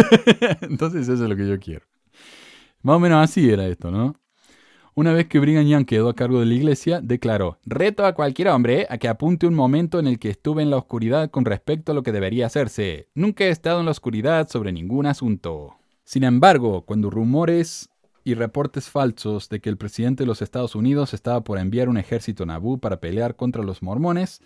Entonces 0.61 1.07
eso 1.07 1.23
es 1.23 1.29
lo 1.29 1.35
que 1.35 1.47
yo 1.47 1.59
quiero. 1.59 1.85
Más 2.81 2.95
o 2.95 2.99
menos 2.99 3.23
así 3.23 3.49
era 3.49 3.67
esto, 3.67 3.91
¿no? 3.91 4.15
Una 4.93 5.13
vez 5.13 5.27
que 5.27 5.39
Brigham 5.39 5.65
Young 5.65 5.85
quedó 5.85 6.09
a 6.09 6.15
cargo 6.15 6.41
de 6.41 6.45
la 6.45 6.53
iglesia, 6.53 6.99
declaró, 6.99 7.59
reto 7.63 8.05
a 8.05 8.13
cualquier 8.13 8.49
hombre 8.49 8.87
a 8.89 8.97
que 8.97 9.07
apunte 9.07 9.47
un 9.47 9.53
momento 9.53 9.99
en 9.99 10.07
el 10.07 10.19
que 10.19 10.29
estuve 10.29 10.63
en 10.63 10.69
la 10.69 10.77
oscuridad 10.77 11.31
con 11.31 11.45
respecto 11.45 11.91
a 11.91 11.95
lo 11.95 12.03
que 12.03 12.11
debería 12.11 12.47
hacerse. 12.47 13.07
Nunca 13.15 13.45
he 13.45 13.49
estado 13.49 13.79
en 13.79 13.85
la 13.85 13.91
oscuridad 13.91 14.49
sobre 14.49 14.73
ningún 14.73 15.05
asunto. 15.05 15.77
Sin 16.03 16.25
embargo, 16.25 16.85
cuando 16.85 17.09
rumores 17.09 17.89
y 18.23 18.35
reportes 18.35 18.89
falsos 18.89 19.49
de 19.49 19.59
que 19.59 19.69
el 19.69 19.77
presidente 19.77 20.23
de 20.23 20.27
los 20.27 20.41
Estados 20.41 20.75
Unidos 20.75 21.13
estaba 21.13 21.43
por 21.43 21.57
enviar 21.57 21.89
un 21.89 21.97
ejército 21.97 22.45
Nabú 22.45 22.79
para 22.79 22.99
pelear 22.99 23.35
contra 23.35 23.63
los 23.63 23.81
mormones. 23.81 24.41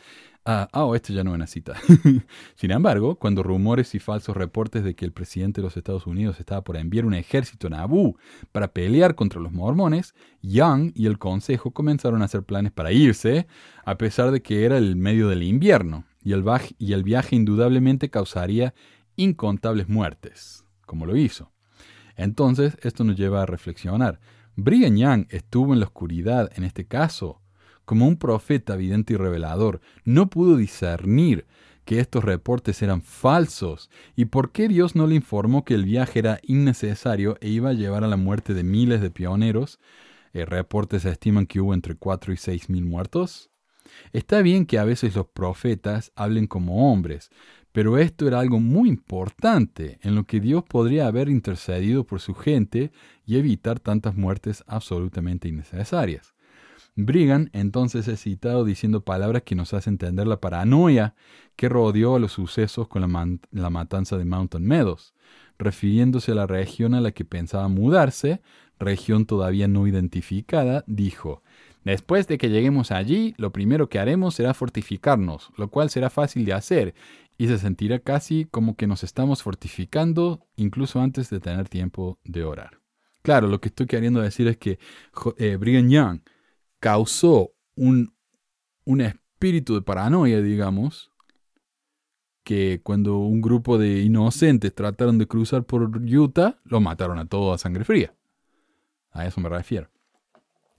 Ah, 0.46 0.70
oh, 0.74 0.96
esto 0.96 1.12
ya 1.12 1.24
no 1.24 1.32
es 1.32 1.36
una 1.36 1.48
cita. 1.48 1.74
Sin 2.56 2.72
embargo, 2.72 3.16
cuando 3.16 3.44
rumores 3.44 3.96
y 3.96 4.00
falsos 4.00 4.38
reportes 4.38 4.84
de 4.84 4.96
que 4.96 5.04
el 5.04 5.12
presidente 5.12 5.60
de 5.60 5.66
los 5.66 5.76
Estados 5.76 6.06
Unidos 6.08 6.40
estaba 6.40 6.64
por 6.64 6.78
enviar 6.78 7.06
un 7.06 7.16
ejército 7.16 7.70
Nabú 7.70 8.18
para 8.52 8.72
pelear 8.72 9.16
contra 9.16 9.42
los 9.42 9.52
mormones, 9.52 10.14
Young 10.42 10.92
y 10.94 11.08
el 11.08 11.18
consejo 11.18 11.72
comenzaron 11.72 12.22
a 12.22 12.26
hacer 12.26 12.44
planes 12.44 12.72
para 12.72 12.92
irse, 12.92 13.48
a 13.84 13.98
pesar 13.98 14.32
de 14.32 14.42
que 14.42 14.66
era 14.66 14.78
el 14.78 14.96
medio 14.96 15.30
del 15.30 15.44
invierno, 15.44 16.06
y 16.24 16.34
el, 16.34 16.44
y 16.78 16.94
el 16.94 17.04
viaje 17.04 17.36
indudablemente 17.36 18.10
causaría 18.10 18.74
incontables 19.16 19.90
muertes, 19.90 20.64
como 20.86 21.06
lo 21.06 21.16
hizo. 21.16 21.55
Entonces, 22.16 22.78
esto 22.82 23.04
nos 23.04 23.16
lleva 23.16 23.42
a 23.42 23.46
reflexionar. 23.46 24.20
Brigham 24.56 24.96
Young 24.96 25.28
estuvo 25.30 25.74
en 25.74 25.80
la 25.80 25.86
oscuridad 25.86 26.52
en 26.56 26.64
este 26.64 26.86
caso. 26.86 27.42
Como 27.84 28.08
un 28.08 28.18
profeta 28.18 28.76
vidente 28.76 29.14
y 29.14 29.18
revelador, 29.18 29.82
no 30.06 30.30
pudo 30.30 30.58
discernir 30.58 31.46
que 31.86 32.00
estos 32.00 32.24
reportes 32.24 32.82
eran 32.82 33.04
falsos 33.04 33.92
y 34.16 34.26
por 34.26 34.52
qué 34.52 34.68
Dios 34.68 34.96
no 34.96 35.06
le 35.06 35.16
informó 35.16 35.64
que 35.64 35.76
el 35.76 35.86
viaje 35.86 36.20
era 36.20 36.40
innecesario 36.42 37.38
e 37.42 37.50
iba 37.50 37.70
a 37.70 37.74
llevar 37.74 38.04
a 38.04 38.08
la 38.08 38.18
muerte 38.18 38.54
de 38.54 38.64
miles 38.64 39.02
de 39.02 39.12
pioneros. 39.12 39.80
Eh, 40.34 40.46
reportes 40.46 41.06
estiman 41.06 41.46
que 41.46 41.62
hubo 41.62 41.74
entre 41.74 41.96
4 41.96 42.34
y 42.34 42.38
6 42.38 42.70
mil 42.70 42.86
muertos. 42.86 43.52
Está 44.14 44.42
bien 44.42 44.66
que 44.66 44.80
a 44.80 44.84
veces 44.84 45.16
los 45.16 45.28
profetas 45.28 46.12
hablen 46.16 46.48
como 46.48 46.92
hombres, 46.92 47.30
pero 47.76 47.98
esto 47.98 48.26
era 48.26 48.40
algo 48.40 48.62
muy 48.62 48.88
importante 48.88 50.00
en 50.02 50.16
lo 50.16 50.24
que 50.24 50.40
Dios 50.40 50.64
podría 50.64 51.08
haber 51.08 51.28
intercedido 51.28 52.06
por 52.06 52.22
su 52.22 52.34
gente 52.34 52.94
y 53.26 53.36
evitar 53.36 53.82
tantas 53.82 54.16
muertes 54.16 54.64
absolutamente 54.66 55.50
innecesarias. 55.50 56.36
Brigham 56.96 57.50
entonces 57.52 58.08
es 58.08 58.22
citado 58.22 58.64
diciendo 58.64 59.04
palabras 59.04 59.42
que 59.44 59.56
nos 59.56 59.74
hacen 59.74 59.96
entender 59.96 60.26
la 60.26 60.40
paranoia 60.40 61.16
que 61.58 61.68
rodeó 61.68 62.16
a 62.16 62.20
los 62.20 62.32
sucesos 62.32 62.88
con 62.88 63.02
la, 63.02 63.70
matanza 63.70 64.18
de 64.18 64.24
Mountain 64.24 64.66
Meadows, 64.66 65.14
refiriéndose 65.60 66.32
a 66.32 66.36
la 66.36 66.48
región 66.48 66.94
a 66.94 67.02
la 67.02 67.12
que 67.12 67.26
pensaba 67.26 67.68
mudarse, 67.68 68.42
región 68.80 69.26
todavía 69.26 69.68
no 69.68 69.86
identificada, 69.86 70.86
dijo, 70.88 71.44
Después 71.86 72.28
de 72.28 72.40
que 72.40 72.50
lleguemos 72.50 72.92
allí, 72.92 73.36
lo 73.38 73.52
primero 73.52 73.90
que 73.90 74.00
haremos 74.00 74.34
será 74.34 74.56
fortificarnos, 74.56 75.52
lo 75.56 75.70
cual 75.70 75.92
será 75.92 76.10
fácil 76.10 76.44
de 76.44 76.54
hacer, 76.54 76.96
y 77.38 77.48
se 77.48 77.58
sentirá 77.58 78.00
casi 78.00 78.46
como 78.46 78.76
que 78.76 78.88
nos 78.88 79.04
estamos 79.04 79.44
fortificando 79.44 80.48
incluso 80.56 81.02
antes 81.02 81.30
de 81.30 81.40
tener 81.40 81.70
tiempo 81.70 82.20
de 82.24 82.44
orar. 82.44 82.82
Claro, 83.22 83.48
lo 83.48 83.60
que 83.60 83.70
estoy 83.70 83.88
queriendo 83.88 84.22
decir 84.22 84.48
es 84.48 84.58
que 84.58 84.80
eh, 85.38 85.58
Brigham 85.58 85.90
Young 85.90 86.22
causó 86.80 87.54
un, 87.76 88.16
un 88.86 89.02
espíritu 89.02 89.76
de 89.76 89.82
paranoia, 89.82 90.42
digamos, 90.42 91.12
que 92.44 92.82
cuando 92.84 93.18
un 93.18 93.42
grupo 93.42 93.78
de 93.78 94.02
inocentes 94.02 94.74
trataron 94.74 95.18
de 95.18 95.28
cruzar 95.28 95.64
por 95.64 95.90
Utah, 95.98 96.60
lo 96.64 96.80
mataron 96.80 97.18
a 97.18 97.26
todos 97.26 97.56
a 97.56 97.58
sangre 97.58 97.84
fría. 97.84 98.14
A 99.10 99.26
eso 99.26 99.42
me 99.42 99.50
refiero. 99.50 99.90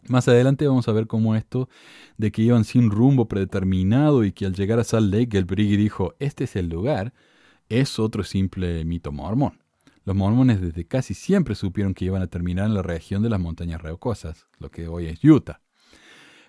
Más 0.08 0.28
adelante 0.28 0.66
vamos 0.66 0.88
a 0.88 0.92
ver 0.92 1.06
cómo 1.06 1.34
esto 1.34 1.68
de 2.16 2.30
que 2.30 2.42
iban 2.42 2.64
sin 2.64 2.90
rumbo 2.90 3.26
predeterminado 3.26 4.24
y 4.24 4.32
que 4.32 4.46
al 4.46 4.54
llegar 4.54 4.78
a 4.78 4.84
Salt 4.84 5.12
Lake 5.12 5.36
el 5.36 5.44
Briggy 5.44 5.76
dijo, 5.76 6.14
este 6.18 6.44
es 6.44 6.56
el 6.56 6.68
lugar, 6.68 7.12
es 7.68 7.98
otro 7.98 8.22
simple 8.22 8.84
mito 8.84 9.10
mormón. 9.10 9.58
Los 10.04 10.14
mormones 10.14 10.60
desde 10.60 10.86
casi 10.86 11.14
siempre 11.14 11.56
supieron 11.56 11.92
que 11.92 12.04
iban 12.04 12.22
a 12.22 12.28
terminar 12.28 12.66
en 12.66 12.74
la 12.74 12.82
región 12.82 13.22
de 13.22 13.30
las 13.30 13.40
montañas 13.40 13.82
rocosas, 13.82 14.46
lo 14.60 14.70
que 14.70 14.86
hoy 14.86 15.06
es 15.06 15.24
Utah. 15.24 15.60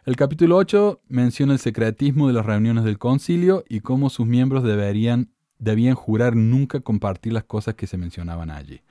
El 0.06 0.16
capítulo 0.16 0.56
8 0.58 1.02
menciona 1.10 1.54
el 1.54 1.60
secretismo 1.60 2.28
de 2.28 2.34
las 2.34 2.46
reuniones 2.46 2.84
del 2.84 3.00
concilio 3.00 3.66
y 3.68 3.80
cómo 3.80 4.12
sus 4.12 4.28
miembros 4.28 4.64
deberían, 4.64 5.32
debían 5.58 5.96
jurar 5.96 6.36
nunca 6.36 6.82
compartir 6.82 7.34
las 7.34 7.46
cosas 7.46 7.74
que 7.74 7.88
se 7.88 7.98
mencionaban 7.98 8.52
allí. 8.52 8.82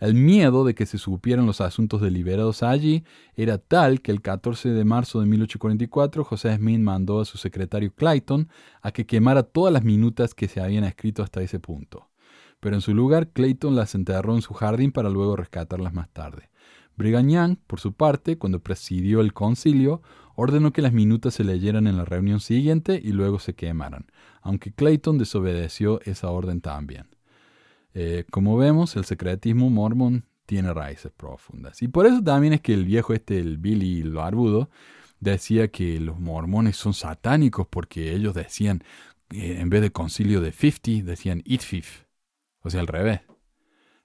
El 0.00 0.14
miedo 0.14 0.64
de 0.64 0.76
que 0.76 0.86
se 0.86 0.96
supieran 0.96 1.46
los 1.46 1.60
asuntos 1.60 2.00
deliberados 2.00 2.62
allí 2.62 3.04
era 3.34 3.58
tal 3.58 4.00
que 4.00 4.12
el 4.12 4.22
14 4.22 4.70
de 4.70 4.84
marzo 4.84 5.18
de 5.20 5.26
1844 5.26 6.22
José 6.22 6.54
Smith 6.54 6.78
mandó 6.78 7.20
a 7.20 7.24
su 7.24 7.36
secretario 7.36 7.92
Clayton 7.92 8.48
a 8.80 8.92
que 8.92 9.06
quemara 9.06 9.42
todas 9.42 9.72
las 9.72 9.82
minutas 9.82 10.34
que 10.34 10.46
se 10.46 10.60
habían 10.60 10.84
escrito 10.84 11.24
hasta 11.24 11.42
ese 11.42 11.58
punto. 11.58 12.10
Pero 12.60 12.76
en 12.76 12.80
su 12.80 12.94
lugar, 12.94 13.28
Clayton 13.30 13.74
las 13.74 13.96
enterró 13.96 14.34
en 14.34 14.42
su 14.42 14.54
jardín 14.54 14.92
para 14.92 15.10
luego 15.10 15.34
rescatarlas 15.34 15.92
más 15.92 16.08
tarde. 16.10 16.48
Brigham 16.96 17.28
Young, 17.28 17.56
por 17.66 17.80
su 17.80 17.92
parte, 17.92 18.38
cuando 18.38 18.60
presidió 18.60 19.20
el 19.20 19.32
concilio, 19.32 20.02
ordenó 20.34 20.72
que 20.72 20.82
las 20.82 20.92
minutas 20.92 21.34
se 21.34 21.44
leyeran 21.44 21.86
en 21.88 21.96
la 21.96 22.04
reunión 22.04 22.38
siguiente 22.38 23.00
y 23.02 23.12
luego 23.12 23.38
se 23.40 23.54
quemaran, 23.54 24.06
aunque 24.42 24.72
Clayton 24.72 25.18
desobedeció 25.18 26.00
esa 26.02 26.30
orden 26.30 26.60
también. 26.60 27.17
Eh, 27.94 28.24
como 28.30 28.56
vemos, 28.56 28.96
el 28.96 29.04
secretismo 29.04 29.70
mormón 29.70 30.24
tiene 30.46 30.72
raíces 30.72 31.12
profundas. 31.16 31.82
Y 31.82 31.88
por 31.88 32.06
eso 32.06 32.22
también 32.22 32.54
es 32.54 32.60
que 32.60 32.74
el 32.74 32.84
viejo 32.84 33.12
este, 33.12 33.38
el 33.38 33.58
Billy 33.58 34.02
Barbudo, 34.02 34.70
decía 35.20 35.68
que 35.68 35.98
los 36.00 36.18
mormones 36.18 36.76
son 36.76 36.94
satánicos 36.94 37.66
porque 37.68 38.14
ellos 38.14 38.34
decían, 38.34 38.82
eh, 39.30 39.58
en 39.60 39.70
vez 39.70 39.82
de 39.82 39.90
concilio 39.90 40.40
de 40.40 40.52
50, 40.52 41.04
decían 41.04 41.42
eat 41.46 41.62
fifth. 41.62 42.06
O 42.60 42.70
sea, 42.70 42.80
al 42.80 42.86
revés. 42.86 43.20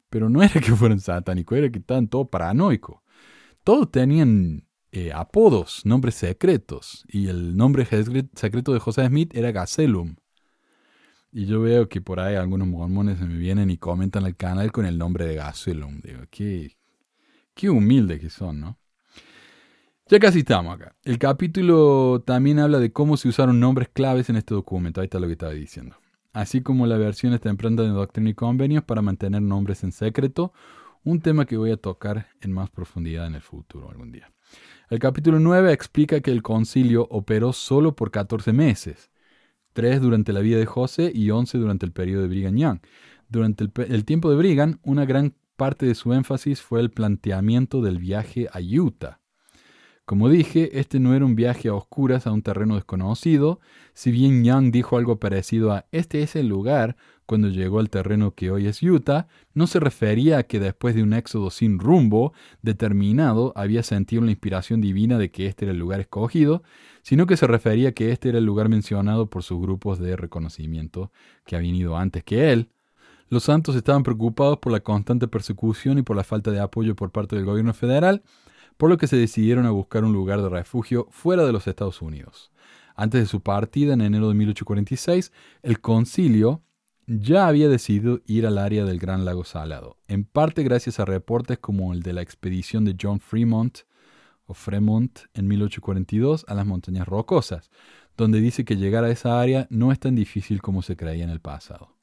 Pero 0.10 0.30
no 0.30 0.44
era 0.44 0.60
que 0.62 0.76
fueran 0.76 1.00
satánicos, 1.00 1.58
era 1.58 1.70
que 1.70 1.80
estaban 1.80 2.08
todos 2.08 2.30
paranoicos. 2.30 3.02
Todos 3.64 3.90
tenían 3.92 4.68
eh, 4.92 5.12
apodos, 5.14 5.86
nombres 5.86 6.16
secretos. 6.16 7.06
Y 7.08 7.28
el 7.28 7.56
nombre 7.56 7.86
secreto 7.86 8.74
de 8.74 8.80
José 8.80 9.08
Smith 9.08 9.36
era 9.36 9.52
Gazelum. 9.52 10.16
Y 11.36 11.48
yo 11.48 11.62
veo 11.62 11.90
que 11.90 12.00
por 12.00 12.20
ahí 12.20 12.36
algunos 12.36 12.68
mormones 12.68 13.20
me 13.20 13.36
vienen 13.36 13.72
y 13.72 13.78
comentan 13.78 14.24
el 14.28 14.36
canal 14.36 14.72
con 14.72 14.86
el 14.86 15.00
nombre 15.00 15.26
de 15.26 15.36
Gazelum. 15.36 16.00
Digo, 16.02 16.20
qué, 16.30 16.78
qué 17.56 17.72
humilde 17.72 18.20
que 18.20 18.30
son, 18.30 18.60
¿no? 18.60 18.78
Ya 20.08 20.20
casi 20.20 20.40
estamos 20.40 20.76
acá. 20.76 20.96
El 21.04 21.18
capítulo 21.18 22.22
también 22.24 22.60
habla 22.60 22.78
de 22.78 22.92
cómo 22.92 23.18
se 23.18 23.30
usaron 23.30 23.60
nombres 23.60 23.90
claves 23.92 24.30
en 24.30 24.36
este 24.36 24.54
documento. 24.54 25.02
Ahí 25.02 25.06
está 25.06 25.20
lo 25.20 25.26
que 25.26 25.34
estaba 25.34 25.54
diciendo. 25.54 25.96
Así 26.34 26.62
como 26.62 26.86
la 26.86 26.98
versión 26.98 27.34
está 27.34 27.50
temprana 27.50 27.82
de 27.82 27.90
Doctrina 27.90 28.30
y 28.30 28.36
Convenios 28.36 28.84
para 28.84 29.02
mantener 29.02 29.42
nombres 29.42 29.84
en 29.84 29.92
secreto, 29.92 30.54
un 31.04 31.20
tema 31.20 31.46
que 31.46 31.58
voy 31.58 31.72
a 31.72 31.78
tocar 31.78 32.28
en 32.42 32.52
más 32.52 32.70
profundidad 32.70 33.26
en 33.26 33.34
el 33.34 33.42
futuro 33.42 33.90
algún 33.90 34.12
día. 34.12 34.32
El 34.90 35.00
capítulo 35.00 35.40
9 35.40 35.74
explica 35.74 36.22
que 36.22 36.30
el 36.30 36.44
concilio 36.44 37.08
operó 37.10 37.54
solo 37.54 37.96
por 37.96 38.12
14 38.12 38.54
meses, 38.54 39.10
3 39.74 40.02
durante 40.02 40.34
la 40.34 40.40
vida 40.40 40.58
de 40.58 40.66
José 40.66 41.12
y 41.14 41.30
11 41.32 41.58
durante 41.58 41.86
el 41.86 41.92
periodo 41.92 42.22
de 42.22 42.28
Brigham 42.30 42.56
Young. 42.56 42.80
Durante 43.30 43.64
el, 43.64 44.06
tiempo 44.06 44.30
de 44.30 44.38
Brigham, 44.38 44.80
una 44.84 45.06
gran 45.06 45.34
parte 45.56 45.86
de 45.86 45.96
su 45.96 46.14
énfasis 46.14 46.62
fue 46.62 46.80
el 46.80 46.92
planteamiento 46.92 47.82
del 47.82 47.98
viaje 47.98 48.48
a 48.52 48.60
Utah. 48.60 49.20
Como 50.06 50.28
dije, 50.28 50.80
este 50.80 51.00
no 51.00 51.16
era 51.16 51.24
un 51.24 51.36
viaje 51.36 51.70
a 51.70 51.74
oscuras 51.74 52.28
a 52.28 52.32
un 52.34 52.42
terreno 52.42 52.76
desconocido, 52.76 53.62
si 53.94 54.12
bien 54.12 54.44
Young 54.44 54.72
dijo 54.72 54.98
algo 54.98 55.18
parecido 55.18 55.72
a 55.72 55.86
este 55.92 56.22
es 56.22 56.36
el 56.36 56.48
lugar 56.48 56.98
cuando 57.26 57.48
llegó 57.48 57.80
al 57.80 57.90
terreno 57.90 58.36
que 58.36 58.52
hoy 58.52 58.68
es 58.68 58.84
Utah, 58.84 59.28
no 59.54 59.66
se 59.66 59.80
refería 59.80 60.40
a 60.40 60.44
que 60.44 60.60
después 60.60 60.94
de 60.94 61.04
un 61.04 61.14
éxodo 61.14 61.50
sin 61.52 61.80
rumbo 61.80 62.34
determinado 62.62 63.54
había 63.56 63.82
sentido 63.82 64.24
la 64.24 64.32
inspiración 64.32 64.82
divina 64.82 65.18
de 65.18 65.32
que 65.32 65.48
este 65.48 65.66
era 65.66 65.72
el 65.72 65.80
lugar 65.80 66.02
escogido, 66.02 66.64
sino 67.04 67.28
que 67.28 67.38
se 67.38 67.46
refería 67.46 67.94
que 67.94 68.12
este 68.12 68.30
era 68.30 68.40
el 68.40 68.46
lugar 68.46 68.70
mencionado 68.70 69.30
por 69.30 69.44
sus 69.44 69.62
grupos 69.62 70.00
de 70.00 70.16
reconocimiento 70.16 71.12
que 71.46 71.56
habían 71.56 71.76
ido 71.76 71.98
antes 71.98 72.24
que 72.24 72.52
él. 72.52 72.70
Los 73.30 73.44
santos 73.44 73.76
estaban 73.76 74.04
preocupados 74.04 74.58
por 74.58 74.72
la 74.72 74.80
constante 74.80 75.28
persecución 75.28 76.00
y 76.00 76.02
por 76.02 76.16
la 76.16 76.24
falta 76.24 76.50
de 76.50 76.60
apoyo 76.60 76.96
por 76.96 77.12
parte 77.12 77.36
del 77.36 77.46
gobierno 77.46 77.74
federal, 77.74 78.24
por 78.78 78.90
lo 78.90 78.98
que 78.98 79.08
se 79.08 79.18
decidieron 79.18 79.66
a 79.66 79.72
buscar 79.72 80.04
un 80.04 80.14
lugar 80.14 80.42
de 80.42 80.50
refugio 80.50 81.08
fuera 81.12 81.46
de 81.46 81.52
los 81.52 81.68
Estados 81.68 82.02
Unidos. 82.02 82.52
Antes 82.96 83.22
de 83.22 83.28
su 83.28 83.42
partida 83.42 83.94
en 83.94 84.02
enero 84.02 84.30
de 84.30 84.36
1846, 84.36 85.32
el 85.62 85.82
concilio 85.82 86.62
ya 87.06 87.48
había 87.48 87.68
decidido 87.68 88.22
ir 88.26 88.48
al 88.48 88.58
área 88.58 88.86
del 88.86 89.00
Gran 89.00 89.26
Lago 89.26 89.44
Salado, 89.44 89.98
en 90.08 90.24
parte 90.24 90.64
gracias 90.64 91.00
a 91.00 91.06
reportes 91.06 91.60
como 91.60 91.92
el 91.92 92.02
de 92.02 92.14
la 92.14 92.22
expedición 92.22 92.86
de 92.86 92.96
John 93.00 93.20
Fremont 93.20 93.80
o 94.46 94.54
Fremont 94.54 95.20
en 95.34 95.48
1842 95.48 96.46
a 96.48 96.54
las 96.54 96.66
montañas 96.66 97.08
rocosas, 97.08 97.72
donde 98.18 98.42
dice 98.42 98.66
que 98.66 98.78
llegar 98.78 99.04
a 99.04 99.12
esa 99.12 99.40
área 99.40 99.68
no 99.70 99.92
es 99.92 100.00
tan 100.00 100.16
difícil 100.16 100.62
como 100.62 100.82
se 100.82 100.96
creía 100.96 101.24
en 101.24 101.30
el 101.30 101.40
pasado. 101.40 101.96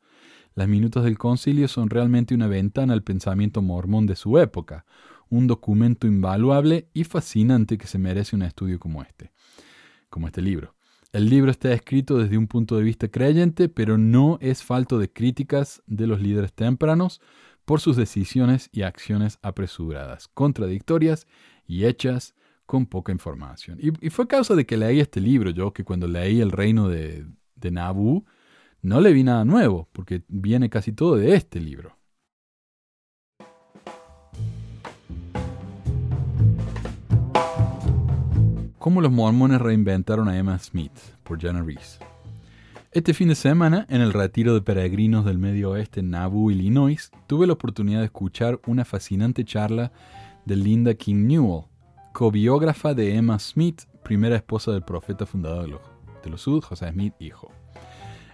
Las 0.55 0.69
minutos 0.69 1.05
del 1.05 1.19
concilio 1.19 1.69
son 1.69 1.91
realmente 1.91 2.35
una 2.35 2.49
ventana 2.49 2.93
al 2.93 3.03
pensamiento 3.03 3.63
mormón 3.63 4.07
de 4.07 4.17
su 4.17 4.39
época, 4.39 4.85
un 5.29 5.47
documento 5.47 6.07
invaluable 6.07 6.89
y 6.93 7.05
fascinante 7.05 7.79
que 7.79 7.87
se 7.87 7.99
merece 7.99 8.35
un 8.35 8.43
estudio 8.43 8.81
como 8.81 9.03
este, 9.03 9.31
como 10.09 10.27
este 10.27 10.43
libro. 10.43 10.75
El 11.13 11.29
libro 11.29 11.51
está 11.51 11.73
escrito 11.73 12.19
desde 12.19 12.39
un 12.39 12.47
punto 12.47 12.77
de 12.77 12.83
vista 12.85 13.09
creyente, 13.09 13.69
pero 13.69 13.99
no 13.99 14.39
es 14.41 14.63
falto 14.63 14.99
de 14.99 15.13
críticas 15.13 15.83
de 15.87 16.07
los 16.07 16.21
líderes 16.21 16.53
tempranos 16.53 17.21
por 17.65 17.81
sus 17.81 17.97
decisiones 17.97 18.69
y 18.73 18.83
acciones 18.83 19.39
apresuradas, 19.43 20.29
contradictorias 20.29 21.27
y 21.71 21.87
hechas 21.87 22.35
con 22.67 22.85
poca 22.85 23.13
información. 23.13 23.79
Y, 23.81 24.11
fue 24.11 24.27
causa 24.27 24.57
de 24.57 24.67
que 24.67 24.77
leí 24.77 24.99
este 24.99 25.21
libro, 25.21 25.51
yo 25.51 25.73
que 25.73 25.85
cuando 25.85 26.09
leí 26.09 26.41
El 26.41 26.51
reino 26.51 26.89
de, 26.89 27.25
de 27.55 27.71
Nabu, 27.71 28.25
no 28.83 29.01
le 29.01 29.13
vi 29.13 29.23
nada 29.23 29.45
nuevo, 29.45 29.89
porque 29.93 30.25
viene 30.27 30.69
casi 30.69 30.93
todo 30.93 31.15
de 31.15 31.37
este 31.37 31.61
libro. 31.61 31.97
Cómo 38.81 39.01
los 39.01 39.13
mormones 39.13 39.61
reinventaron 39.61 40.29
a 40.29 40.37
Emma 40.37 40.59
Smith, 40.59 40.99
por 41.23 41.41
Jana 41.41 41.63
Reese. 41.63 42.01
Este 42.91 43.15
fin 43.15 43.29
de 43.29 43.37
semana, 43.37 43.87
en 43.89 44.01
el 44.01 44.13
retiro 44.13 44.55
de 44.55 44.63
peregrinos 44.63 45.25
del 45.25 45.39
Medio 45.39 45.71
Oeste 45.71 46.01
en 46.01 46.11
Nauvoo, 46.11 46.51
Illinois, 46.51 47.13
tuve 47.29 47.47
la 47.47 47.53
oportunidad 47.53 48.01
de 48.01 48.07
escuchar 48.07 48.59
una 48.67 48.85
fascinante 48.85 49.45
charla 49.45 49.93
de 50.45 50.57
Linda 50.57 50.95
King 50.95 51.27
Newell, 51.27 51.65
cobiógrafa 52.13 52.95
de 52.95 53.17
Emma 53.17 53.39
Smith, 53.39 53.83
primera 54.03 54.37
esposa 54.37 54.73
del 54.73 54.83
profeta 54.83 55.27
fundador 55.27 55.81
de 56.23 56.31
los 56.31 56.43
Sud, 56.43 56.63
José 56.63 56.91
Smith, 56.91 57.15
hijo. 57.19 57.51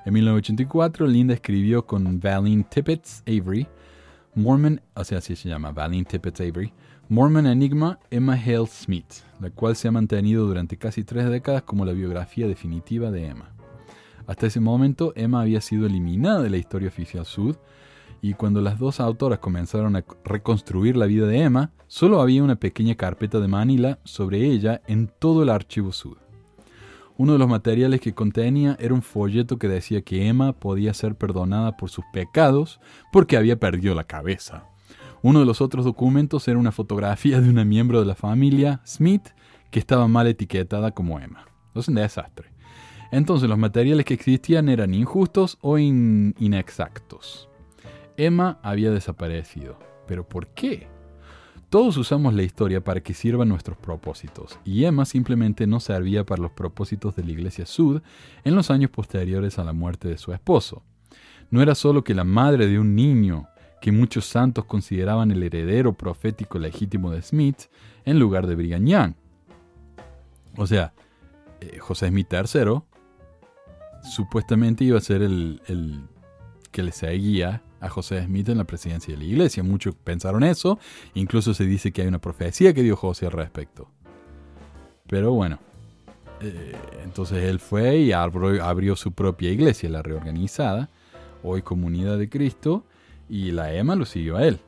En 0.04 0.14
1984, 0.14 1.06
Linda 1.06 1.34
escribió 1.34 1.84
con 1.84 2.20
Valine 2.20 2.64
Tippett 2.64 3.06
Avery, 3.26 3.66
Mormon, 4.34 4.80
o 4.94 5.00
así 5.00 5.36
se 5.36 5.48
llama, 5.48 5.72
Valine 5.72 6.04
Tippett 6.04 6.40
Avery, 6.40 6.72
Mormon 7.08 7.46
Enigma, 7.46 7.98
Emma 8.10 8.34
Hale 8.34 8.66
Smith, 8.66 9.24
la 9.40 9.50
cual 9.50 9.76
se 9.76 9.88
ha 9.88 9.92
mantenido 9.92 10.46
durante 10.46 10.76
casi 10.76 11.04
tres 11.04 11.28
décadas 11.28 11.62
como 11.62 11.84
la 11.84 11.92
biografía 11.92 12.46
definitiva 12.46 13.10
de 13.10 13.26
Emma. 13.26 13.50
Hasta 14.26 14.46
ese 14.46 14.60
momento, 14.60 15.12
Emma 15.14 15.40
había 15.40 15.60
sido 15.60 15.86
eliminada 15.86 16.42
de 16.42 16.50
la 16.50 16.56
historia 16.56 16.88
oficial 16.88 17.24
Sud, 17.24 17.56
y 18.28 18.34
cuando 18.34 18.60
las 18.60 18.80
dos 18.80 18.98
autoras 18.98 19.38
comenzaron 19.38 19.94
a 19.94 20.04
reconstruir 20.24 20.96
la 20.96 21.06
vida 21.06 21.28
de 21.28 21.42
Emma, 21.42 21.70
solo 21.86 22.20
había 22.20 22.42
una 22.42 22.56
pequeña 22.56 22.96
carpeta 22.96 23.38
de 23.38 23.46
Manila 23.46 24.00
sobre 24.02 24.44
ella 24.50 24.82
en 24.88 25.08
todo 25.20 25.44
el 25.44 25.48
archivo 25.48 25.92
Sud. 25.92 26.16
Uno 27.16 27.34
de 27.34 27.38
los 27.38 27.48
materiales 27.48 28.00
que 28.00 28.14
contenía 28.14 28.76
era 28.80 28.94
un 28.94 29.02
folleto 29.02 29.58
que 29.58 29.68
decía 29.68 30.02
que 30.02 30.26
Emma 30.26 30.54
podía 30.54 30.92
ser 30.92 31.14
perdonada 31.14 31.76
por 31.76 31.88
sus 31.88 32.04
pecados 32.12 32.80
porque 33.12 33.36
había 33.36 33.60
perdido 33.60 33.94
la 33.94 34.02
cabeza. 34.02 34.64
Uno 35.22 35.38
de 35.38 35.46
los 35.46 35.60
otros 35.60 35.84
documentos 35.84 36.48
era 36.48 36.58
una 36.58 36.72
fotografía 36.72 37.40
de 37.40 37.48
una 37.48 37.64
miembro 37.64 38.00
de 38.00 38.06
la 38.06 38.16
familia 38.16 38.80
Smith 38.84 39.28
que 39.70 39.78
estaba 39.78 40.08
mal 40.08 40.26
etiquetada 40.26 40.90
como 40.90 41.20
Emma. 41.20 41.46
Es 41.76 41.86
un 41.86 41.94
desastre. 41.94 42.50
Entonces 43.12 43.48
los 43.48 43.56
materiales 43.56 44.04
que 44.04 44.14
existían 44.14 44.68
eran 44.68 44.94
injustos 44.94 45.58
o 45.60 45.78
inexactos. 45.78 47.48
Emma 48.16 48.58
había 48.62 48.90
desaparecido. 48.90 49.78
¿Pero 50.06 50.28
por 50.28 50.48
qué? 50.48 50.88
Todos 51.68 51.96
usamos 51.96 52.32
la 52.32 52.44
historia 52.44 52.82
para 52.82 53.00
que 53.00 53.12
sirvan 53.12 53.48
nuestros 53.48 53.76
propósitos, 53.76 54.58
y 54.64 54.84
Emma 54.84 55.04
simplemente 55.04 55.66
no 55.66 55.80
servía 55.80 56.24
para 56.24 56.40
los 56.40 56.52
propósitos 56.52 57.16
de 57.16 57.24
la 57.24 57.32
Iglesia 57.32 57.66
Sud 57.66 58.02
en 58.44 58.54
los 58.54 58.70
años 58.70 58.90
posteriores 58.90 59.58
a 59.58 59.64
la 59.64 59.72
muerte 59.72 60.08
de 60.08 60.16
su 60.16 60.32
esposo. 60.32 60.84
No 61.50 61.60
era 61.60 61.74
solo 61.74 62.04
que 62.04 62.14
la 62.14 62.22
madre 62.22 62.68
de 62.68 62.78
un 62.78 62.94
niño 62.94 63.48
que 63.80 63.90
muchos 63.90 64.26
santos 64.26 64.64
consideraban 64.64 65.32
el 65.32 65.42
heredero 65.42 65.92
profético 65.92 66.58
legítimo 66.58 67.10
de 67.10 67.22
Smith 67.22 67.64
en 68.04 68.20
lugar 68.20 68.46
de 68.46 68.54
Brigham 68.54 68.86
Young. 68.86 69.14
O 70.56 70.66
sea, 70.66 70.94
eh, 71.60 71.78
José 71.78 72.08
Smith 72.08 72.32
III 72.32 72.80
supuestamente 74.02 74.84
iba 74.84 74.98
a 74.98 75.02
ser 75.02 75.22
el, 75.22 75.60
el 75.66 76.04
que 76.70 76.82
le 76.84 76.92
seguía 76.92 77.62
a 77.80 77.88
José 77.88 78.22
Smith 78.24 78.48
en 78.48 78.58
la 78.58 78.64
presidencia 78.64 79.14
de 79.14 79.18
la 79.18 79.26
iglesia. 79.26 79.62
Muchos 79.62 79.94
pensaron 79.94 80.42
eso, 80.44 80.78
incluso 81.14 81.54
se 81.54 81.64
dice 81.64 81.92
que 81.92 82.02
hay 82.02 82.08
una 82.08 82.20
profecía 82.20 82.72
que 82.74 82.82
dio 82.82 82.96
José 82.96 83.26
al 83.26 83.32
respecto. 83.32 83.90
Pero 85.06 85.32
bueno, 85.32 85.58
eh, 86.40 86.74
entonces 87.04 87.44
él 87.44 87.60
fue 87.60 87.98
y 87.98 88.12
abrió, 88.12 88.96
su 88.96 89.12
propia 89.12 89.50
iglesia, 89.50 89.88
la 89.88 90.02
reorganizada, 90.02 90.90
hoy 91.42 91.62
Comunidad 91.62 92.18
de 92.18 92.28
Cristo, 92.28 92.84
y 93.28 93.52
la 93.52 93.72
EMA 93.72 93.96
lo 93.96 94.04
siguió 94.04 94.36
a 94.36 94.44
él. 94.46 94.60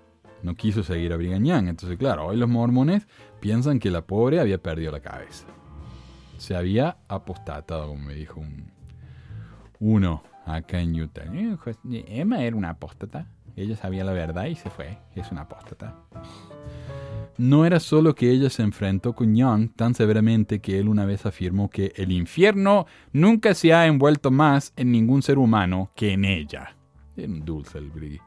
No 0.42 0.54
quiso 0.54 0.84
seguir 0.84 1.12
a 1.12 1.16
Brigham 1.16 1.44
Young. 1.44 1.68
Entonces, 1.68 1.98
claro, 1.98 2.26
hoy 2.26 2.36
los 2.36 2.48
mormones 2.48 3.08
piensan 3.40 3.80
que 3.80 3.90
la 3.90 4.02
pobre 4.02 4.40
había 4.40 4.58
perdido 4.58 4.92
la 4.92 5.00
cabeza. 5.00 5.46
Se 6.38 6.54
había 6.54 6.98
apostatado, 7.08 7.88
como 7.88 8.04
me 8.04 8.14
dijo 8.14 8.38
un, 8.38 8.70
uno 9.80 10.22
acá 10.48 10.80
en 10.80 11.00
Utah. 11.00 11.24
Emma 12.06 12.42
era 12.42 12.56
una 12.56 12.70
apóstata. 12.70 13.26
Ella 13.56 13.76
sabía 13.76 14.04
la 14.04 14.12
verdad 14.12 14.46
y 14.46 14.54
se 14.54 14.70
fue. 14.70 14.98
Es 15.14 15.30
una 15.32 15.42
apóstata. 15.42 15.94
No 17.36 17.64
era 17.64 17.80
solo 17.80 18.14
que 18.14 18.30
ella 18.30 18.50
se 18.50 18.62
enfrentó 18.62 19.14
con 19.14 19.34
Young 19.36 19.70
tan 19.74 19.94
severamente 19.94 20.60
que 20.60 20.78
él 20.78 20.88
una 20.88 21.04
vez 21.04 21.26
afirmó 21.26 21.70
que 21.70 21.92
el 21.96 22.12
infierno 22.12 22.86
nunca 23.12 23.54
se 23.54 23.72
ha 23.72 23.86
envuelto 23.86 24.30
más 24.30 24.72
en 24.76 24.92
ningún 24.92 25.22
ser 25.22 25.38
humano 25.38 25.90
que 25.94 26.12
en 26.12 26.24
ella. 26.24 26.76
Dulce 27.16 27.78
el 27.78 27.90
brillo. 27.90 28.22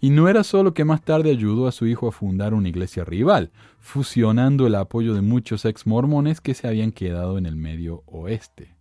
Y 0.00 0.10
no 0.10 0.28
era 0.28 0.42
solo 0.42 0.74
que 0.74 0.84
más 0.84 1.02
tarde 1.02 1.30
ayudó 1.30 1.68
a 1.68 1.72
su 1.72 1.86
hijo 1.86 2.08
a 2.08 2.12
fundar 2.12 2.54
una 2.54 2.68
iglesia 2.68 3.04
rival, 3.04 3.52
fusionando 3.78 4.66
el 4.66 4.74
apoyo 4.74 5.14
de 5.14 5.22
muchos 5.22 5.64
ex 5.64 5.86
mormones 5.86 6.40
que 6.40 6.54
se 6.54 6.66
habían 6.66 6.92
quedado 6.92 7.38
en 7.38 7.46
el 7.46 7.56
medio 7.56 8.02
oeste 8.06 8.74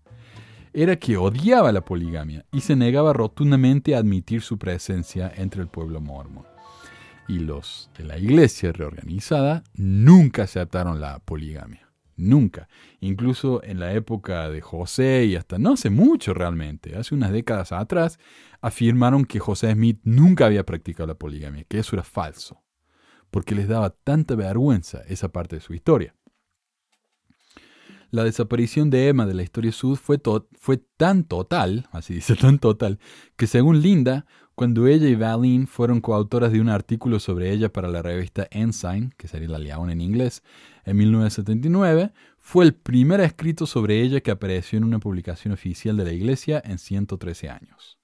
era 0.74 0.96
que 0.98 1.18
odiaba 1.18 1.72
la 1.72 1.82
poligamia 1.82 2.46
y 2.52 2.62
se 2.62 2.76
negaba 2.76 3.14
rotundamente 3.14 3.96
a 3.96 4.00
admitir 4.00 4.42
su 4.42 4.58
presencia 4.58 5.32
entre 5.36 5.62
el 5.62 5.68
pueblo 5.68 6.02
mormón. 6.02 6.46
Y 7.28 7.40
los 7.40 7.90
de 7.98 8.04
la 8.04 8.18
iglesia 8.18 8.72
reorganizada 8.72 9.64
nunca 9.74 10.44
aceptaron 10.44 11.00
la 11.00 11.20
poligamia. 11.20 11.88
Nunca. 12.18 12.68
Incluso 13.00 13.64
en 13.64 13.80
la 13.80 13.94
época 13.94 14.50
de 14.50 14.62
José 14.62 15.26
y 15.26 15.36
hasta 15.36 15.58
no 15.58 15.74
hace 15.74 15.90
mucho 15.90 16.34
realmente, 16.34 16.96
hace 16.96 17.16
unas 17.16 17.32
décadas 17.32 17.72
atrás, 17.72 18.20
afirmaron 18.62 19.26
que 19.26 19.40
José 19.40 19.72
Smith 19.74 20.00
nunca 20.04 20.46
había 20.46 20.66
practicado 20.66 21.08
la 21.08 21.16
poligamia, 21.16 21.64
que 21.64 21.80
eso 21.80 21.96
era 21.96 22.04
falso, 22.04 22.62
porque 23.32 23.56
les 23.56 23.68
daba 23.68 23.90
tanta 23.90 24.36
vergüenza 24.36 25.02
esa 25.08 25.30
parte 25.30 25.56
de 25.56 25.62
su 25.62 25.74
historia. 25.74 26.14
La 28.12 28.26
desaparición 28.26 28.90
de 28.90 29.08
Emma 29.08 29.26
de 29.26 29.34
la 29.34 29.42
historia 29.42 29.72
Sud 29.72 29.98
fue, 29.98 30.18
tan 30.98 31.24
total, 31.24 31.88
así 31.94 32.16
dice, 32.16 32.36
tan 32.36 32.60
total, 32.60 33.00
que 33.38 33.48
según 33.48 33.82
Linda, 33.82 34.26
cuando 34.54 34.86
ella 34.88 35.08
y 35.08 35.16
Valine 35.16 35.66
fueron 35.66 36.02
coautoras 36.02 36.52
de 36.52 36.60
un 36.60 36.68
artículo 36.68 37.22
sobre 37.22 37.52
ella 37.54 37.72
para 37.72 37.88
la 37.88 38.02
revista 38.02 38.50
Ensign, 38.52 39.14
que 39.16 39.30
sería 39.30 39.48
la 39.48 39.60
León 39.60 39.90
en 39.90 40.02
inglés, 40.02 40.44
en 40.84 40.98
1979, 40.98 42.12
fue 42.38 42.66
el 42.66 42.74
primer 42.74 43.22
escrito 43.22 43.66
sobre 43.66 44.02
ella 44.02 44.20
que 44.20 44.32
apareció 44.32 44.78
en 44.78 44.84
una 44.84 45.00
publicación 45.00 45.54
oficial 45.54 45.96
de 45.96 46.04
la 46.04 46.12
Iglesia 46.12 46.62
en 46.66 46.80
113 46.80 47.50
años. 47.50 47.98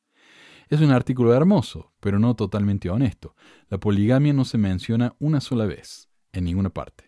Es 0.70 0.80
un 0.80 0.92
artículo 0.92 1.34
hermoso, 1.34 1.92
pero 2.00 2.18
no 2.18 2.34
totalmente 2.34 2.90
honesto. 2.90 3.36
La 3.68 3.78
poligamia 3.78 4.32
no 4.32 4.46
se 4.46 4.58
menciona 4.58 5.16
una 5.20 5.42
sola 5.42 5.66
vez, 5.66 6.08
en 6.32 6.46
ninguna 6.46 6.70
parte. 6.70 7.07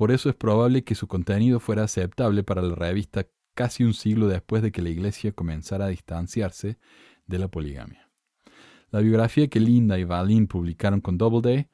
Por 0.00 0.12
eso 0.12 0.30
es 0.30 0.34
probable 0.34 0.82
que 0.82 0.94
su 0.94 1.06
contenido 1.08 1.60
fuera 1.60 1.82
aceptable 1.84 2.42
para 2.42 2.62
la 2.62 2.74
revista 2.74 3.26
casi 3.54 3.84
un 3.84 3.92
siglo 3.92 4.28
después 4.28 4.62
de 4.62 4.72
que 4.72 4.80
la 4.80 4.88
Iglesia 4.88 5.32
comenzara 5.32 5.84
a 5.84 5.88
distanciarse 5.88 6.78
de 7.26 7.38
la 7.38 7.48
poligamia. 7.48 8.08
La 8.90 9.00
biografía 9.00 9.48
que 9.48 9.60
Linda 9.60 9.98
y 9.98 10.04
Valin 10.04 10.46
publicaron 10.46 11.02
con 11.02 11.18
Doubleday 11.18 11.68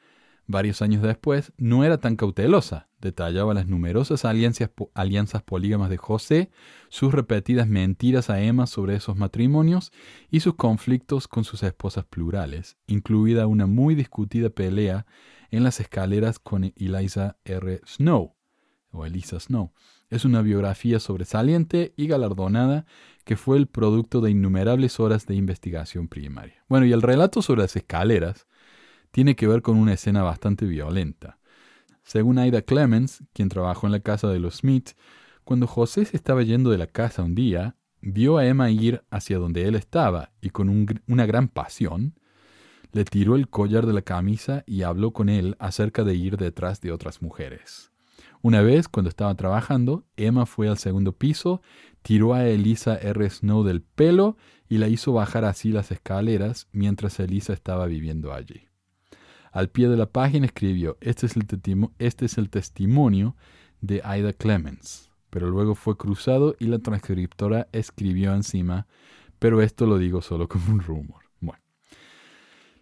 varios 0.46 0.82
años 0.82 1.02
después 1.02 1.52
no 1.56 1.84
era 1.84 1.98
tan 1.98 2.16
cautelosa. 2.16 2.88
Detallaba 3.00 3.54
las 3.54 3.66
numerosas 3.66 4.24
alianzas, 4.24 5.42
polígamas 5.42 5.90
de 5.90 5.96
José, 5.96 6.50
sus 6.88 7.12
repetidas 7.12 7.68
mentiras 7.68 8.30
a 8.30 8.40
Emma 8.40 8.66
sobre 8.66 8.96
esos 8.96 9.16
matrimonios 9.16 9.92
y 10.30 10.40
sus 10.40 10.54
conflictos 10.54 11.28
con 11.28 11.44
sus 11.44 11.62
esposas 11.62 12.04
plurales, 12.04 12.76
incluida 12.86 13.46
una 13.46 13.66
muy 13.66 13.94
discutida 13.94 14.50
pelea 14.50 15.06
en 15.50 15.62
las 15.62 15.78
escaleras 15.80 16.38
con 16.38 16.64
Eliza 16.64 17.36
R. 17.44 17.80
Snow, 17.86 18.34
o 18.90 19.06
Elisa 19.06 19.38
Snow. 19.38 19.72
Es 20.08 20.24
una 20.24 20.40
biografía 20.42 21.00
sobresaliente 21.00 21.92
y 21.96 22.06
galardonada 22.06 22.86
que 23.24 23.36
fue 23.36 23.56
el 23.56 23.66
producto 23.66 24.20
de 24.20 24.30
innumerables 24.30 25.00
horas 25.00 25.26
de 25.26 25.34
investigación 25.34 26.08
primaria. 26.08 26.64
Bueno, 26.68 26.86
y 26.86 26.92
el 26.92 27.02
relato 27.02 27.42
sobre 27.42 27.62
las 27.62 27.76
escaleras 27.76 28.46
tiene 29.16 29.34
que 29.34 29.46
ver 29.46 29.62
con 29.62 29.78
una 29.78 29.94
escena 29.94 30.22
bastante 30.22 30.66
violenta. 30.66 31.38
Según 32.02 32.36
Aida 32.36 32.60
Clemens, 32.60 33.24
quien 33.32 33.48
trabajó 33.48 33.86
en 33.86 33.92
la 33.92 34.00
casa 34.00 34.28
de 34.28 34.38
los 34.38 34.56
Smith, 34.56 34.90
cuando 35.42 35.66
José 35.66 36.04
se 36.04 36.18
estaba 36.18 36.42
yendo 36.42 36.68
de 36.68 36.76
la 36.76 36.86
casa 36.86 37.22
un 37.22 37.34
día, 37.34 37.76
vio 38.02 38.36
a 38.36 38.44
Emma 38.44 38.70
ir 38.70 39.04
hacia 39.08 39.38
donde 39.38 39.66
él 39.66 39.74
estaba 39.74 40.32
y 40.42 40.50
con 40.50 41.00
una 41.08 41.24
gran 41.24 41.48
pasión 41.48 42.20
le 42.92 43.06
tiró 43.06 43.36
el 43.36 43.48
collar 43.48 43.86
de 43.86 43.94
la 43.94 44.02
camisa 44.02 44.64
y 44.66 44.82
habló 44.82 45.14
con 45.14 45.30
él 45.30 45.56
acerca 45.60 46.04
de 46.04 46.14
ir 46.14 46.36
detrás 46.36 46.82
de 46.82 46.92
otras 46.92 47.22
mujeres. 47.22 47.92
Una 48.42 48.60
vez, 48.60 48.86
cuando 48.86 49.08
estaba 49.08 49.34
trabajando, 49.34 50.04
Emma 50.18 50.44
fue 50.44 50.68
al 50.68 50.76
segundo 50.76 51.12
piso, 51.12 51.62
tiró 52.02 52.34
a 52.34 52.46
Elisa 52.46 52.98
R. 52.98 53.30
Snow 53.30 53.64
del 53.64 53.80
pelo 53.80 54.36
y 54.68 54.76
la 54.76 54.88
hizo 54.88 55.14
bajar 55.14 55.46
así 55.46 55.72
las 55.72 55.90
escaleras 55.90 56.68
mientras 56.70 57.18
Elisa 57.18 57.54
estaba 57.54 57.86
viviendo 57.86 58.34
allí. 58.34 58.66
Al 59.56 59.70
pie 59.70 59.88
de 59.88 59.96
la 59.96 60.04
página 60.04 60.44
escribió, 60.44 60.98
este 61.00 61.24
es 61.24 61.34
el, 61.34 61.46
este 61.98 62.26
testimonio 62.46 63.36
de 63.80 64.02
Ida 64.04 64.34
Clemens, 64.34 65.10
pero 65.30 65.48
luego 65.48 65.74
fue 65.74 65.96
cruzado 65.96 66.54
y 66.58 66.66
la 66.66 66.78
transcriptora 66.78 67.66
escribió 67.72 68.34
encima, 68.34 68.86
pero 69.38 69.62
esto 69.62 69.86
lo 69.86 69.96
digo 69.96 70.20
solo 70.20 70.46
como 70.46 70.74
un 70.74 70.80
rumor. 70.80 71.26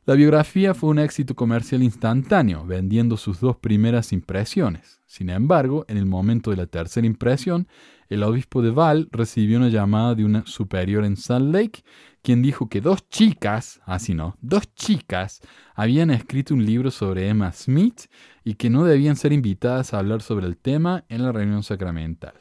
La 0.06 0.16
biografía 0.16 0.74
fue 0.74 0.90
un 0.90 0.98
éxito 0.98 1.34
comercial 1.34 1.82
instantáneo, 1.82 2.66
vendiendo 2.66 3.16
sus 3.16 3.40
dos 3.40 3.56
primeras 3.56 4.12
impresiones. 4.12 5.00
Sin 5.06 5.30
embargo, 5.30 5.86
en 5.88 5.96
el 5.96 6.04
momento 6.04 6.50
de 6.50 6.58
la 6.58 6.66
tercera 6.66 7.06
impresión, 7.06 7.68
el 8.10 8.22
obispo 8.22 8.60
de 8.60 8.70
Val 8.70 9.08
recibió 9.12 9.56
una 9.56 9.70
llamada 9.70 10.14
de 10.14 10.26
una 10.26 10.44
superior 10.44 11.06
en 11.06 11.16
Salt 11.16 11.54
Lake, 11.54 11.84
quien 12.24 12.40
dijo 12.40 12.70
que 12.70 12.80
dos 12.80 13.06
chicas, 13.10 13.82
así 13.84 14.14
no, 14.14 14.38
dos 14.40 14.74
chicas, 14.74 15.42
habían 15.74 16.10
escrito 16.10 16.54
un 16.54 16.64
libro 16.64 16.90
sobre 16.90 17.28
Emma 17.28 17.52
Smith 17.52 18.06
y 18.44 18.54
que 18.54 18.70
no 18.70 18.84
debían 18.84 19.16
ser 19.16 19.34
invitadas 19.34 19.92
a 19.92 19.98
hablar 19.98 20.22
sobre 20.22 20.46
el 20.46 20.56
tema 20.56 21.04
en 21.10 21.22
la 21.22 21.32
reunión 21.32 21.62
sacramental. 21.62 22.32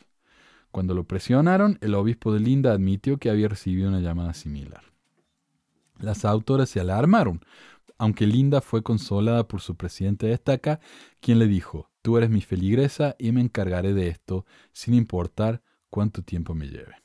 Cuando 0.71 0.93
lo 0.93 1.03
presionaron, 1.03 1.79
el 1.81 1.95
obispo 1.95 2.33
de 2.33 2.39
Linda 2.39 2.71
admitió 2.71 3.17
que 3.17 3.29
había 3.29 3.49
recibido 3.49 3.89
una 3.89 3.99
llamada 3.99 4.33
similar. 4.33 4.83
Las 5.99 6.23
autoras 6.23 6.69
se 6.69 6.79
alarmaron, 6.79 7.41
aunque 7.97 8.25
Linda 8.25 8.61
fue 8.61 8.83
consolada 8.83 9.49
por 9.49 9.59
su 9.59 9.75
presidente 9.75 10.27
de 10.27 10.33
estaca, 10.33 10.79
quien 11.19 11.39
le 11.39 11.47
dijo, 11.47 11.89
Tú 12.01 12.17
eres 12.17 12.29
mi 12.29 12.41
feligresa 12.41 13.17
y 13.19 13.33
me 13.33 13.41
encargaré 13.41 13.93
de 13.93 14.07
esto 14.07 14.45
sin 14.71 14.93
importar 14.93 15.61
cuánto 15.89 16.21
tiempo 16.21 16.55
me 16.55 16.67
lleve. 16.67 16.95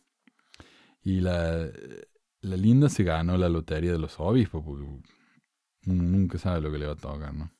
Y 1.02 1.20
la, 1.20 1.70
la 2.48 2.56
linda 2.56 2.88
se 2.88 3.04
ganó 3.04 3.36
la 3.36 3.48
lotería 3.48 3.92
de 3.92 3.98
los 3.98 4.18
obispos, 4.18 4.64
nunca 5.82 6.38
sabe 6.38 6.60
lo 6.60 6.72
que 6.72 6.78
le 6.78 6.86
va 6.86 6.92
a 6.92 6.96
tocar, 6.96 7.34
¿no? 7.34 7.52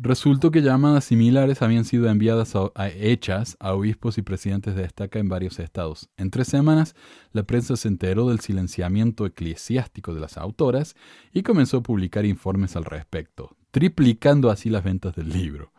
Resultó 0.00 0.52
que 0.52 0.62
llamadas 0.62 1.06
similares 1.06 1.60
habían 1.60 1.84
sido 1.84 2.08
enviadas 2.08 2.54
a, 2.54 2.88
hechas 2.88 3.56
a 3.58 3.74
obispos 3.74 4.16
y 4.16 4.22
presidentes 4.22 4.76
de 4.76 4.84
estaca 4.84 5.18
en 5.18 5.28
varios 5.28 5.58
estados. 5.58 6.08
En 6.16 6.30
tres 6.30 6.46
semanas, 6.46 6.94
la 7.32 7.42
prensa 7.42 7.76
se 7.76 7.88
enteró 7.88 8.28
del 8.28 8.38
silenciamiento 8.38 9.26
eclesiástico 9.26 10.14
de 10.14 10.20
las 10.20 10.36
autoras 10.38 10.94
y 11.32 11.42
comenzó 11.42 11.78
a 11.78 11.82
publicar 11.82 12.24
informes 12.26 12.76
al 12.76 12.84
respecto, 12.84 13.56
triplicando 13.72 14.50
así 14.50 14.70
las 14.70 14.84
ventas 14.84 15.16
del 15.16 15.30
libro. 15.30 15.72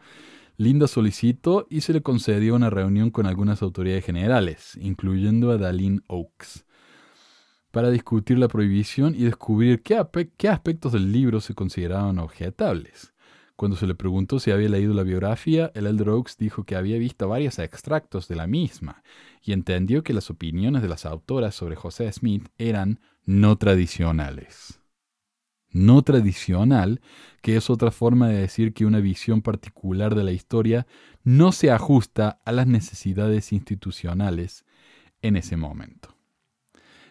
Linda 0.58 0.90
solicitó 0.90 1.66
y 1.70 1.80
se 1.80 1.94
le 1.94 2.02
concedió 2.02 2.56
una 2.56 2.70
reunión 2.70 3.12
con 3.12 3.26
algunas 3.26 3.62
autoridades 3.62 4.04
generales, 4.04 4.78
incluyendo 4.82 5.52
a 5.52 5.58
Dalin 5.58 6.04
Oaks, 6.08 6.66
para 7.72 7.92
discutir 7.92 8.40
la 8.40 8.48
prohibición 8.48 9.14
y 9.16 9.24
descubrir 9.24 9.84
qué, 9.84 9.98
aspectos 10.50 10.94
del 10.94 11.12
libro 11.12 11.40
se 11.42 11.54
consideraban 11.54 12.20
objetables. 12.20 13.14
Cuando 13.56 13.76
se 13.78 13.88
le 13.88 13.96
preguntó 13.96 14.40
si 14.40 14.52
había 14.52 14.70
leído 14.70 14.94
la 14.94 15.04
biografía, 15.04 15.72
el 15.76 15.86
Elder 15.86 16.10
Oaks 16.10 16.38
dijo 16.38 16.64
que 16.64 16.76
había 16.76 16.98
visto 16.98 17.28
varios 17.28 17.60
extractos 17.60 18.28
de 18.28 18.36
la 18.36 18.48
misma 18.48 19.04
y 19.44 19.52
entendió 19.52 20.02
que 20.02 20.14
las 20.14 20.30
opiniones 20.30 20.82
de 20.82 20.88
las 20.88 21.06
autoras 21.06 21.56
sobre 21.56 21.76
José 21.76 22.12
Smith 22.12 22.48
eran 22.58 23.02
no 23.26 23.58
tradicionales. 23.58 24.80
No 25.72 26.02
tradicional, 26.02 27.02
que 27.42 27.58
es 27.58 27.70
otra 27.70 27.92
forma 27.92 28.30
de 28.30 28.38
decir 28.38 28.74
que 28.74 28.86
una 28.86 29.02
visión 29.02 29.42
particular 29.42 30.16
de 30.16 30.24
la 30.24 30.32
historia 30.32 30.88
no 31.24 31.52
se 31.52 31.70
ajusta 31.70 32.40
a 32.46 32.52
las 32.52 32.66
necesidades 32.66 33.52
institucionales 33.52 34.66
en 35.22 35.36
ese 35.36 35.58
momento. 35.58 36.19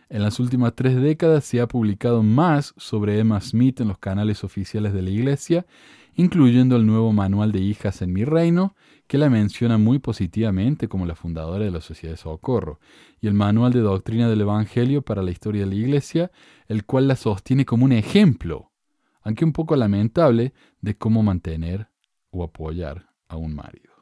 En 0.09 0.23
las 0.23 0.41
últimas 0.41 0.75
tres 0.75 1.01
décadas 1.01 1.45
se 1.45 1.61
ha 1.61 1.69
publicado 1.69 2.23
más 2.23 2.75
sobre 2.77 3.19
Emma 3.19 3.41
Smith 3.41 3.81
en 3.81 3.89
los 3.89 3.99
canales 3.99 4.43
oficiales 4.43 4.93
de 4.93 5.03
la 5.03 5.11
Iglesia 5.11 5.67
incluyendo 6.19 6.75
el 6.75 6.85
nuevo 6.85 7.13
manual 7.13 7.53
de 7.53 7.61
hijas 7.61 8.03
en 8.03 8.13
mi 8.13 8.25
reino, 8.25 8.75
que 9.07 9.19
la 9.19 9.31
menciona 9.31 9.79
muy 9.79 10.01
positivamente 10.01 10.89
como 10.89 11.07
la 11.07 11.15
fundadora 11.15 11.65
de 11.65 11.71
la 11.71 11.81
Sociedad 11.81 12.15
de 12.15 12.17
Socorro, 12.17 12.81
y 13.21 13.29
el 13.29 13.35
manual 13.35 13.73
de 13.73 13.79
doctrina 13.81 14.29
del 14.29 14.41
Evangelio 14.41 15.03
para 15.03 15.23
la 15.23 15.31
historia 15.31 15.61
de 15.61 15.69
la 15.69 15.77
Iglesia, 15.77 16.33
el 16.67 16.85
cual 16.85 17.07
la 17.07 17.15
sostiene 17.15 17.65
como 17.65 17.85
un 17.85 17.93
ejemplo, 17.93 18.73
aunque 19.23 19.45
un 19.45 19.53
poco 19.53 19.77
lamentable, 19.77 20.53
de 20.81 20.99
cómo 20.99 21.23
mantener 21.23 21.89
o 22.31 22.43
apoyar 22.43 23.11
a 23.29 23.37
un 23.37 23.55
marido. 23.55 23.93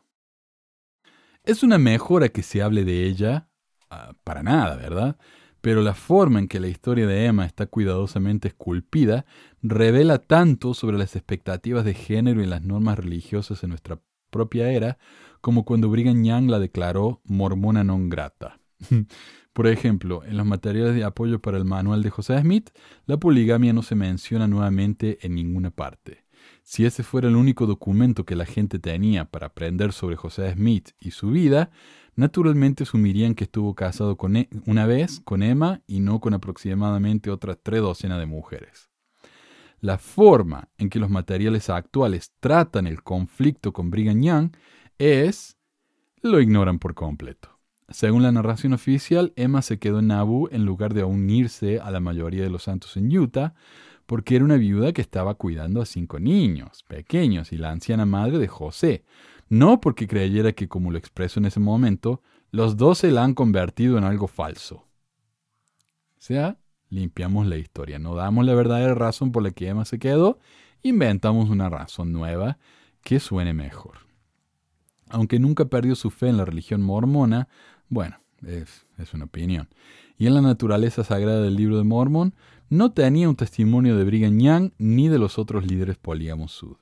Es 1.45 1.63
una 1.63 1.77
mejora 1.77 2.31
que 2.31 2.43
se 2.43 2.63
hable 2.63 2.87
de 2.87 3.05
ella, 3.05 3.51
ah, 3.91 4.15
para 4.25 4.43
nada, 4.43 4.77
¿verdad? 4.77 5.19
Pero 5.67 5.83
la 5.83 5.95
forma 5.95 6.39
en 6.39 6.47
que 6.47 6.61
la 6.61 6.69
historia 6.69 7.09
de 7.09 7.25
Emma 7.25 7.45
está 7.45 7.67
cuidadosamente 7.67 8.47
esculpida 8.47 9.27
revela 9.63 10.21
tanto 10.21 10.75
sobre 10.75 10.97
las 10.97 11.17
expectativas 11.17 11.85
de 11.85 11.93
género 11.93 12.41
y 12.41 12.47
las 12.47 12.63
normas 12.63 12.97
religiosas 12.97 13.65
en 13.65 13.71
nuestra 13.71 14.01
propia 14.31 14.71
era 14.71 14.97
como 15.41 15.65
cuando 15.65 15.91
Brigham 15.91 16.23
Young 16.23 16.51
la 16.51 16.61
declaró 16.61 17.21
mormona 17.25 17.83
non 17.83 18.09
grata. 18.09 18.61
Por 19.53 19.67
ejemplo, 19.67 20.23
en 20.23 20.37
los 20.37 20.47
materiales 20.47 20.95
de 20.95 21.03
apoyo 21.03 21.41
para 21.41 21.59
el 21.59 21.65
manual 21.65 22.05
de 22.05 22.11
José 22.11 22.41
Smith, 22.41 22.71
la 23.07 23.17
poligamia 23.17 23.73
no 23.73 23.83
se 23.83 23.97
menciona 23.97 24.47
nuevamente 24.47 25.19
en 25.27 25.35
ninguna 25.35 25.73
parte. 25.73 26.27
Si 26.63 26.85
ese 26.85 27.03
fuera 27.03 27.27
el 27.27 27.35
único 27.35 27.67
documento 27.67 28.25
que 28.25 28.37
la 28.37 28.47
gente 28.47 28.79
tenía 28.79 29.25
para 29.25 29.47
aprender 29.47 29.93
sobre 29.93 30.15
José 30.15 30.53
Smith 30.53 30.91
y 31.01 31.11
su 31.11 31.31
vida, 31.31 31.71
naturalmente 32.17 32.83
asumirían 32.83 33.35
que 33.35 33.45
estuvo 33.45 33.75
casado 33.75 34.17
con 34.17 34.37
e, 34.37 34.49
una 34.67 34.87
vez 34.87 35.21
con 35.21 35.43
Emma 35.43 35.83
y 35.87 36.01
no 36.01 36.21
con 36.21 36.35
aproximadamente 36.35 37.31
otras 37.31 37.59
tres 37.63 37.81
docenas 37.83 38.19
de 38.19 38.27
mujeres. 38.27 38.91
La 39.81 39.99
forma 39.99 40.69
en 40.79 40.89
que 40.89 40.99
los 40.99 41.11
materiales 41.11 41.71
actuales 41.71 42.33
tratan 42.41 42.87
el 42.87 43.03
conflicto 43.03 43.73
con 43.73 43.91
Brigham 43.91 44.23
Young 44.23 44.51
es 44.99 45.57
lo 46.23 46.41
ignoran 46.41 46.79
por 46.79 46.95
completo. 46.95 47.51
Según 47.89 48.25
la 48.25 48.33
narración 48.33 48.73
oficial, 48.73 49.33
Emma 49.37 49.63
se 49.63 49.79
quedó 49.79 50.01
en 50.01 50.09
Nauvoo 50.09 50.49
en 50.51 50.65
lugar 50.65 50.93
de 50.93 51.05
unirse 51.05 51.79
a 51.79 51.93
la 51.93 52.01
mayoría 52.01 52.43
de 52.43 52.51
los 52.51 52.65
santos 52.65 52.97
en 52.97 53.17
Utah, 53.17 53.55
porque 54.07 54.37
era 54.37 54.45
una 54.45 54.57
viuda 54.57 54.93
que 54.93 55.03
estaba 55.03 55.35
cuidando 55.35 55.81
a 55.81 55.87
cinco 55.87 56.19
niños 56.19 56.85
pequeños 56.89 57.53
y 57.53 57.59
la 57.59 57.71
anciana 57.71 58.07
madre 58.07 58.39
de 58.39 58.49
José, 58.49 59.05
no 59.49 59.81
porque 59.81 60.07
creyera 60.07 60.53
que, 60.53 60.69
como 60.69 60.91
lo 60.91 60.99
expreso 60.99 61.41
en 61.41 61.47
ese 61.47 61.61
momento, 61.61 62.23
los 62.51 62.77
doce 62.77 63.11
la 63.11 63.25
han 63.25 63.35
convertido 63.35 63.99
en 63.99 64.05
algo 64.05 64.27
falso. 64.27 64.87
O 66.17 66.21
sea, 66.21 66.59
limpiamos 66.89 67.47
la 67.47 67.57
historia, 67.57 67.99
no 67.99 68.15
damos 68.15 68.45
la 68.45 68.55
verdadera 68.55 68.95
razón 68.95 69.33
por 69.33 69.43
la 69.43 69.51
que 69.51 69.69
Emma 69.69 69.85
se 69.85 69.99
quedó, 69.99 70.39
inventamos 70.83 71.51
una 71.51 71.69
razón 71.69 72.13
nueva 72.13 72.59
que 73.03 73.21
suene 73.21 73.53
mejor. 73.53 73.99
Aunque 75.09 75.39
nunca 75.39 75.67
perdió 75.67 75.95
su 75.95 76.11
fe 76.11 76.29
en 76.29 76.37
la 76.37 76.45
religión 76.45 76.83
mormona, 76.83 77.49
bueno, 77.89 78.19
es, 78.45 78.87
una 79.15 79.25
opinión. 79.25 79.69
Y 80.19 80.27
en 80.27 80.35
la 80.35 80.41
naturaleza 80.41 81.05
sagrada 81.05 81.43
del 81.43 81.57
libro 81.57 81.79
de 81.79 81.85
Mormón, 81.85 82.35
no 82.69 82.93
tenía 82.93 83.29
un 83.29 83.37
testimonio 83.37 83.97
de 83.97 84.05
Brigham 84.05 84.39
Young 84.39 84.73
ni 84.79 85.09
de 85.09 85.19
los 85.19 85.39
otros 85.39 85.67
líderes 85.67 85.99
polígamos 85.99 86.53
sud. 86.53 86.77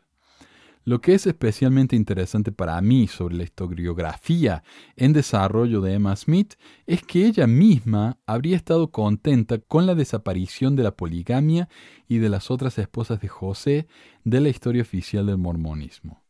Lo 0.87 1.01
que 1.01 1.15
es 1.15 1.27
especialmente 1.27 1.97
interesante 1.97 2.53
para 2.53 2.79
mí 2.83 3.09
sobre 3.09 3.37
la 3.37 3.45
historiografía 3.45 4.63
en 4.97 5.15
desarrollo 5.15 5.81
de 5.81 5.95
Emma 5.95 6.15
Smith 6.15 6.55
es 6.87 7.03
que 7.03 7.27
ella 7.27 7.47
misma 7.47 8.19
habría 8.27 8.57
estado 8.57 8.91
contenta 8.91 9.59
con 9.59 9.87
la 9.87 9.95
desaparición 9.95 10.77
de 10.77 10.83
la 10.83 10.95
poligamia 10.95 11.71
y 12.07 12.19
de 12.19 12.29
las 12.29 12.51
otras 12.51 12.79
esposas 12.79 13.21
de 13.21 13.29
José 13.29 13.89
de 14.25 14.43
la 14.43 14.51
historia 14.51 14.83
oficial 14.83 15.25
del 15.27 15.39
mormonismo. 15.39 16.23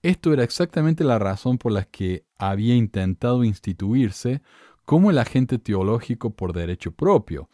Esto 0.00 0.32
era 0.32 0.42
exactamente 0.42 1.04
la 1.04 1.18
razón 1.18 1.58
por 1.58 1.72
la 1.72 1.84
que 1.84 2.24
había 2.38 2.74
intentado 2.74 3.44
instituirse 3.44 4.40
como 4.86 5.10
el 5.10 5.18
agente 5.18 5.58
teológico 5.58 6.30
por 6.30 6.54
derecho 6.54 6.92
propio, 6.92 7.50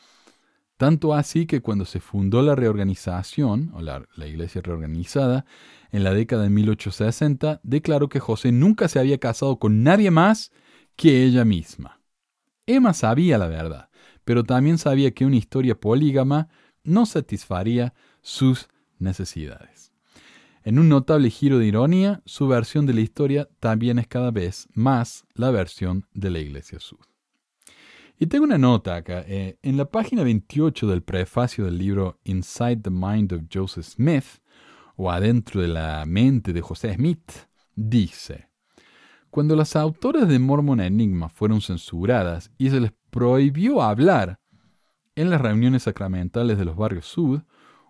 tanto 0.77 1.15
así 1.15 1.47
que 1.47 1.61
cuando 1.61 1.85
se 1.85 2.01
fundó 2.01 2.43
la 2.43 2.55
reorganización, 2.55 3.71
o 3.75 3.81
la, 3.81 4.05
iglesia 4.27 4.61
reorganizada, 4.63 5.45
en 5.93 6.03
la 6.03 6.13
década 6.13 6.43
de 6.45 6.51
1860, 6.51 7.61
declaró 7.63 8.09
que 8.09 8.21
José 8.21 8.51
nunca 8.51 8.89
se 8.89 8.99
había 8.99 9.19
casado 9.19 9.59
con 9.59 9.83
nadie 9.83 10.11
más 10.11 10.51
que 10.97 11.25
ella 11.25 11.45
misma. 11.45 12.01
Emma 12.67 12.95
sabía 12.95 13.39
la 13.39 13.47
verdad, 13.47 13.91
pero 14.25 14.43
también 14.43 14.79
sabía 14.79 15.13
que 15.13 15.27
una 15.27 15.37
historia 15.37 15.79
polígama 15.79 16.49
no 16.83 17.07
satisfaría 17.07 17.95
sus 18.23 18.69
necesidades. 18.99 19.93
En 20.65 20.79
un 20.79 20.89
notable 20.89 21.31
giro 21.31 21.59
de 21.59 21.67
ironía, 21.67 22.23
su 22.25 22.49
versión 22.49 22.87
de 22.87 22.95
la 22.95 23.03
historia 23.03 23.49
también 23.61 23.99
es 23.99 24.09
cada 24.09 24.31
vez 24.31 24.67
más 24.73 25.27
la 25.35 25.51
versión 25.51 26.07
de 26.15 26.31
la 26.31 26.39
Iglesia 26.39 26.81
Sud. 26.81 27.05
Y 28.19 28.27
tengo 28.27 28.45
una 28.45 28.59
nota 28.59 28.97
acá. 28.97 29.25
Eh, 29.27 29.59
en 29.63 29.77
la 29.77 29.87
página 29.87 30.23
28 30.23 30.87
del 30.87 31.03
prefacio 31.03 31.65
del 31.65 31.79
libro 31.79 32.21
Inside 32.25 32.77
the 32.77 32.91
Mind 32.91 33.33
of 33.33 33.43
Joseph 33.53 33.85
Smith, 33.85 34.41
o 34.97 35.11
Adentro 35.11 35.61
de 35.61 35.69
la 35.69 36.05
mente 36.07 36.53
de 36.53 36.61
José 36.61 36.95
Smith, 36.95 37.33
dice, 37.75 38.49
Cuando 39.31 39.57
las 39.57 39.75
autoras 39.75 40.29
de 40.29 40.39
Mormon 40.39 40.81
Enigma 40.81 41.29
fueron 41.29 41.61
censuradas 41.61 42.53
y 42.57 42.71
se 42.71 42.81
les 42.81 42.93
prohibió 43.11 43.83
hablar 43.83 44.39
en 45.17 45.31
las 45.31 45.41
reuniones 45.41 45.85
sacramentales 45.85 46.59
de 46.59 46.65
los 46.65 46.77
barrios 46.77 47.07
sud, 47.07 47.43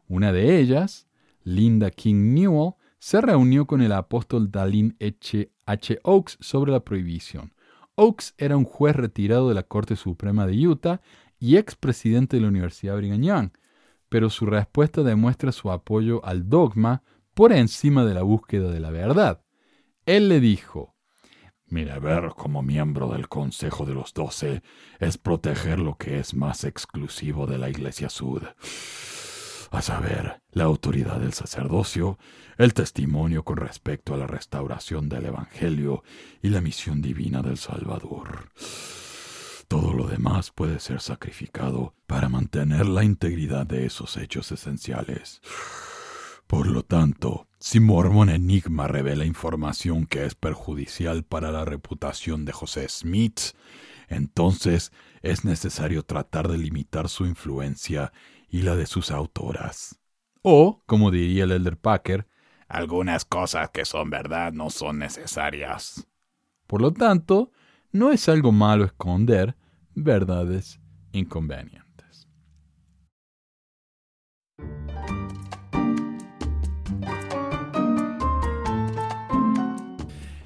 una 0.08 0.32
de 0.32 0.58
ellas, 0.58 1.06
Linda 1.42 1.90
King 1.90 2.34
Newell, 2.34 2.74
se 2.98 3.20
reunió 3.20 3.66
con 3.66 3.82
el 3.82 3.92
apóstol 3.92 4.50
Dalin 4.50 4.96
H. 5.00 5.50
H. 5.66 5.98
Oaks 6.02 6.38
sobre 6.40 6.72
la 6.72 6.80
prohibición. 6.80 7.53
Oaks 7.96 8.34
era 8.38 8.56
un 8.56 8.64
juez 8.64 8.96
retirado 8.96 9.48
de 9.48 9.54
la 9.54 9.62
Corte 9.62 9.96
Suprema 9.96 10.46
de 10.46 10.66
Utah 10.66 11.00
y 11.38 11.56
expresidente 11.56 12.36
de 12.36 12.42
la 12.42 12.48
Universidad 12.48 12.96
Brigham 12.96 13.22
Young, 13.22 13.50
pero 14.08 14.30
su 14.30 14.46
respuesta 14.46 15.02
demuestra 15.02 15.52
su 15.52 15.70
apoyo 15.70 16.24
al 16.24 16.48
dogma 16.48 17.02
por 17.34 17.52
encima 17.52 18.04
de 18.04 18.14
la 18.14 18.22
búsqueda 18.22 18.70
de 18.70 18.80
la 18.80 18.90
verdad. 18.90 19.42
Él 20.06 20.28
le 20.28 20.40
dijo, 20.40 20.94
Mi 21.66 21.84
deber 21.84 22.30
como 22.36 22.62
miembro 22.62 23.08
del 23.08 23.28
Consejo 23.28 23.86
de 23.86 23.94
los 23.94 24.12
Doce 24.12 24.62
es 24.98 25.18
proteger 25.18 25.78
lo 25.78 25.96
que 25.96 26.18
es 26.18 26.34
más 26.34 26.64
exclusivo 26.64 27.46
de 27.46 27.58
la 27.58 27.68
Iglesia 27.68 28.08
Sud 28.08 28.42
a 29.78 29.82
saber, 29.82 30.40
la 30.52 30.64
autoridad 30.64 31.18
del 31.20 31.32
sacerdocio, 31.32 32.18
el 32.58 32.74
testimonio 32.74 33.44
con 33.44 33.56
respecto 33.56 34.14
a 34.14 34.16
la 34.16 34.26
restauración 34.26 35.08
del 35.08 35.26
Evangelio 35.26 36.02
y 36.42 36.50
la 36.50 36.60
misión 36.60 37.02
divina 37.02 37.42
del 37.42 37.58
Salvador. 37.58 38.50
Todo 39.68 39.92
lo 39.92 40.06
demás 40.06 40.50
puede 40.50 40.78
ser 40.78 41.00
sacrificado 41.00 41.94
para 42.06 42.28
mantener 42.28 42.86
la 42.86 43.02
integridad 43.02 43.66
de 43.66 43.86
esos 43.86 44.16
hechos 44.16 44.52
esenciales. 44.52 45.40
Por 46.46 46.66
lo 46.66 46.82
tanto, 46.82 47.48
si 47.58 47.80
Mormon 47.80 48.28
Enigma 48.28 48.86
revela 48.86 49.24
información 49.24 50.06
que 50.06 50.26
es 50.26 50.34
perjudicial 50.34 51.24
para 51.24 51.50
la 51.50 51.64
reputación 51.64 52.44
de 52.44 52.52
José 52.52 52.88
Smith, 52.88 53.40
entonces 54.08 54.92
es 55.22 55.44
necesario 55.44 56.02
tratar 56.02 56.48
de 56.48 56.58
limitar 56.58 57.08
su 57.08 57.24
influencia 57.24 58.12
y 58.54 58.62
la 58.62 58.76
de 58.76 58.86
sus 58.86 59.10
autoras. 59.10 60.00
O, 60.42 60.80
como 60.86 61.10
diría 61.10 61.42
el 61.42 61.50
Elder 61.50 61.76
Packer, 61.76 62.28
algunas 62.68 63.24
cosas 63.24 63.70
que 63.70 63.84
son 63.84 64.10
verdad 64.10 64.52
no 64.52 64.70
son 64.70 65.00
necesarias. 65.00 66.06
Por 66.68 66.80
lo 66.80 66.92
tanto, 66.92 67.50
no 67.90 68.12
es 68.12 68.28
algo 68.28 68.52
malo 68.52 68.84
esconder 68.84 69.56
verdades 69.96 70.78
inconvenientes. 71.10 72.28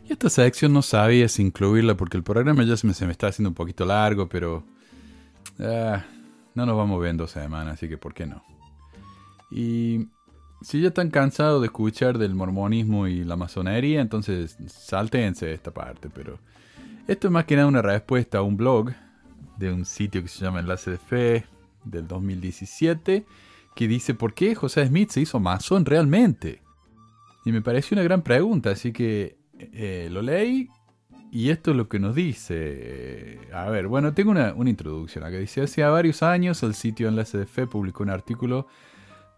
Y 0.09 0.13
esta 0.13 0.31
sección 0.31 0.73
no 0.73 0.81
sabía 0.81 1.29
si 1.29 1.43
incluirla 1.43 1.95
porque 1.95 2.17
el 2.17 2.23
programa 2.23 2.65
ya 2.65 2.79
se 2.79 2.87
me, 2.87 3.13
está 3.13 3.27
haciendo 3.27 3.51
un 3.51 3.55
poquito 3.55 3.85
largo, 3.85 4.31
pero 4.31 4.65
ah, 5.61 6.07
no 6.59 6.67
nos 6.67 6.77
vamos 6.77 7.01
viendo 7.01 7.29
semana, 7.29 7.71
así 7.71 7.89
que 7.89 7.97
¿por 7.97 8.13
qué 8.13 8.27
no? 8.27 8.43
Y 9.49 10.09
si 10.61 10.81
ya 10.81 10.89
están 10.89 11.11
cansados 11.11 11.61
de 11.61 11.67
escuchar 11.67 12.19
del 12.19 12.35
mormonismo 12.35 13.07
y 13.07 13.23
la 13.23 13.37
masonería, 13.37 14.01
entonces 14.01 14.59
saltense 14.67 15.53
esta 15.53 15.71
parte, 15.71 16.11
pero 16.13 16.41
esto 17.07 17.29
es 17.29 17.33
más 17.33 17.45
que 17.45 17.55
nada 17.55 17.69
una 17.69 17.81
respuesta 17.81 18.39
a 18.39 18.43
un 18.43 18.57
blog 18.57 18.91
de 19.57 19.73
un 19.73 19.85
sitio 19.85 20.21
que 20.21 20.27
se 20.27 20.45
llama 20.45 20.59
Enlace 20.59 20.91
de 20.91 20.99
Fe 20.99 21.47
del 21.85 22.09
2017 22.09 23.25
que 23.77 23.87
dice 23.87 24.15
¿por 24.15 24.35
qué 24.35 24.57
José 24.57 24.85
Smith 24.85 25.11
se 25.11 25.21
hizo 25.21 25.39
masón 25.39 25.85
realmente? 25.85 26.61
Y 27.45 27.53
me 27.53 27.63
pareció 27.63 27.95
una 27.95 28.03
gran 28.03 28.23
pregunta, 28.23 28.71
así 28.71 28.93
que 28.93 29.39
eh, 29.57 30.09
lo 30.11 30.23
leí 30.23 30.69
y 31.31 31.51
esto 31.51 31.73
es 31.73 31.77
lo 31.77 31.89
que 31.89 31.99
nos 31.99 32.15
dice. 32.15 33.39
A 33.53 33.69
ver, 33.71 33.89
bueno, 33.89 34.15
tengo 34.15 34.31
una, 34.31 34.55
una 34.55 34.71
introducción 34.71 35.25
acá. 35.25 35.37
Dice, 35.37 35.63
hace 35.63 35.83
varios 35.85 36.23
años 36.23 36.63
el 36.63 36.75
sitio 36.75 37.09
Enlace 37.09 37.39
de 37.39 37.47
Fe 37.47 37.67
publicó 37.67 38.03
un 38.03 38.11
artículo 38.11 38.67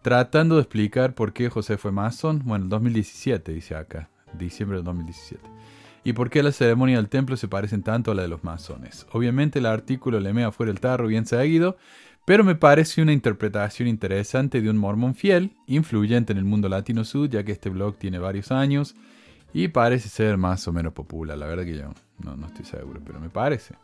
tratando 0.01 0.55
de 0.55 0.61
explicar 0.61 1.13
por 1.13 1.33
qué 1.33 1.49
José 1.49 1.77
fue 1.77 1.91
masón. 1.91 2.41
Bueno, 2.45 2.65
el 2.65 2.69
2017 2.69 3.51
dice 3.53 3.75
acá, 3.75 4.09
diciembre 4.37 4.77
del 4.77 4.85
2017 4.85 5.61
y 6.03 6.13
por 6.13 6.29
qué 6.29 6.41
la 6.43 6.51
ceremonia 6.51 6.97
del 6.97 7.09
templo 7.09 7.37
se 7.37 7.47
parecen 7.47 7.83
tanto 7.83 8.11
a 8.11 8.15
la 8.15 8.23
de 8.23 8.27
los 8.27 8.43
masones. 8.43 9.05
Obviamente 9.11 9.59
el 9.59 9.65
artículo 9.65 10.19
le 10.19 10.33
mea 10.33 10.51
fuera 10.51 10.71
el 10.71 10.79
tarro 10.79 11.07
bien 11.07 11.25
seguido, 11.25 11.77
pero 12.25 12.43
me 12.43 12.55
parece 12.55 13.01
una 13.01 13.13
interpretación 13.13 13.87
interesante 13.87 14.61
de 14.61 14.69
un 14.69 14.77
mormón 14.77 15.15
fiel, 15.15 15.51
influyente 15.67 16.33
en 16.33 16.39
el 16.39 16.45
mundo 16.45 16.69
latino 16.69 17.03
sud, 17.03 17.29
ya 17.29 17.43
que 17.43 17.51
este 17.51 17.69
blog 17.69 17.97
tiene 17.97 18.19
varios 18.19 18.51
años 18.51 18.95
y 19.53 19.67
parece 19.67 20.09
ser 20.09 20.37
más 20.37 20.67
o 20.67 20.73
menos 20.73 20.93
popular. 20.93 21.37
La 21.37 21.47
verdad 21.47 21.65
que 21.65 21.77
yo 21.77 21.93
no, 22.19 22.35
no 22.35 22.47
estoy 22.47 22.65
seguro, 22.65 23.01
pero 23.05 23.19
me 23.19 23.29
parece. 23.29 23.75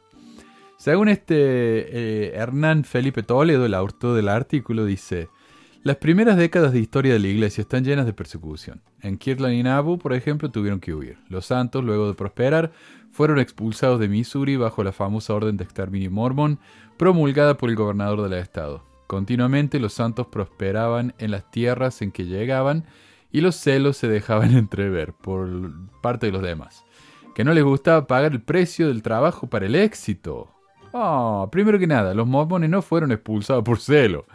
Según 0.77 1.09
este 1.09 1.35
eh, 1.35 2.35
Hernán 2.35 2.83
Felipe 2.83 3.23
Toledo, 3.23 3.65
el 3.65 3.73
autor 3.73 4.15
del 4.15 4.29
artículo, 4.29 4.85
dice, 4.85 5.29
las 5.83 5.97
primeras 5.97 6.37
décadas 6.37 6.71
de 6.71 6.79
historia 6.79 7.13
de 7.13 7.19
la 7.19 7.27
iglesia 7.27 7.61
están 7.61 7.83
llenas 7.83 8.05
de 8.05 8.13
persecución. 8.13 8.81
En 9.01 9.17
Kirtland 9.17 9.55
y 9.55 9.63
Nauvoo, 9.63 9.97
por 9.97 10.13
ejemplo, 10.13 10.51
tuvieron 10.51 10.79
que 10.79 10.93
huir. 10.93 11.17
Los 11.29 11.47
santos, 11.47 11.83
luego 11.83 12.07
de 12.07 12.13
prosperar, 12.13 12.71
fueron 13.11 13.39
expulsados 13.39 13.99
de 13.99 14.07
Missouri 14.07 14.55
bajo 14.55 14.83
la 14.83 14.91
famosa 14.91 15.33
orden 15.33 15.57
de 15.57 15.63
exterminio 15.63 16.11
mormón 16.11 16.59
promulgada 16.97 17.57
por 17.57 17.69
el 17.69 17.75
gobernador 17.75 18.21
del 18.21 18.39
estado. 18.39 18.83
Continuamente 19.07 19.79
los 19.79 19.93
santos 19.93 20.27
prosperaban 20.27 21.15
en 21.17 21.31
las 21.31 21.49
tierras 21.49 22.01
en 22.01 22.11
que 22.11 22.25
llegaban 22.25 22.85
y 23.31 23.41
los 23.41 23.55
celos 23.55 23.97
se 23.97 24.07
dejaban 24.07 24.51
entrever 24.57 25.13
por 25.13 25.49
parte 26.01 26.27
de 26.27 26.31
los 26.31 26.41
demás, 26.41 26.85
que 27.35 27.43
no 27.43 27.53
les 27.53 27.63
gustaba 27.63 28.07
pagar 28.07 28.31
el 28.31 28.41
precio 28.41 28.87
del 28.87 29.01
trabajo 29.01 29.47
para 29.47 29.65
el 29.65 29.75
éxito. 29.75 30.49
Ah, 30.93 31.47
primero 31.51 31.77
que 31.77 31.87
nada, 31.87 32.13
los 32.13 32.27
mormones 32.27 32.69
no 32.69 32.81
fueron 32.81 33.11
expulsados 33.11 33.63
por 33.63 33.79
celo 33.79 34.25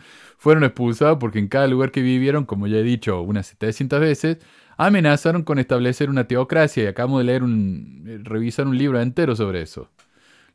fueron 0.43 0.64
expulsados 0.64 1.18
porque 1.20 1.38
en 1.38 1.47
cada 1.47 1.68
lugar 1.68 1.93
que 1.93 2.03
vivieron, 2.03 2.47
como 2.47 2.66
ya 2.66 2.78
he 2.78 2.82
dicho 2.82 3.22
unas 3.22 3.47
700 3.47 4.01
veces, 4.01 4.38
amenazaron 4.76 5.45
con 5.45 5.61
establecer 5.61 6.11
una 6.11 6.26
teocracia 6.26 6.82
y 6.82 6.86
acabamos 6.88 7.20
de 7.20 7.24
leer 7.26 7.45
un, 7.45 8.03
eh, 8.09 8.18
revisar 8.24 8.66
un 8.66 8.76
libro 8.76 9.01
entero 9.01 9.36
sobre 9.36 9.62
eso. 9.62 9.88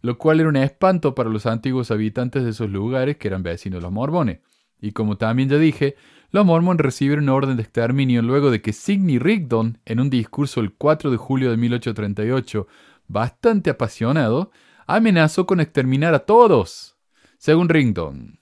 Lo 0.02 0.18
cual 0.18 0.42
era 0.42 0.50
un 0.50 0.58
espanto 0.58 1.16
para 1.16 1.30
los 1.30 1.46
antiguos 1.46 1.90
habitantes 1.90 2.44
de 2.44 2.50
esos 2.50 2.70
lugares 2.70 3.16
que 3.16 3.30
eran 3.30 3.44
vecinos 3.44 3.78
de 3.78 3.84
los 3.84 3.94
mormones. 3.94 4.40
Y 4.82 4.92
como 4.92 5.16
también 5.16 5.48
ya 5.48 5.58
dije, 5.58 5.96
los 6.32 6.45
mormones 6.45 6.84
recibieron 6.84 7.23
una 7.23 7.34
orden 7.34 7.57
de 7.57 7.63
exterminio 7.63 8.21
luego 8.21 8.51
de 8.51 8.61
que 8.61 8.73
Sidney 8.73 9.19
Rigdon, 9.19 9.80
en 9.86 9.99
un 9.99 10.09
discurso 10.09 10.59
el 10.59 10.73
4 10.73 11.11
de 11.11 11.17
julio 11.17 11.51
de 11.51 11.57
1838, 11.57 12.67
bastante 13.07 13.69
apasionado, 13.69 14.51
amenazó 14.86 15.45
con 15.45 15.59
exterminar 15.59 16.13
a 16.13 16.19
todos. 16.19 16.97
Según 17.38 17.69
Rigdon, 17.69 18.39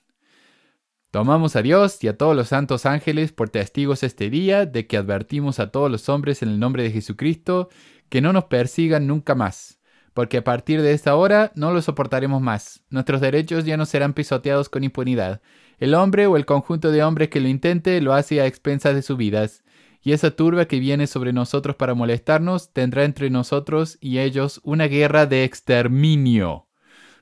Tomamos 1.16 1.56
a 1.56 1.62
Dios 1.62 2.04
y 2.04 2.08
a 2.08 2.18
todos 2.18 2.36
los 2.36 2.48
santos 2.48 2.84
ángeles 2.84 3.32
por 3.32 3.48
testigos 3.48 4.02
este 4.02 4.28
día 4.28 4.66
de 4.66 4.86
que 4.86 4.98
advertimos 4.98 5.60
a 5.60 5.70
todos 5.70 5.90
los 5.90 6.10
hombres 6.10 6.42
en 6.42 6.50
el 6.50 6.60
nombre 6.60 6.82
de 6.82 6.90
Jesucristo 6.90 7.70
que 8.10 8.20
no 8.20 8.34
nos 8.34 8.44
persigan 8.44 9.06
nunca 9.06 9.34
más, 9.34 9.80
porque 10.12 10.36
a 10.36 10.44
partir 10.44 10.82
de 10.82 10.92
esta 10.92 11.14
hora 11.14 11.52
no 11.54 11.72
lo 11.72 11.80
soportaremos 11.80 12.42
más. 12.42 12.84
Nuestros 12.90 13.22
derechos 13.22 13.64
ya 13.64 13.78
no 13.78 13.86
serán 13.86 14.12
pisoteados 14.12 14.68
con 14.68 14.84
impunidad. 14.84 15.40
El 15.78 15.94
hombre 15.94 16.26
o 16.26 16.36
el 16.36 16.46
conjunto 16.46 16.90
de 16.90 17.02
hombres 17.02 17.28
que 17.28 17.40
lo 17.40 17.48
intente 17.48 18.00
lo 18.00 18.14
hace 18.14 18.40
a 18.40 18.46
expensas 18.46 18.94
de 18.94 19.02
sus 19.02 19.16
vidas, 19.16 19.64
y 20.02 20.12
esa 20.12 20.30
turba 20.30 20.66
que 20.66 20.78
viene 20.78 21.06
sobre 21.06 21.32
nosotros 21.32 21.76
para 21.76 21.94
molestarnos 21.94 22.72
tendrá 22.72 23.04
entre 23.04 23.30
nosotros 23.30 23.98
y 24.00 24.18
ellos 24.18 24.60
una 24.64 24.86
guerra 24.86 25.26
de 25.26 25.44
exterminio 25.44 26.66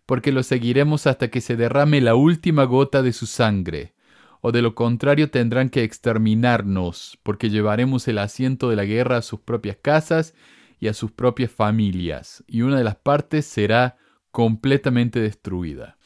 porque 0.07 0.32
lo 0.32 0.42
seguiremos 0.42 1.07
hasta 1.07 1.28
que 1.28 1.40
se 1.40 1.57
derrame 1.57 2.00
la 2.00 2.14
última 2.14 2.64
gota 2.64 3.02
de 3.02 3.12
su 3.12 3.26
sangre, 3.26 3.94
o 4.40 4.52
de 4.52 4.62
lo 4.62 4.74
contrario 4.74 5.30
tendrán 5.30 5.70
que 5.70 5.82
exterminarnos, 5.82 7.18
porque 7.22 7.50
llevaremos 7.50 8.07
el 8.09 8.18
asiento 8.18 8.68
de 8.68 8.76
la 8.76 8.84
guerra 8.84 9.18
a 9.18 9.22
sus 9.22 9.40
propias 9.40 9.78
casas 9.80 10.34
y 10.78 10.88
a 10.88 10.94
sus 10.94 11.11
propias 11.11 11.50
familias, 11.50 12.44
y 12.46 12.62
una 12.62 12.76
de 12.76 12.84
las 12.84 12.96
partes 12.96 13.46
será 13.46 13.96
completamente 14.30 15.20
destruida. 15.20 15.96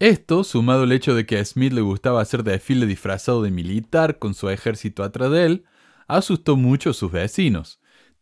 Esto, 0.00 0.44
sumado 0.44 0.84
al 0.84 0.92
hecho 0.92 1.16
de 1.16 1.26
que 1.26 1.38
a 1.38 1.44
Smith 1.44 1.72
le 1.72 1.80
gustaba 1.80 2.20
hacer 2.20 2.44
desfile 2.44 2.86
disfrazado 2.86 3.42
de 3.42 3.50
militar 3.50 4.20
con 4.20 4.34
su 4.34 4.48
ejército 4.48 5.02
atrás 5.02 5.32
de 5.32 5.44
él, 5.44 5.64
asustó 6.06 6.56
mucho 6.56 6.90
a 6.90 6.94
sus 6.94 7.10
vecinos. 7.10 7.80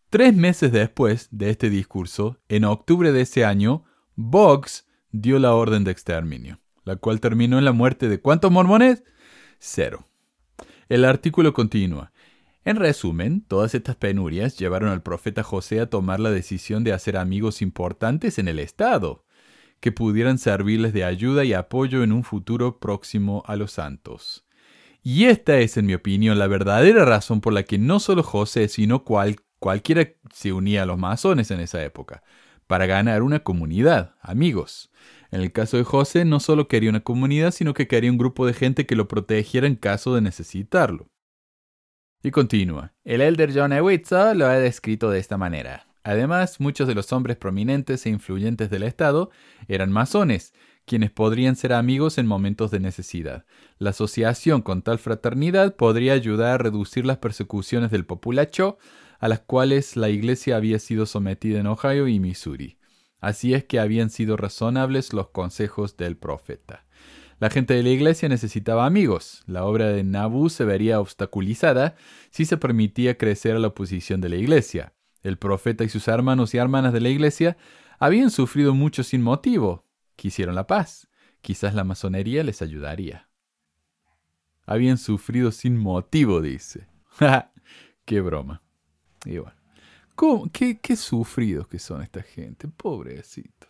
Tres 0.09 0.35
meses 0.35 0.73
después 0.73 1.29
de 1.33 1.51
este 1.51 1.69
discurso, 1.69 2.41
en 2.49 2.65
octubre 2.65 3.13
de 3.13 3.21
ese 3.21 3.45
año, 3.45 3.85
Boggs 4.15 4.87
dio 5.11 5.39
la 5.39 5.53
orden 5.53 5.85
de 5.85 5.91
exterminio, 5.91 6.61
la 6.85 6.97
cual 6.97 7.21
terminó 7.21 7.59
en 7.59 7.67
la 7.67 7.73
muerte 7.73 8.09
de 8.09 8.21
¿cuántos 8.21 8.51
mormones? 8.51 9.05
Cero. 9.59 10.09
El 10.89 11.05
artículo 11.05 11.53
continúa. 11.53 12.11
En 12.65 12.77
resumen, 12.77 13.43
todas 13.43 13.75
estas 13.75 13.97
penurias 13.97 14.57
llevaron 14.57 14.89
al 14.89 15.03
profeta 15.03 15.43
José 15.43 15.81
a 15.81 15.91
tomar 15.91 16.21
la 16.21 16.31
decisión 16.31 16.85
de 16.85 16.95
hacer 16.95 17.19
amigos 17.19 17.61
importantes 17.61 18.39
en 18.39 18.49
el 18.49 18.61
Estado, 18.61 19.26
que 19.81 19.93
pudieran 19.93 20.39
servirles 20.39 20.93
de 20.93 21.05
ayuda 21.05 21.45
y 21.45 21.53
apoyo 21.53 22.03
en 22.03 22.13
un 22.13 22.25
futuro 22.25 22.79
próximo 22.81 23.43
a 23.47 23.57
los 23.57 23.73
santos. 23.73 24.47
Y 25.03 25.27
esta 25.27 25.59
es, 25.59 25.77
en 25.77 25.87
mi 25.87 25.95
opinión, 25.95 26.39
la 26.39 26.49
verdadera 26.49 27.05
razón 27.05 27.41
por 27.41 27.53
la 27.53 27.63
que 27.63 27.79
no 27.79 28.01
solo 28.01 28.23
José, 28.23 28.69
sino 28.69 29.05
cualquiera 29.05 30.09
se 30.33 30.53
unía 30.53 30.83
a 30.83 30.87
los 30.87 30.99
masones 30.99 31.51
en 31.51 31.61
esa 31.61 31.85
época 31.85 32.23
para 32.67 32.87
ganar 32.87 33.23
una 33.23 33.41
comunidad, 33.41 34.17
amigos. 34.21 34.91
En 35.31 35.41
el 35.41 35.53
caso 35.53 35.77
de 35.77 35.85
José, 35.85 36.25
no 36.25 36.41
solo 36.41 36.69
quería 36.69 36.91
una 36.91 37.05
comunidad, 37.05 37.53
sino 37.53 37.75
que 37.75 37.87
quería 37.87 38.11
un 38.11 38.19
grupo 38.19 38.47
de 38.47 38.55
gente 38.55 38.87
que 38.87 38.97
lo 38.97 39.07
protegiera 39.07 39.67
en 39.67 39.77
caso 39.77 40.15
de 40.15 40.21
necesitarlo. 40.21 41.09
Y 42.23 42.31
continúa. 42.33 42.95
El 43.05 43.21
elder 43.21 43.53
John 43.55 43.73
Ewitza 43.73 44.35
lo 44.35 44.47
ha 44.47 44.59
descrito 44.59 45.11
de 45.11 45.21
esta 45.21 45.37
manera. 45.37 45.86
Además, 46.07 46.61
muchos 46.61 46.87
de 46.87 46.95
los 46.95 47.13
hombres 47.13 47.37
prominentes 47.37 48.07
e 48.07 48.11
influyentes 48.11 48.71
del 48.71 48.85
Estado 48.85 49.29
eran 49.67 49.91
masones, 49.91 50.55
quienes 50.85 51.11
podrían 51.11 51.57
ser 51.57 51.73
amigos 51.73 52.17
en 52.19 52.29
momentos 52.29 52.71
de 52.71 52.79
necesidad. 52.79 53.45
La 53.79 53.91
asociación 53.91 54.63
con 54.63 54.83
tal 54.83 55.01
fraternidad 55.01 55.75
podría 55.75 56.13
ayudar 56.13 56.53
a 56.53 56.59
reducir 56.59 57.05
las 57.05 57.19
persecuciones 57.19 57.91
del 57.91 58.07
populacho, 58.07 58.79
a 59.19 59.27
las 59.27 59.41
cuales 59.41 59.97
la 59.97 60.09
iglesia 60.09 60.55
había 60.55 60.79
sido 60.79 61.07
sometida 61.07 61.59
en 61.59 61.67
Ohio 61.67 62.07
y 62.07 62.21
Missouri. 62.21 62.79
Así 63.19 63.53
es 63.53 63.65
que 63.65 63.81
habían 63.81 64.11
sido 64.11 64.37
razonables 64.37 65.13
los 65.13 65.31
consejos 65.31 65.97
del 65.97 66.17
profeta. 66.17 66.87
La 67.41 67.51
gente 67.51 67.75
de 67.75 67.83
la 67.83 67.91
iglesia 67.91 68.29
necesitaba 68.29 68.87
amigos. 68.87 69.43
La 69.49 69.65
obra 69.65 69.89
de 69.89 70.05
Nabu 70.05 70.51
se 70.51 70.65
vería 70.65 71.01
obstaculizada 71.01 71.97
si 72.31 72.45
se 72.45 72.59
permitía 72.59 73.19
crecer 73.19 73.57
a 73.57 73.59
la 73.59 73.67
oposición 73.67 74.21
de 74.21 74.29
la 74.29 74.37
iglesia. 74.37 74.93
El 75.27 75.39
profeta 75.39 75.83
y 75.83 75.89
sus 75.89 76.07
hermanos 76.07 76.55
y 76.55 76.59
hermanas 76.59 76.93
de 76.93 77.01
la 77.01 77.09
iglesia 77.09 77.57
habían 77.99 78.31
sufrido 78.31 78.75
mucho 78.75 79.03
sin 79.03 79.23
motivo. 79.23 79.85
Quisieron 80.15 80.55
la 80.55 80.69
paz. 80.69 81.09
Quizás 81.41 81.75
la 81.75 81.83
masonería 81.83 82.45
les 82.45 82.63
ayudaría. 82.63 83.29
Habían 84.67 84.99
sufrido 84.99 85.51
sin 85.51 85.77
motivo, 85.79 86.41
dice. 86.41 86.87
qué 88.05 88.21
broma. 88.21 88.63
Y 89.25 89.39
bueno, 89.39 89.57
¿cómo- 90.15 90.49
qué, 90.53 90.79
qué 90.79 90.95
sufridos 90.95 91.67
que 91.67 91.81
son 91.81 92.03
esta 92.03 92.23
gente, 92.23 92.69
pobrecito. 92.69 93.66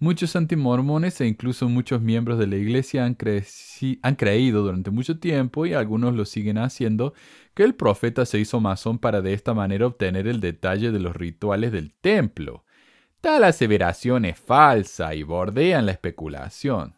Muchos 0.00 0.34
antimormones 0.34 1.20
e 1.20 1.26
incluso 1.26 1.68
muchos 1.68 2.00
miembros 2.00 2.38
de 2.38 2.48
la 2.48 2.56
iglesia 2.56 3.04
han, 3.04 3.14
creído 3.14 4.62
durante 4.62 4.90
mucho 4.90 5.18
tiempo, 5.18 5.66
y 5.66 5.74
algunos 5.74 6.14
lo 6.14 6.24
siguen 6.24 6.58
haciendo, 6.58 7.14
que 7.54 7.62
el 7.62 7.74
profeta 7.74 8.26
se 8.26 8.38
hizo 8.40 8.60
masón 8.60 8.98
para 8.98 9.22
de 9.22 9.32
esta 9.32 9.54
manera 9.54 9.86
obtener 9.86 10.26
el 10.26 10.40
detalle 10.40 10.90
de 10.90 10.98
los 10.98 11.14
rituales 11.14 11.70
del 11.70 11.94
templo. 11.94 12.64
Tal 13.20 13.44
aseveración 13.44 14.24
es 14.24 14.38
falsa 14.38 15.14
y 15.14 15.22
bordea 15.22 15.80
la 15.80 15.92
especulación. 15.92 16.96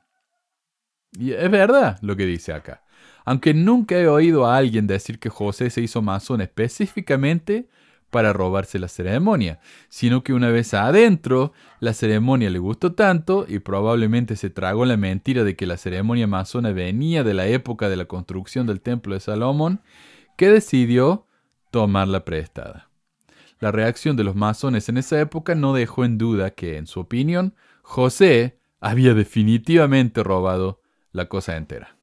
Y 1.13 1.33
es 1.33 1.51
verdad 1.51 1.99
lo 2.01 2.17
que 2.17 2.27
dice 2.27 2.53
acá. 2.53 2.83
Aunque 3.25 3.55
nunca 3.55 3.97
he 3.97 4.09
oído 4.09 4.47
a 4.47 4.57
alguien 4.57 4.87
decir 4.87 5.19
que 5.19 5.29
José 5.29 5.69
se 5.71 5.83
hizo 5.83 6.01
masón 6.01 6.41
específicamente 6.41 7.69
para 8.17 8.33
robarse 8.33 8.79
la 8.79 8.89
ceremonia, 8.89 9.61
sino 9.91 10.25
que 10.25 10.33
una 10.33 10.49
vez 10.49 10.73
adentro, 10.73 11.53
la 11.81 11.93
ceremonia 11.93 12.49
le 12.49 12.59
gustó 12.59 12.95
tanto 12.95 13.45
y 13.47 13.59
probablemente 13.59 14.37
se 14.37 14.49
tragó 14.49 14.87
la 14.87 14.97
mentira 14.97 15.45
de 15.45 15.55
que 15.55 15.67
la 15.67 15.77
ceremonia 15.77 16.27
masona 16.27 16.73
venía 16.73 17.25
de 17.25 17.35
la 17.35 17.47
época 17.47 17.91
de 17.91 17.97
la 17.97 18.07
construcción 18.07 18.67
del 18.67 18.81
templo 18.81 19.13
de 19.13 19.21
Salomón, 19.21 19.83
que 20.39 20.49
decidió 20.49 21.27
tomarla 21.71 22.25
prestada. 22.25 22.89
La 23.61 23.71
reacción 23.71 24.17
de 24.17 24.25
los 24.25 24.35
masones 24.35 24.89
en 24.89 24.97
esa 24.97 25.21
época 25.21 25.55
no 25.55 25.75
dejó 25.75 26.07
en 26.07 26.17
duda 26.17 26.53
que, 26.53 26.79
en 26.79 26.87
su 26.87 27.01
opinión, 27.01 27.55
José 27.83 28.59
había 28.81 29.13
definitivamente 29.13 30.23
robado 30.23 30.81
la 31.13 31.27
cosa 31.29 31.59
entera. 31.59 31.96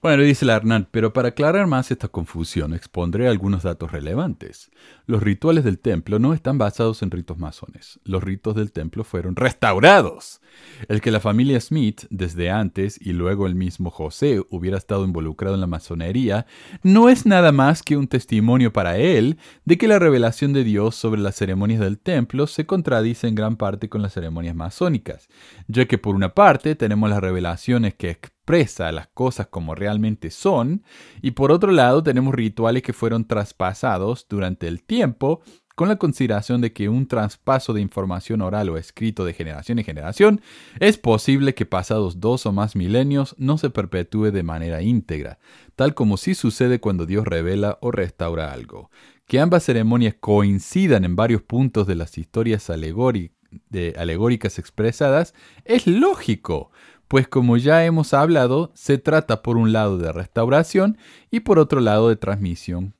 Bueno, 0.00 0.22
dice 0.22 0.44
la 0.44 0.54
Hernán, 0.54 0.86
pero 0.92 1.12
para 1.12 1.30
aclarar 1.30 1.66
más 1.66 1.90
esta 1.90 2.06
confusión 2.06 2.72
expondré 2.72 3.26
algunos 3.26 3.64
datos 3.64 3.90
relevantes. 3.90 4.70
Los 5.06 5.24
rituales 5.24 5.64
del 5.64 5.80
templo 5.80 6.20
no 6.20 6.34
están 6.34 6.56
basados 6.56 7.02
en 7.02 7.10
ritos 7.10 7.36
masones. 7.36 7.98
Los 8.04 8.22
ritos 8.22 8.54
del 8.54 8.70
templo 8.70 9.02
fueron 9.02 9.34
restaurados. 9.34 10.40
El 10.86 11.00
que 11.00 11.10
la 11.10 11.18
familia 11.18 11.60
Smith, 11.60 12.02
desde 12.10 12.48
antes 12.48 13.04
y 13.04 13.12
luego 13.12 13.48
el 13.48 13.56
mismo 13.56 13.90
José, 13.90 14.40
hubiera 14.50 14.78
estado 14.78 15.04
involucrado 15.04 15.56
en 15.56 15.60
la 15.60 15.66
masonería, 15.66 16.46
no 16.84 17.08
es 17.08 17.26
nada 17.26 17.50
más 17.50 17.82
que 17.82 17.96
un 17.96 18.06
testimonio 18.06 18.72
para 18.72 18.98
él 18.98 19.36
de 19.64 19.78
que 19.78 19.88
la 19.88 19.98
revelación 19.98 20.52
de 20.52 20.62
Dios 20.62 20.94
sobre 20.94 21.20
las 21.20 21.34
ceremonias 21.34 21.80
del 21.80 21.98
templo 21.98 22.46
se 22.46 22.66
contradice 22.66 23.26
en 23.26 23.34
gran 23.34 23.56
parte 23.56 23.88
con 23.88 24.00
las 24.02 24.12
ceremonias 24.12 24.54
masónicas, 24.54 25.28
ya 25.66 25.86
que 25.86 25.98
por 25.98 26.14
una 26.14 26.34
parte 26.34 26.76
tenemos 26.76 27.10
las 27.10 27.20
revelaciones 27.20 27.94
que 27.94 28.10
expresa 28.48 28.92
las 28.92 29.08
cosas 29.08 29.48
como 29.48 29.74
realmente 29.74 30.30
son, 30.30 30.82
y 31.20 31.32
por 31.32 31.52
otro 31.52 31.70
lado 31.70 32.02
tenemos 32.02 32.34
rituales 32.34 32.82
que 32.82 32.94
fueron 32.94 33.26
traspasados 33.26 34.26
durante 34.26 34.68
el 34.68 34.82
tiempo 34.82 35.42
con 35.74 35.88
la 35.88 35.96
consideración 35.96 36.62
de 36.62 36.72
que 36.72 36.88
un 36.88 37.06
traspaso 37.06 37.74
de 37.74 37.82
información 37.82 38.40
oral 38.40 38.70
o 38.70 38.78
escrito 38.78 39.26
de 39.26 39.34
generación 39.34 39.78
en 39.78 39.84
generación 39.84 40.40
es 40.80 40.96
posible 40.96 41.54
que 41.54 41.66
pasados 41.66 42.20
dos 42.20 42.46
o 42.46 42.52
más 42.52 42.74
milenios 42.74 43.36
no 43.38 43.58
se 43.58 43.68
perpetúe 43.68 44.32
de 44.32 44.42
manera 44.42 44.80
íntegra, 44.82 45.38
tal 45.76 45.92
como 45.94 46.16
sí 46.16 46.34
sucede 46.34 46.80
cuando 46.80 47.04
Dios 47.04 47.26
revela 47.26 47.78
o 47.82 47.90
restaura 47.90 48.50
algo. 48.52 48.90
Que 49.26 49.40
ambas 49.40 49.62
ceremonias 49.64 50.14
coincidan 50.18 51.04
en 51.04 51.16
varios 51.16 51.42
puntos 51.42 51.86
de 51.86 51.96
las 51.96 52.16
historias 52.16 52.70
alegóri- 52.70 53.32
de- 53.68 53.94
alegóricas 53.98 54.58
expresadas 54.58 55.34
es 55.64 55.86
lógico, 55.86 56.70
pues 57.08 57.26
como 57.26 57.56
ya 57.56 57.84
hemos 57.84 58.14
hablado, 58.14 58.70
se 58.74 58.98
trata 58.98 59.42
por 59.42 59.56
un 59.56 59.72
lado 59.72 59.98
de 59.98 60.12
restauración 60.12 60.98
y 61.30 61.40
por 61.40 61.58
otro 61.58 61.80
lado 61.80 62.08
de 62.08 62.16
transmisión 62.16 62.94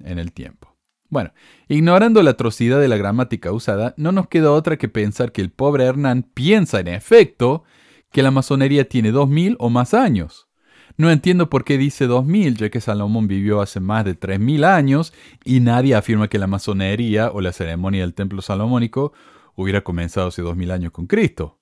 en 0.00 0.18
el 0.18 0.32
tiempo. 0.32 0.76
Bueno, 1.10 1.32
ignorando 1.68 2.22
la 2.22 2.32
atrocidad 2.32 2.80
de 2.80 2.88
la 2.88 2.96
gramática 2.96 3.50
usada, 3.52 3.94
no 3.96 4.12
nos 4.12 4.28
queda 4.28 4.52
otra 4.52 4.76
que 4.76 4.88
pensar 4.88 5.32
que 5.32 5.40
el 5.40 5.50
pobre 5.50 5.84
Hernán 5.84 6.22
piensa 6.22 6.80
en 6.80 6.88
efecto 6.88 7.64
que 8.12 8.22
la 8.22 8.30
masonería 8.30 8.88
tiene 8.88 9.10
dos 9.10 9.28
mil 9.28 9.56
o 9.58 9.70
más 9.70 9.94
años. 9.94 10.48
No 10.96 11.10
entiendo 11.10 11.48
por 11.48 11.64
qué 11.64 11.78
dice 11.78 12.06
dos 12.06 12.26
mil, 12.26 12.56
ya 12.56 12.70
que 12.70 12.80
Salomón 12.80 13.28
vivió 13.28 13.60
hace 13.60 13.80
más 13.80 14.04
de 14.04 14.14
tres 14.14 14.38
mil 14.38 14.64
años 14.64 15.12
y 15.44 15.60
nadie 15.60 15.94
afirma 15.94 16.28
que 16.28 16.38
la 16.38 16.46
masonería 16.46 17.30
o 17.30 17.40
la 17.40 17.52
ceremonia 17.52 18.02
del 18.02 18.14
templo 18.14 18.42
salomónico 18.42 19.12
hubiera 19.54 19.82
comenzado 19.82 20.28
hace 20.28 20.42
dos 20.42 20.56
mil 20.56 20.70
años 20.70 20.92
con 20.92 21.06
Cristo. 21.06 21.58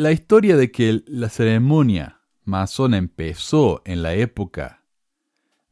La 0.00 0.12
historia 0.12 0.56
de 0.56 0.70
que 0.70 1.02
la 1.08 1.28
ceremonia 1.28 2.22
masona 2.46 2.96
empezó 2.96 3.82
en 3.84 4.02
la 4.02 4.14
época 4.14 4.82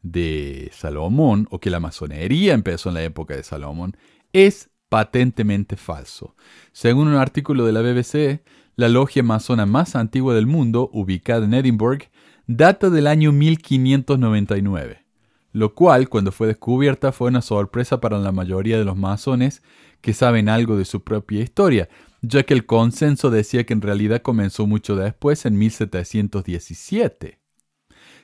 de 0.02 0.70
Salomón, 0.74 1.48
o 1.50 1.60
que 1.60 1.70
la 1.70 1.80
masonería 1.80 2.52
empezó 2.52 2.90
en 2.90 2.96
la 2.96 3.04
época 3.04 3.34
de 3.34 3.42
Salomón, 3.42 3.96
es 4.34 4.68
patentemente 4.90 5.78
falso. 5.78 6.36
Según 6.72 7.08
un 7.08 7.14
artículo 7.14 7.64
de 7.64 7.72
la 7.72 7.80
BBC, 7.80 8.42
la 8.76 8.90
logia 8.90 9.22
masona 9.22 9.64
más 9.64 9.96
antigua 9.96 10.34
del 10.34 10.46
mundo, 10.46 10.90
ubicada 10.92 11.46
en 11.46 11.54
Edinburgh, 11.54 12.10
data 12.46 12.90
del 12.90 13.06
año 13.06 13.32
1599, 13.32 15.06
lo 15.52 15.74
cual, 15.74 16.10
cuando 16.10 16.32
fue 16.32 16.48
descubierta, 16.48 17.12
fue 17.12 17.28
una 17.28 17.40
sorpresa 17.40 18.02
para 18.02 18.18
la 18.18 18.32
mayoría 18.32 18.76
de 18.76 18.84
los 18.84 18.98
masones 18.98 19.62
que 20.02 20.12
saben 20.12 20.50
algo 20.50 20.76
de 20.76 20.84
su 20.84 21.02
propia 21.02 21.40
historia, 21.40 21.88
ya 22.22 22.42
que 22.42 22.54
el 22.54 22.66
consenso 22.66 23.30
decía 23.30 23.64
que 23.64 23.72
en 23.72 23.82
realidad 23.82 24.22
comenzó 24.22 24.66
mucho 24.66 24.96
después, 24.96 25.46
en 25.46 25.58
1717. 25.58 27.38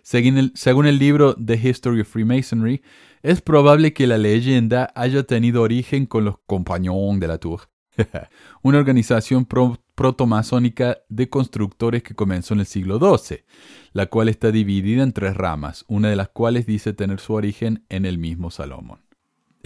Según 0.02 0.86
el, 0.86 0.98
libro 0.98 1.34
The 1.34 1.54
History 1.54 2.02
of 2.02 2.08
Freemasonry, 2.08 2.82
es 3.22 3.40
probable 3.40 3.94
que 3.94 4.06
la 4.06 4.18
leyenda 4.18 4.92
haya 4.94 5.22
tenido 5.22 5.62
origen 5.62 6.04
con 6.04 6.26
los 6.26 6.36
Compagnons 6.44 7.20
de 7.20 7.26
la 7.26 7.38
Tour, 7.38 7.70
una 8.62 8.78
organización 8.78 9.46
pro- 9.46 9.80
protomasónica 9.94 10.98
de 11.08 11.30
constructores 11.30 12.02
que 12.02 12.14
comenzó 12.14 12.52
en 12.52 12.60
el 12.60 12.66
siglo 12.66 12.98
XII, 12.98 13.44
la 13.92 14.06
cual 14.06 14.28
está 14.28 14.50
dividida 14.50 15.02
en 15.02 15.12
tres 15.12 15.34
ramas, 15.36 15.86
una 15.88 16.10
de 16.10 16.16
las 16.16 16.28
cuales 16.28 16.66
dice 16.66 16.92
tener 16.92 17.18
su 17.18 17.32
origen 17.32 17.86
en 17.88 18.04
el 18.04 18.18
mismo 18.18 18.50
Salomón. 18.50 19.00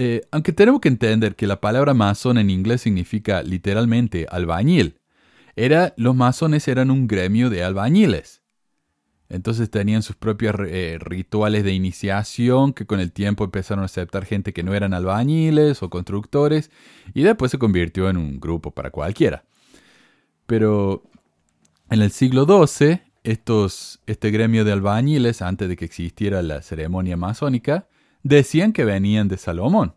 Eh, 0.00 0.22
aunque 0.30 0.52
tenemos 0.52 0.80
que 0.80 0.88
entender 0.88 1.34
que 1.34 1.48
la 1.48 1.60
palabra 1.60 1.92
masón 1.92 2.38
en 2.38 2.50
inglés 2.50 2.82
significa 2.82 3.42
literalmente 3.42 4.28
albañil, 4.30 5.00
era, 5.56 5.92
los 5.96 6.14
masones 6.14 6.68
eran 6.68 6.92
un 6.92 7.08
gremio 7.08 7.50
de 7.50 7.64
albañiles. 7.64 8.42
Entonces 9.28 9.70
tenían 9.70 10.04
sus 10.04 10.14
propios 10.14 10.54
eh, 10.68 10.98
rituales 11.00 11.64
de 11.64 11.72
iniciación 11.72 12.72
que 12.72 12.86
con 12.86 13.00
el 13.00 13.10
tiempo 13.10 13.42
empezaron 13.42 13.82
a 13.82 13.86
aceptar 13.86 14.24
gente 14.24 14.52
que 14.52 14.62
no 14.62 14.72
eran 14.72 14.94
albañiles 14.94 15.82
o 15.82 15.90
constructores 15.90 16.70
y 17.12 17.24
después 17.24 17.50
se 17.50 17.58
convirtió 17.58 18.08
en 18.08 18.18
un 18.18 18.38
grupo 18.38 18.70
para 18.70 18.92
cualquiera. 18.92 19.44
Pero 20.46 21.02
en 21.90 22.02
el 22.02 22.12
siglo 22.12 22.46
XII, 22.46 23.02
estos, 23.24 24.00
este 24.06 24.30
gremio 24.30 24.64
de 24.64 24.72
albañiles, 24.72 25.42
antes 25.42 25.68
de 25.68 25.76
que 25.76 25.84
existiera 25.86 26.40
la 26.40 26.62
ceremonia 26.62 27.16
masónica, 27.16 27.88
decían 28.28 28.72
que 28.72 28.84
venían 28.84 29.28
de 29.28 29.38
Salomón. 29.38 29.94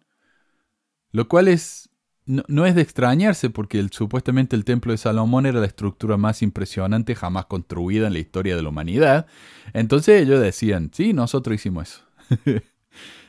Lo 1.12 1.28
cual 1.28 1.48
es 1.48 1.90
no, 2.26 2.44
no, 2.48 2.66
es 2.66 2.76
de 2.76 2.82
extrañarse 2.82 3.50
porque 3.50 3.86
supuestamente 3.92 4.56
el 4.56 4.64
templo 4.64 4.92
de 4.92 4.98
Salomón 4.98 5.48
era 5.48 5.60
la 5.60 5.66
estructura 5.66 6.18
más 6.18 6.42
impresionante 6.44 7.16
jamás 7.16 7.48
construida 7.48 8.08
en 8.08 8.14
la 8.14 8.20
historia 8.20 8.56
de 8.56 8.62
la 8.62 8.70
humanidad. 8.70 9.26
Entonces 9.74 10.22
ellos 10.22 10.40
decían, 10.40 10.92
sí, 10.94 11.14
nosotros 11.14 11.56
hicimos 11.56 11.90
eso. 11.90 12.42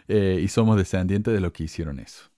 eh, 0.08 0.40
y 0.42 0.48
somos 0.48 0.76
descendientes 0.76 1.32
de 1.32 1.40
lo 1.40 1.52
que 1.52 1.64
hicieron 1.64 1.98
eso. 2.00 2.30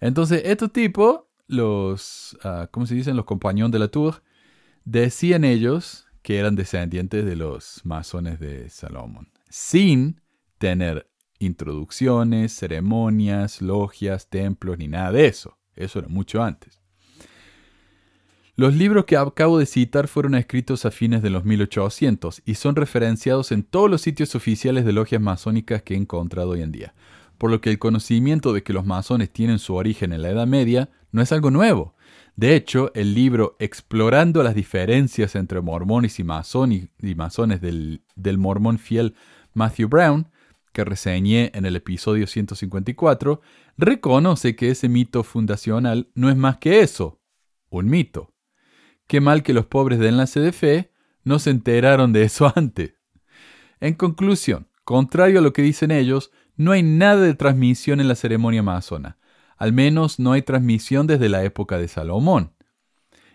Entonces 0.00 0.42
estos 0.44 0.72
tipos, 0.72 1.20
los, 1.46 2.36
uh, 2.44 2.66
¿cómo 2.70 2.86
se 2.86 2.94
dicen? 2.94 3.16
Los 3.16 3.24
compañeros 3.24 3.70
de 3.70 3.78
la 3.78 3.88
Tour, 3.88 4.22
decían 4.84 5.44
ellos 5.44 6.06
que 6.22 6.38
eran 6.38 6.56
descendientes 6.56 7.24
de 7.24 7.36
los 7.36 7.80
masones 7.84 8.40
de 8.40 8.68
Salomón, 8.68 9.30
sin 9.48 10.20
tener 10.58 11.09
introducciones, 11.40 12.52
ceremonias, 12.52 13.60
logias, 13.60 14.28
templos, 14.28 14.78
ni 14.78 14.86
nada 14.86 15.10
de 15.10 15.26
eso. 15.26 15.58
Eso 15.74 15.98
era 15.98 16.08
mucho 16.08 16.42
antes. 16.42 16.80
Los 18.54 18.74
libros 18.74 19.06
que 19.06 19.16
acabo 19.16 19.58
de 19.58 19.64
citar 19.64 20.06
fueron 20.06 20.34
escritos 20.34 20.84
a 20.84 20.90
fines 20.90 21.22
de 21.22 21.30
los 21.30 21.44
1800 21.44 22.42
y 22.44 22.56
son 22.56 22.76
referenciados 22.76 23.52
en 23.52 23.62
todos 23.62 23.90
los 23.90 24.02
sitios 24.02 24.34
oficiales 24.34 24.84
de 24.84 24.92
logias 24.92 25.22
masónicas 25.22 25.82
que 25.82 25.94
he 25.94 25.96
encontrado 25.96 26.50
hoy 26.50 26.60
en 26.60 26.70
día, 26.70 26.92
por 27.38 27.50
lo 27.50 27.62
que 27.62 27.70
el 27.70 27.78
conocimiento 27.78 28.52
de 28.52 28.62
que 28.62 28.74
los 28.74 28.84
masones 28.84 29.30
tienen 29.30 29.58
su 29.58 29.74
origen 29.76 30.12
en 30.12 30.20
la 30.20 30.28
Edad 30.28 30.46
Media 30.46 30.90
no 31.10 31.22
es 31.22 31.32
algo 31.32 31.50
nuevo. 31.50 31.94
De 32.36 32.54
hecho, 32.54 32.92
el 32.94 33.14
libro 33.14 33.56
Explorando 33.60 34.42
las 34.42 34.54
diferencias 34.54 35.36
entre 35.36 35.62
mormones 35.62 36.18
y, 36.18 36.24
masones 36.24 37.60
del, 37.62 38.02
del 38.14 38.36
mormón 38.36 38.78
fiel 38.78 39.14
Matthew 39.54 39.88
Brown 39.88 40.26
que 40.72 40.84
reseñé 40.84 41.50
en 41.54 41.66
el 41.66 41.76
episodio 41.76 42.26
154, 42.26 43.40
reconoce 43.76 44.56
que 44.56 44.70
ese 44.70 44.88
mito 44.88 45.22
fundacional 45.22 46.10
no 46.14 46.30
es 46.30 46.36
más 46.36 46.58
que 46.58 46.80
eso, 46.80 47.20
un 47.68 47.86
mito. 47.86 48.32
Qué 49.06 49.20
mal 49.20 49.42
que 49.42 49.52
los 49.52 49.66
pobres 49.66 49.98
de 49.98 50.08
enlace 50.08 50.40
de 50.40 50.52
fe 50.52 50.92
no 51.24 51.38
se 51.38 51.50
enteraron 51.50 52.12
de 52.12 52.22
eso 52.22 52.52
antes. 52.56 52.94
En 53.80 53.94
conclusión, 53.94 54.70
Contrario 54.90 55.38
a 55.38 55.42
lo 55.42 55.52
que 55.52 55.62
dicen 55.62 55.92
ellos, 55.92 56.32
no 56.56 56.72
hay 56.72 56.82
nada 56.82 57.20
de 57.20 57.34
transmisión 57.34 58.00
en 58.00 58.08
la 58.08 58.16
ceremonia 58.16 58.64
masona. 58.64 59.18
Al 59.56 59.72
menos 59.72 60.18
no 60.18 60.32
hay 60.32 60.42
transmisión 60.42 61.06
desde 61.06 61.28
la 61.28 61.44
época 61.44 61.78
de 61.78 61.86
Salomón. 61.86 62.54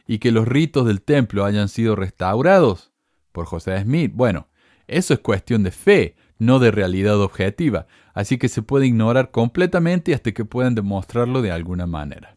Y 0.06 0.18
que 0.18 0.34
los 0.34 0.46
ritos 0.46 0.86
del 0.86 1.02
templo 1.02 1.46
hayan 1.46 1.70
sido 1.70 1.96
restaurados 1.96 2.92
por 3.32 3.46
José 3.46 3.82
Smith, 3.82 4.12
bueno, 4.14 4.50
eso 4.88 5.14
es 5.14 5.22
cuestión 5.22 5.64
de 5.64 5.72
fe, 5.72 6.18
no 6.38 6.60
de 6.60 6.72
realidad 6.72 7.20
objetiva, 7.22 7.88
así 8.14 8.38
que 8.38 8.50
se 8.50 8.62
puede 8.62 8.88
ignorar 8.88 9.32
completamente 9.32 10.14
hasta 10.14 10.32
que 10.32 10.46
puedan 10.46 10.76
demostrarlo 10.76 11.42
de 11.42 11.52
alguna 11.52 11.86
manera. 11.86 12.36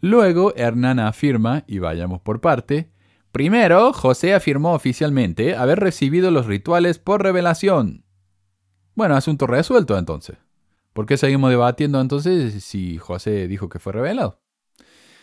Luego, 0.00 0.52
Hernán 0.56 0.98
afirma, 0.98 1.64
y 1.66 1.78
vayamos 1.78 2.20
por 2.20 2.40
parte, 2.40 2.90
primero, 3.30 3.92
José 3.92 4.34
afirmó 4.34 4.74
oficialmente 4.74 5.56
haber 5.56 5.78
recibido 5.78 6.30
los 6.30 6.46
rituales 6.46 6.98
por 6.98 7.22
revelación. 7.22 8.04
Bueno, 8.94 9.14
asunto 9.14 9.46
resuelto 9.46 9.96
entonces. 9.96 10.36
¿Por 10.92 11.06
qué 11.06 11.16
seguimos 11.16 11.50
debatiendo 11.50 12.00
entonces 12.00 12.62
si 12.62 12.98
José 12.98 13.48
dijo 13.48 13.68
que 13.68 13.78
fue 13.78 13.92
revelado? 13.92 14.40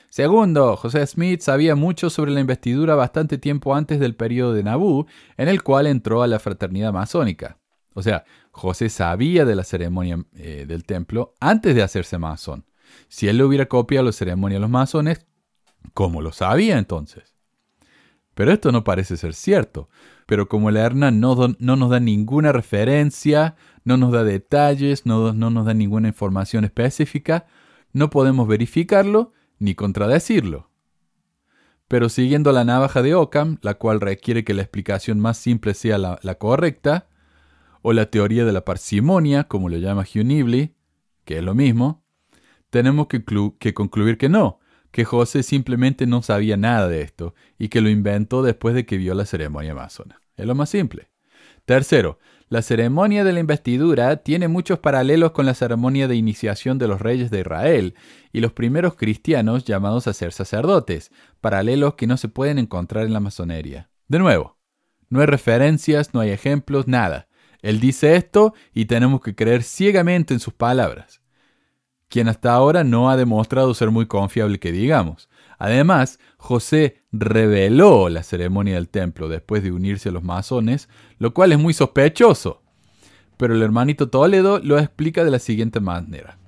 Segundo, 0.10 0.76
José 0.76 1.06
Smith 1.06 1.42
sabía 1.42 1.76
mucho 1.76 2.10
sobre 2.10 2.32
la 2.32 2.40
investidura 2.40 2.96
bastante 2.96 3.38
tiempo 3.38 3.76
antes 3.76 4.00
del 4.00 4.16
periodo 4.16 4.54
de 4.54 4.64
Nabú, 4.64 5.06
en 5.38 5.50
el 5.50 5.62
cual 5.62 5.86
entró 5.86 6.24
a 6.24 6.28
la 6.28 6.40
fraternidad 6.40 6.92
masónica. 6.92 7.59
O 8.00 8.04
sea, 8.04 8.24
José 8.52 8.89
sabía 8.89 9.45
de 9.45 9.56
la 9.56 9.64
ceremonia 9.64 10.26
eh, 10.36 10.66
del 10.68 10.86
templo 10.86 11.36
antes 11.39 11.76
de 11.76 11.84
hacerse 11.84 12.18
masón. 12.18 12.66
Si 13.08 13.28
él 13.28 13.38
le 13.38 13.43
hubiera 13.43 13.68
copiado 13.68 14.06
la 14.06 14.12
ceremonia 14.12 14.58
a 14.58 14.62
los 14.62 14.70
masones, 14.70 15.26
¿cómo 15.93 16.22
lo 16.22 16.32
sabía 16.32 16.78
entonces? 16.78 17.36
Pero 18.36 18.54
esto 18.54 18.72
no 18.72 18.86
parece 18.86 19.18
ser 19.18 19.34
cierto. 19.34 19.89
Pero 20.26 20.47
como 20.47 20.72
la 20.72 20.80
Hernán 20.86 21.20
no, 21.20 21.36
no, 21.60 21.76
nos 21.76 21.89
da 21.89 22.00
ninguna 22.00 22.54
referencia, 22.54 23.56
no 23.84 23.97
nos 23.97 24.14
da 24.14 24.24
detalles, 24.24 25.06
no, 25.06 25.34
no 25.34 25.50
nos 25.50 25.66
da 25.66 25.74
ninguna 25.74 26.08
información 26.08 26.64
específica, 26.64 27.47
no 27.91 28.10
podemos 28.10 28.47
verificarlo 28.47 29.34
ni 29.58 29.76
contradecirlo. 29.76 30.70
Pero 31.89 32.08
siguiendo 32.08 32.54
la 32.54 32.64
navaja 32.64 33.02
de 33.02 33.14
Occam, 33.14 33.58
la 33.62 33.74
cual 33.74 34.00
requiere 34.00 34.45
que 34.45 34.54
la 34.54 34.62
explicación 34.62 35.20
más 35.20 35.38
simple 35.38 35.74
sea 35.74 35.97
la, 35.97 36.36
correcta, 36.36 37.09
o 37.82 37.94
la 37.94 38.08
teoría 38.08 38.46
de 38.46 38.54
la 38.54 38.66
parsimonia, 38.66 39.46
como 39.46 39.70
lo 39.70 39.78
llama 39.78 40.04
Hugh 40.04 40.26
Nibley, 40.26 40.76
que 41.26 41.38
es 41.38 41.44
lo 41.44 41.56
mismo, 41.56 42.04
tenemos 42.70 43.08
que, 43.08 43.24
que 43.60 43.74
concluir 43.74 44.18
que 44.18 44.30
no, 44.30 44.60
que 44.92 45.06
José 45.06 45.44
simplemente 45.44 46.08
no 46.08 46.22
sabía 46.22 46.58
nada 46.58 46.88
de 46.88 47.02
esto 47.02 47.36
y 47.58 47.70
que 47.70 47.82
lo 47.82 47.90
inventó 47.90 48.42
después 48.42 48.76
de 48.76 48.86
que 48.86 48.98
vio 48.98 49.14
la 49.14 49.26
ceremonia 49.26 49.76
masona. 49.76 50.20
Es 50.36 50.46
lo 50.46 50.56
más 50.56 50.70
simple. 50.70 51.10
Tercero, 51.66 52.18
la 52.48 52.64
ceremonia 52.64 53.24
de 53.24 53.32
la 53.32 53.40
investidura 53.40 54.18
tiene 54.18 54.48
muchos 54.48 54.80
paralelos 54.80 55.32
con 55.32 55.46
la 55.46 55.54
ceremonia 55.54 56.08
de 56.08 56.16
iniciación 56.16 56.80
de 56.80 56.88
los 56.88 57.00
reyes 57.00 57.30
de 57.30 57.42
Israel 57.42 57.94
y 58.34 58.40
los 58.40 58.54
primeros 58.54 58.96
cristianos 58.96 59.66
llamados 59.66 60.08
a 60.08 60.14
ser 60.14 60.34
sacerdotes, 60.34 61.12
paralelos 61.42 61.94
que 61.94 62.08
no 62.08 62.18
se 62.18 62.28
pueden 62.28 62.58
encontrar 62.58 63.06
en 63.06 63.14
la 63.14 63.20
masonería. 63.20 63.92
De 64.08 64.18
nuevo, 64.18 64.58
no 65.10 65.20
hay 65.20 65.28
referencias, 65.28 66.16
no 66.16 66.22
hay 66.22 66.32
ejemplos, 66.32 66.88
nada. 66.88 67.28
Él 67.62 67.80
dice 67.80 68.16
esto 68.16 68.53
y 68.74 68.86
tenemos 68.86 69.22
que 69.22 69.36
creer 69.36 69.64
ciegamente 69.64 70.34
en 70.34 70.39
sus 70.39 70.53
palabras, 70.53 71.22
quien 72.07 72.28
hasta 72.28 72.53
ahora 72.53 72.84
no 72.84 73.10
ha 73.10 73.18
demostrado 73.18 73.74
ser 73.74 73.91
muy 73.91 74.05
confiable 74.05 74.60
que 74.60 74.72
digamos. 74.72 75.30
Además, 75.57 76.20
José 76.38 77.03
reveló 77.12 78.07
la 78.07 78.24
ceremonia 78.24 78.76
del 78.76 78.88
templo 78.88 79.28
después 79.28 79.62
de 79.62 79.74
unirse 79.74 80.10
a 80.10 80.14
los 80.14 80.24
masones, 80.24 80.88
lo 81.18 81.34
cual 81.34 81.51
es 81.51 81.60
muy 81.60 81.74
sospechoso. 81.74 82.64
Pero 83.36 83.53
el 83.53 83.62
hermanito 83.62 84.10
Toledo 84.10 84.60
lo 84.60 84.80
explica 84.80 85.26
de 85.26 85.32
la 85.32 85.39
siguiente 85.39 85.82
manera. 85.82 86.39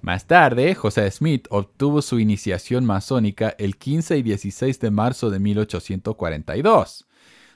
Más 0.00 0.26
tarde, 0.26 0.74
José 0.76 1.10
Smith 1.10 1.48
obtuvo 1.50 2.00
su 2.00 2.20
iniciación 2.20 2.84
masónica 2.84 3.56
el 3.58 3.76
15 3.76 4.18
y 4.18 4.22
16 4.22 4.78
de 4.78 4.90
marzo 4.92 5.30
de 5.30 5.40
1842. 5.40 7.07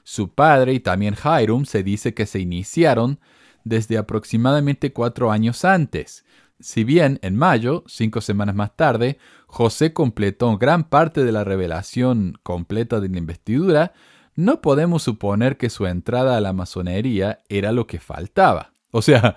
Su 0.03 0.29
padre 0.29 0.73
y 0.73 0.79
también 0.79 1.15
Hiram 1.15 1.65
se 1.65 1.83
dice 1.83 2.13
que 2.13 2.25
se 2.25 2.39
iniciaron 2.39 3.19
desde 3.63 3.97
aproximadamente 3.97 4.91
cuatro 4.91 5.31
años 5.31 5.63
antes, 5.63 6.25
si 6.63 6.85
bien 6.85 7.19
en 7.21 7.35
mayo, 7.35 7.83
cinco 7.87 8.21
semanas 8.21 8.55
más 8.55 8.75
tarde, 8.77 9.17
José 9.47 9.91
completó 9.91 10.57
gran 10.57 10.85
parte 10.85 11.25
de 11.25 11.33
la 11.33 11.43
revelación 11.43 12.39
completa 12.41 13.01
de 13.01 13.09
la 13.09 13.17
investidura, 13.17 13.93
no 14.35 14.61
podemos 14.61 15.03
suponer 15.03 15.57
que 15.57 15.69
su 15.69 15.85
entrada 15.85 16.37
a 16.37 16.41
la 16.41 16.53
masonería 16.53 17.41
era 17.49 17.73
lo 17.73 17.85
que 17.85 17.99
faltaba. 17.99 18.71
O 18.91 19.01
sea, 19.01 19.35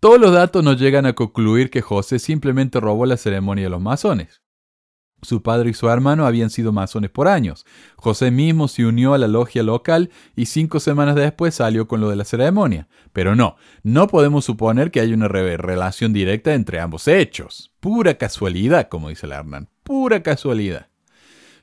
todos 0.00 0.20
los 0.20 0.32
datos 0.32 0.62
nos 0.62 0.78
llegan 0.78 1.06
a 1.06 1.14
concluir 1.14 1.70
que 1.70 1.80
José 1.80 2.18
simplemente 2.18 2.78
robó 2.78 3.06
la 3.06 3.16
ceremonia 3.16 3.64
de 3.64 3.70
los 3.70 3.80
masones. 3.80 4.42
Su 5.26 5.42
padre 5.42 5.70
y 5.70 5.74
su 5.74 5.88
hermano 5.88 6.24
habían 6.24 6.50
sido 6.50 6.70
masones 6.70 7.10
por 7.10 7.26
años. 7.26 7.66
José 7.96 8.30
mismo 8.30 8.68
se 8.68 8.86
unió 8.86 9.12
a 9.12 9.18
la 9.18 9.26
logia 9.26 9.64
local 9.64 10.10
y 10.36 10.46
cinco 10.46 10.78
semanas 10.78 11.16
después 11.16 11.56
salió 11.56 11.88
con 11.88 12.00
lo 12.00 12.08
de 12.08 12.14
la 12.14 12.24
ceremonia. 12.24 12.86
Pero 13.12 13.34
no, 13.34 13.56
no 13.82 14.06
podemos 14.06 14.44
suponer 14.44 14.92
que 14.92 15.00
haya 15.00 15.16
una 15.16 15.26
relación 15.26 16.12
directa 16.12 16.54
entre 16.54 16.78
ambos 16.78 17.08
hechos. 17.08 17.72
Pura 17.80 18.14
casualidad, 18.14 18.86
como 18.88 19.08
dice 19.08 19.26
la 19.26 19.38
Hernán. 19.38 19.68
Pura 19.82 20.22
casualidad. 20.22 20.86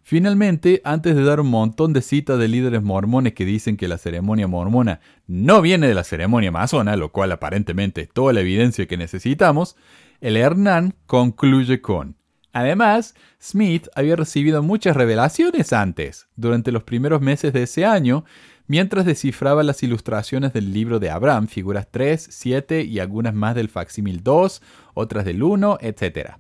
Finalmente, 0.02 0.82
antes 0.84 1.16
de 1.16 1.24
dar 1.24 1.40
un 1.40 1.50
montón 1.50 1.94
de 1.94 2.02
citas 2.02 2.38
de 2.38 2.50
líderes 2.50 2.84
mormones 2.84 3.34
que 3.34 3.46
dicen 3.46 3.78
que 3.78 3.88
la 3.88 3.98
ceremonia 3.98 4.50
mormona 4.50 5.00
no 5.26 5.62
viene 5.62 5.88
de 5.88 5.94
la 5.94 6.04
ceremonia 6.04 6.52
masona, 6.52 6.98
lo 6.98 7.14
cual 7.14 7.32
aparentemente 7.32 8.02
es 8.02 8.10
toda 8.10 8.34
la 8.34 8.42
evidencia 8.42 8.88
que 8.88 8.98
necesitamos, 8.98 9.78
el 10.20 10.36
Hernán 10.36 10.96
concluye 11.06 11.80
con 11.80 12.18
Además, 12.54 13.16
Smith 13.42 13.88
había 13.96 14.16
recibido 14.16 14.62
muchas 14.62 14.96
revelaciones 14.96 15.74
antes, 15.74 16.28
durante 16.36 16.72
los 16.72 16.84
primeros 16.84 17.20
meses 17.20 17.52
de 17.52 17.64
ese 17.64 17.84
año, 17.84 18.26
mientras 18.68 19.06
descifraba 19.06 19.64
las 19.64 19.82
ilustraciones 19.82 20.54
del 20.54 20.72
libro 20.72 21.00
de 21.00 21.10
Abraham, 21.10 21.48
figuras 21.48 21.88
3, 21.90 22.28
7 22.30 22.84
y 22.84 23.00
algunas 23.00 23.34
más 23.34 23.56
del 23.56 23.70
facsímil 23.70 24.24
2, 24.24 24.62
otras 24.94 25.26
del 25.26 25.42
1, 25.42 25.80
etc. 25.82 26.34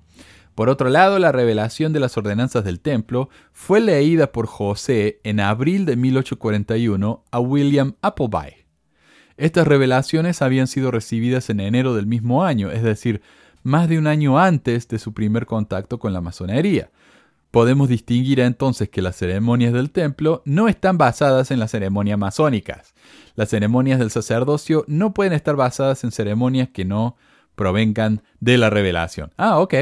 Por 0.54 0.70
otro 0.70 0.90
lado, 0.90 1.18
la 1.18 1.32
revelación 1.32 1.94
de 1.94 2.00
las 2.00 2.16
ordenanzas 2.16 2.64
del 2.64 2.80
templo 2.80 3.30
fue 3.52 3.82
leída 3.82 4.32
por 4.32 4.46
José 4.46 5.20
en 5.24 5.40
abril 5.40 5.86
de 5.88 5.96
1841 5.96 7.24
a 7.32 7.40
William 7.40 7.96
Appleby. 8.04 8.64
Estas 9.36 9.68
revelaciones 9.68 10.44
habían 10.44 10.68
sido 10.68 10.92
recibidas 10.92 11.50
en 11.50 11.60
enero 11.60 11.96
del 11.96 12.06
mismo 12.06 12.44
año, 12.44 12.70
es 12.70 12.84
decir, 12.84 13.24
más 13.64 13.90
de 13.90 13.98
un 13.98 14.08
año 14.08 14.38
antes 14.38 14.88
de 14.88 15.00
su 15.00 15.14
primer 15.14 15.46
contacto 15.46 16.00
con 16.00 16.14
la 16.14 16.22
masonería. 16.22 16.92
Podemos 17.52 17.88
distinguir 17.88 18.40
entonces 18.40 18.90
que 18.90 19.02
las 19.02 19.16
ceremonias 19.16 19.74
del 19.74 19.92
templo 19.92 20.42
no 20.46 20.68
están 20.68 20.98
basadas 20.98 21.52
en 21.52 21.60
las 21.60 21.72
ceremonias 21.72 22.18
masónicas. 22.18 22.94
Las 23.36 23.50
ceremonias 23.50 24.00
del 24.00 24.10
sacerdocio 24.12 24.86
no 24.88 25.14
pueden 25.14 25.34
estar 25.34 25.56
basadas 25.56 26.04
en 26.04 26.12
ceremonias 26.12 26.70
que 26.70 26.86
no 26.86 27.16
provengan 27.56 28.24
de 28.40 28.58
la 28.58 28.70
revelación. 28.70 29.32
Ah, 29.38 29.60
ok. 29.60 29.76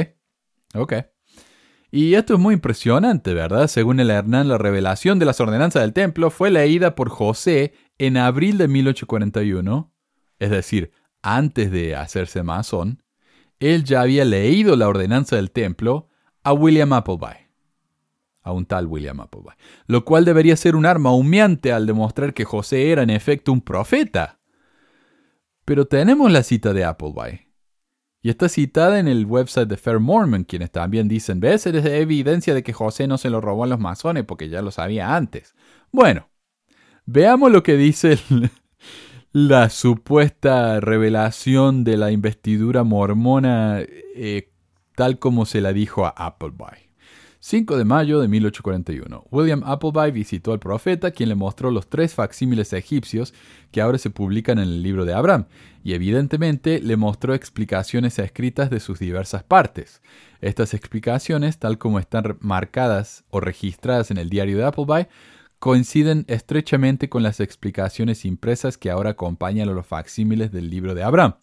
Y 1.91 2.13
esto 2.15 2.35
es 2.35 2.39
muy 2.39 2.53
impresionante, 2.53 3.33
¿verdad? 3.33 3.67
Según 3.67 3.99
el 3.99 4.09
Hernán, 4.09 4.47
la 4.47 4.57
revelación 4.57 5.19
de 5.19 5.25
las 5.25 5.41
ordenanzas 5.41 5.81
del 5.81 5.93
templo 5.93 6.29
fue 6.29 6.49
leída 6.49 6.95
por 6.95 7.09
José 7.09 7.73
en 7.97 8.17
abril 8.17 8.57
de 8.57 8.69
1841, 8.69 9.93
es 10.39 10.49
decir, 10.49 10.91
antes 11.21 11.69
de 11.71 11.95
hacerse 11.95 12.43
masón, 12.43 13.00
él 13.61 13.83
ya 13.83 14.01
había 14.01 14.25
leído 14.25 14.75
la 14.75 14.89
ordenanza 14.89 15.37
del 15.37 15.51
templo 15.51 16.09
a 16.43 16.51
William 16.51 16.91
Appleby, 16.91 17.47
a 18.41 18.51
un 18.51 18.65
tal 18.65 18.87
William 18.87 19.21
Appleby, 19.21 19.55
lo 19.85 20.03
cual 20.03 20.25
debería 20.25 20.57
ser 20.57 20.75
un 20.75 20.85
arma 20.85 21.13
humeante 21.13 21.71
al 21.71 21.85
demostrar 21.85 22.33
que 22.33 22.43
José 22.43 22.91
era 22.91 23.03
en 23.03 23.11
efecto 23.11 23.53
un 23.53 23.61
profeta. 23.61 24.39
Pero 25.63 25.85
tenemos 25.85 26.31
la 26.31 26.41
cita 26.41 26.73
de 26.73 26.83
Appleby. 26.83 27.47
Y 28.23 28.29
está 28.29 28.49
citada 28.49 28.99
en 28.99 29.07
el 29.07 29.25
website 29.25 29.67
de 29.67 29.77
Fair 29.77 29.99
Mormon, 29.99 30.43
quienes 30.43 30.71
también 30.71 31.07
dicen, 31.07 31.39
¿ves? 31.39 31.65
Es 31.65 31.85
evidencia 31.85 32.53
de 32.53 32.63
que 32.63 32.73
José 32.73 33.07
no 33.07 33.17
se 33.17 33.29
lo 33.29 33.41
robó 33.41 33.63
a 33.63 33.67
los 33.67 33.79
masones 33.79 34.25
porque 34.25 34.49
ya 34.49 34.61
lo 34.61 34.71
sabía 34.71 35.15
antes. 35.15 35.55
Bueno, 35.91 36.29
veamos 37.05 37.51
lo 37.51 37.63
que 37.63 37.77
dice 37.77 38.13
el, 38.29 38.51
la 39.33 39.69
supuesta 39.69 40.81
revelación 40.81 41.85
de 41.85 41.95
la 41.95 42.11
investidura 42.11 42.83
mormona 42.83 43.79
eh, 43.79 44.49
tal 44.95 45.19
como 45.19 45.45
se 45.45 45.61
la 45.61 45.71
dijo 45.71 46.05
a 46.05 46.09
Appleby. 46.09 46.91
5 47.39 47.77
de 47.77 47.85
mayo 47.85 48.19
de 48.19 48.27
1841. 48.27 49.25
William 49.31 49.63
Appleby 49.65 50.11
visitó 50.11 50.51
al 50.51 50.59
profeta, 50.59 51.09
quien 51.09 51.29
le 51.29 51.35
mostró 51.35 51.71
los 51.71 51.89
tres 51.89 52.13
facsímiles 52.13 52.71
egipcios 52.73 53.33
que 53.71 53.81
ahora 53.81 53.97
se 53.97 54.11
publican 54.11 54.59
en 54.59 54.65
el 54.65 54.83
libro 54.83 55.05
de 55.05 55.13
Abraham, 55.13 55.45
y 55.83 55.93
evidentemente 55.93 56.79
le 56.79 56.97
mostró 56.97 57.33
explicaciones 57.33 58.19
escritas 58.19 58.69
de 58.69 58.79
sus 58.79 58.99
diversas 58.99 59.43
partes. 59.43 60.03
Estas 60.41 60.75
explicaciones, 60.75 61.57
tal 61.57 61.79
como 61.79 61.97
están 61.97 62.37
marcadas 62.41 63.23
o 63.31 63.39
registradas 63.39 64.11
en 64.11 64.17
el 64.17 64.29
diario 64.29 64.57
de 64.57 64.65
Appleby, 64.65 65.07
coinciden 65.61 66.25
estrechamente 66.27 67.07
con 67.07 67.21
las 67.21 67.39
explicaciones 67.39 68.25
impresas 68.25 68.79
que 68.79 68.89
ahora 68.89 69.11
acompañan 69.11 69.69
a 69.69 69.73
los 69.73 69.85
facsímiles 69.85 70.51
del 70.51 70.71
libro 70.71 70.95
de 70.95 71.03
Abraham. 71.03 71.35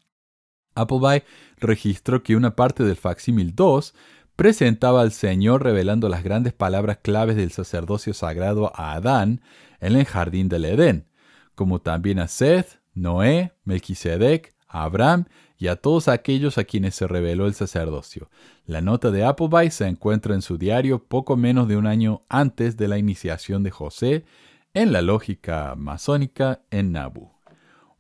Appleby 0.74 1.22
registró 1.58 2.24
que 2.24 2.34
una 2.34 2.56
parte 2.56 2.82
del 2.82 2.96
facsímil 2.96 3.54
2 3.54 3.94
presentaba 4.34 5.02
al 5.02 5.12
Señor 5.12 5.62
revelando 5.62 6.08
las 6.08 6.24
grandes 6.24 6.52
palabras 6.52 6.98
claves 7.00 7.36
del 7.36 7.52
sacerdocio 7.52 8.12
sagrado 8.12 8.72
a 8.74 8.94
Adán 8.94 9.40
en 9.78 9.94
el 9.94 10.04
jardín 10.04 10.48
del 10.48 10.64
Edén, 10.64 11.06
como 11.54 11.80
también 11.80 12.18
a 12.18 12.26
Seth, 12.26 12.80
Noé, 12.94 13.52
Melquisedec, 13.62 14.52
Abraham 14.66 15.26
y 15.58 15.66
a 15.66 15.76
todos 15.76 16.08
aquellos 16.08 16.56
a 16.56 16.64
quienes 16.64 16.94
se 16.94 17.08
reveló 17.08 17.46
el 17.46 17.54
sacerdocio. 17.54 18.30
La 18.64 18.80
nota 18.80 19.10
de 19.10 19.24
Appleby 19.24 19.70
se 19.70 19.86
encuentra 19.86 20.34
en 20.34 20.42
su 20.42 20.56
diario 20.56 21.04
poco 21.04 21.36
menos 21.36 21.68
de 21.68 21.76
un 21.76 21.86
año 21.86 22.22
antes 22.28 22.76
de 22.76 22.88
la 22.88 22.96
iniciación 22.96 23.64
de 23.64 23.70
José 23.70 24.24
en 24.72 24.92
la 24.92 25.02
lógica 25.02 25.74
masónica 25.76 26.62
en 26.70 26.92
Nabu. 26.92 27.32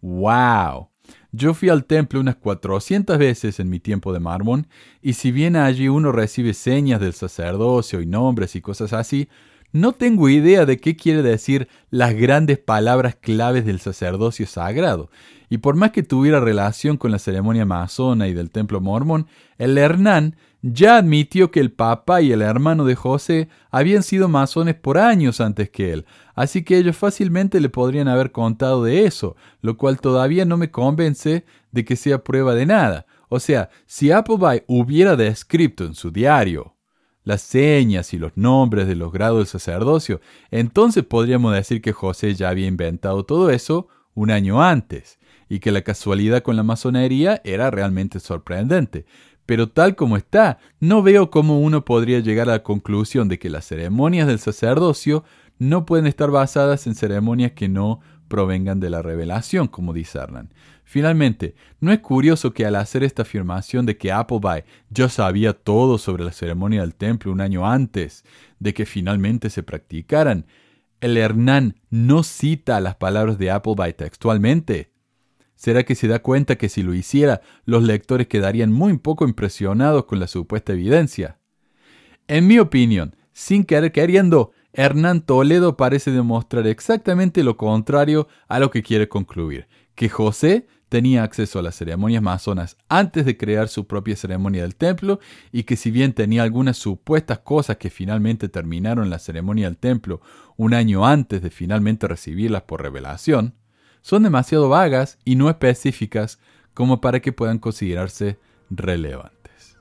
¡Wow! 0.00 0.90
Yo 1.32 1.54
fui 1.54 1.68
al 1.68 1.84
templo 1.84 2.20
unas 2.20 2.36
400 2.36 3.18
veces 3.18 3.60
en 3.60 3.68
mi 3.68 3.80
tiempo 3.80 4.12
de 4.12 4.20
mármol, 4.20 4.66
y 5.02 5.14
si 5.14 5.32
bien 5.32 5.56
allí 5.56 5.88
uno 5.88 6.12
recibe 6.12 6.54
señas 6.54 7.00
del 7.00 7.12
sacerdocio 7.12 8.00
y 8.00 8.06
nombres 8.06 8.54
y 8.56 8.60
cosas 8.60 8.92
así, 8.92 9.28
no 9.72 9.92
tengo 9.92 10.28
idea 10.28 10.64
de 10.64 10.78
qué 10.78 10.96
quiere 10.96 11.22
decir 11.22 11.68
las 11.90 12.14
grandes 12.14 12.58
palabras 12.58 13.16
claves 13.16 13.66
del 13.66 13.80
sacerdocio 13.80 14.46
sagrado. 14.46 15.10
Y 15.48 15.58
por 15.58 15.76
más 15.76 15.92
que 15.92 16.02
tuviera 16.02 16.40
relación 16.40 16.96
con 16.96 17.10
la 17.10 17.18
ceremonia 17.18 17.64
masona 17.64 18.28
y 18.28 18.34
del 18.34 18.50
templo 18.50 18.80
mormón, 18.80 19.26
el 19.56 19.78
Hernán 19.78 20.36
ya 20.60 20.96
admitió 20.96 21.50
que 21.50 21.60
el 21.60 21.70
papá 21.72 22.20
y 22.20 22.32
el 22.32 22.42
hermano 22.42 22.84
de 22.84 22.96
José 22.96 23.48
habían 23.70 24.02
sido 24.02 24.28
masones 24.28 24.74
por 24.74 24.98
años 24.98 25.40
antes 25.40 25.70
que 25.70 25.92
él, 25.92 26.06
así 26.34 26.64
que 26.64 26.76
ellos 26.76 26.96
fácilmente 26.96 27.60
le 27.60 27.68
podrían 27.68 28.08
haber 28.08 28.32
contado 28.32 28.82
de 28.82 29.04
eso, 29.04 29.36
lo 29.60 29.76
cual 29.76 30.00
todavía 30.00 30.44
no 30.44 30.56
me 30.56 30.70
convence 30.70 31.44
de 31.70 31.84
que 31.84 31.96
sea 31.96 32.24
prueba 32.24 32.54
de 32.54 32.66
nada. 32.66 33.06
O 33.28 33.40
sea, 33.40 33.70
si 33.86 34.10
Appleby 34.10 34.64
hubiera 34.66 35.14
descrito 35.14 35.84
en 35.84 35.94
su 35.94 36.10
diario 36.10 36.74
las 37.22 37.42
señas 37.42 38.14
y 38.14 38.18
los 38.18 38.36
nombres 38.36 38.88
de 38.88 38.96
los 38.96 39.12
grados 39.12 39.38
del 39.38 39.46
sacerdocio, 39.46 40.20
entonces 40.50 41.04
podríamos 41.04 41.54
decir 41.54 41.82
que 41.82 41.92
José 41.92 42.34
ya 42.34 42.48
había 42.48 42.66
inventado 42.66 43.24
todo 43.24 43.50
eso 43.50 43.88
un 44.14 44.30
año 44.30 44.62
antes, 44.62 45.18
y 45.48 45.60
que 45.60 45.72
la 45.72 45.82
casualidad 45.82 46.42
con 46.42 46.56
la 46.56 46.62
masonería 46.62 47.40
era 47.44 47.70
realmente 47.70 48.20
sorprendente. 48.20 49.06
Pero 49.46 49.70
tal 49.70 49.96
como 49.96 50.16
está, 50.16 50.58
no 50.78 51.02
veo 51.02 51.30
cómo 51.30 51.60
uno 51.60 51.84
podría 51.84 52.20
llegar 52.20 52.48
a 52.48 52.52
la 52.52 52.62
conclusión 52.62 53.28
de 53.28 53.38
que 53.38 53.48
las 53.48 53.64
ceremonias 53.66 54.26
del 54.26 54.40
sacerdocio 54.40 55.24
no 55.58 55.86
pueden 55.86 56.06
estar 56.06 56.30
basadas 56.30 56.86
en 56.86 56.94
ceremonias 56.94 57.52
que 57.52 57.68
no 57.68 58.00
provengan 58.28 58.78
de 58.78 58.90
la 58.90 59.00
revelación, 59.02 59.66
como 59.68 59.92
dice 59.92 60.18
Hernán. 60.18 60.52
Finalmente, 60.84 61.54
¿no 61.80 61.92
es 61.92 61.98
curioso 62.00 62.52
que 62.52 62.64
al 62.64 62.76
hacer 62.76 63.02
esta 63.02 63.22
afirmación 63.22 63.84
de 63.84 63.96
que 63.96 64.12
Appleby 64.12 64.64
ya 64.90 65.08
sabía 65.08 65.52
todo 65.52 65.98
sobre 65.98 66.24
la 66.24 66.32
ceremonia 66.32 66.80
del 66.80 66.94
templo 66.94 67.32
un 67.32 67.40
año 67.40 67.66
antes 67.66 68.24
de 68.58 68.72
que 68.72 68.86
finalmente 68.86 69.50
se 69.50 69.62
practicaran, 69.62 70.46
el 71.00 71.16
Hernán 71.16 71.76
no 71.90 72.22
cita 72.22 72.80
las 72.80 72.96
palabras 72.96 73.38
de 73.38 73.50
Appleby 73.50 73.92
textualmente? 73.92 74.90
¿Será 75.58 75.82
que 75.82 75.96
se 75.96 76.06
da 76.06 76.20
cuenta 76.20 76.54
que 76.54 76.68
si 76.68 76.84
lo 76.84 76.94
hiciera, 76.94 77.40
los 77.64 77.82
lectores 77.82 78.28
quedarían 78.28 78.70
muy 78.70 78.96
poco 78.96 79.26
impresionados 79.26 80.04
con 80.04 80.20
la 80.20 80.28
supuesta 80.28 80.72
evidencia? 80.72 81.40
En 82.28 82.46
mi 82.46 82.60
opinión, 82.60 83.16
sin 83.32 83.64
querer 83.64 83.90
queriendo, 83.90 84.52
Hernán 84.72 85.22
Toledo 85.22 85.76
parece 85.76 86.12
demostrar 86.12 86.68
exactamente 86.68 87.42
lo 87.42 87.56
contrario 87.56 88.28
a 88.46 88.60
lo 88.60 88.70
que 88.70 88.84
quiere 88.84 89.08
concluir, 89.08 89.66
que 89.96 90.08
José 90.08 90.68
tenía 90.88 91.24
acceso 91.24 91.58
a 91.58 91.62
las 91.62 91.74
ceremonias 91.74 92.22
masonas 92.22 92.76
antes 92.88 93.26
de 93.26 93.36
crear 93.36 93.66
su 93.66 93.88
propia 93.88 94.14
ceremonia 94.14 94.62
del 94.62 94.76
templo 94.76 95.18
y 95.50 95.64
que 95.64 95.74
si 95.74 95.90
bien 95.90 96.12
tenía 96.12 96.44
algunas 96.44 96.76
supuestas 96.76 97.40
cosas 97.40 97.78
que 97.78 97.90
finalmente 97.90 98.48
terminaron 98.48 99.10
la 99.10 99.18
ceremonia 99.18 99.66
del 99.66 99.76
templo 99.76 100.20
un 100.56 100.72
año 100.72 101.04
antes 101.04 101.42
de 101.42 101.50
finalmente 101.50 102.06
recibirlas 102.06 102.62
por 102.62 102.80
revelación, 102.80 103.54
son 104.08 104.22
demasiado 104.22 104.70
vagas 104.70 105.18
y 105.22 105.36
no 105.36 105.50
específicas 105.50 106.38
como 106.72 106.98
para 106.98 107.20
que 107.20 107.30
puedan 107.30 107.58
considerarse 107.58 108.38
relevantes. 108.70 109.76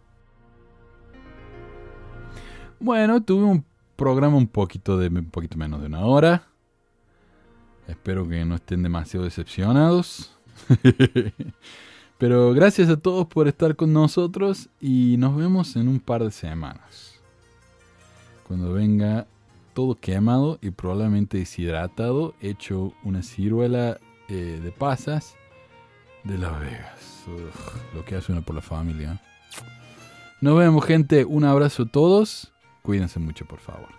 Bueno, 2.78 3.24
tuve 3.24 3.46
un 3.46 3.64
programa 3.96 4.36
un 4.36 4.48
poquito 4.48 4.98
de 4.98 5.08
un 5.08 5.30
poquito 5.30 5.56
menos 5.58 5.80
de 5.80 5.88
una 5.88 6.06
hora. 6.06 6.44
Espero 7.88 8.28
que 8.28 8.44
no 8.44 8.56
estén 8.56 8.84
demasiado 8.84 9.24
decepcionados. 9.24 10.36
Pero 12.18 12.54
gracias 12.54 12.90
a 12.90 12.98
todos 12.98 13.28
por 13.28 13.48
estar 13.48 13.78
con 13.78 13.94
nosotros 13.94 14.68
y 14.82 15.16
nos 15.20 15.38
vemos 15.38 15.78
en 15.78 15.88
un 15.88 16.02
par 16.02 16.26
de 16.26 16.32
semanas. 16.32 17.22
Cuando 18.46 18.74
venga 18.74 19.26
todo 19.74 19.96
quemado 19.96 20.60
y 20.62 20.72
probablemente 20.72 21.38
deshidratado, 21.38 22.34
hecho 22.42 22.92
una 23.06 23.24
ciruela 23.24 24.02
eh, 24.30 24.60
de 24.62 24.72
pasas 24.72 25.36
de 26.24 26.38
Las 26.38 26.60
Vegas. 26.60 27.26
lo 27.94 28.06
que 28.06 28.16
hace 28.16 28.32
uno 28.32 28.42
por 28.42 28.56
la 28.56 28.62
familia. 28.62 29.22
Nos 30.42 30.58
vemos 30.58 30.86
gente, 30.86 31.26
un 31.26 31.44
abrazo 31.44 31.84
a 31.84 31.88
todos. 31.88 32.54
Cuídense 32.82 33.20
mucho 33.20 33.46
por 33.46 33.60
favor. 33.60 33.90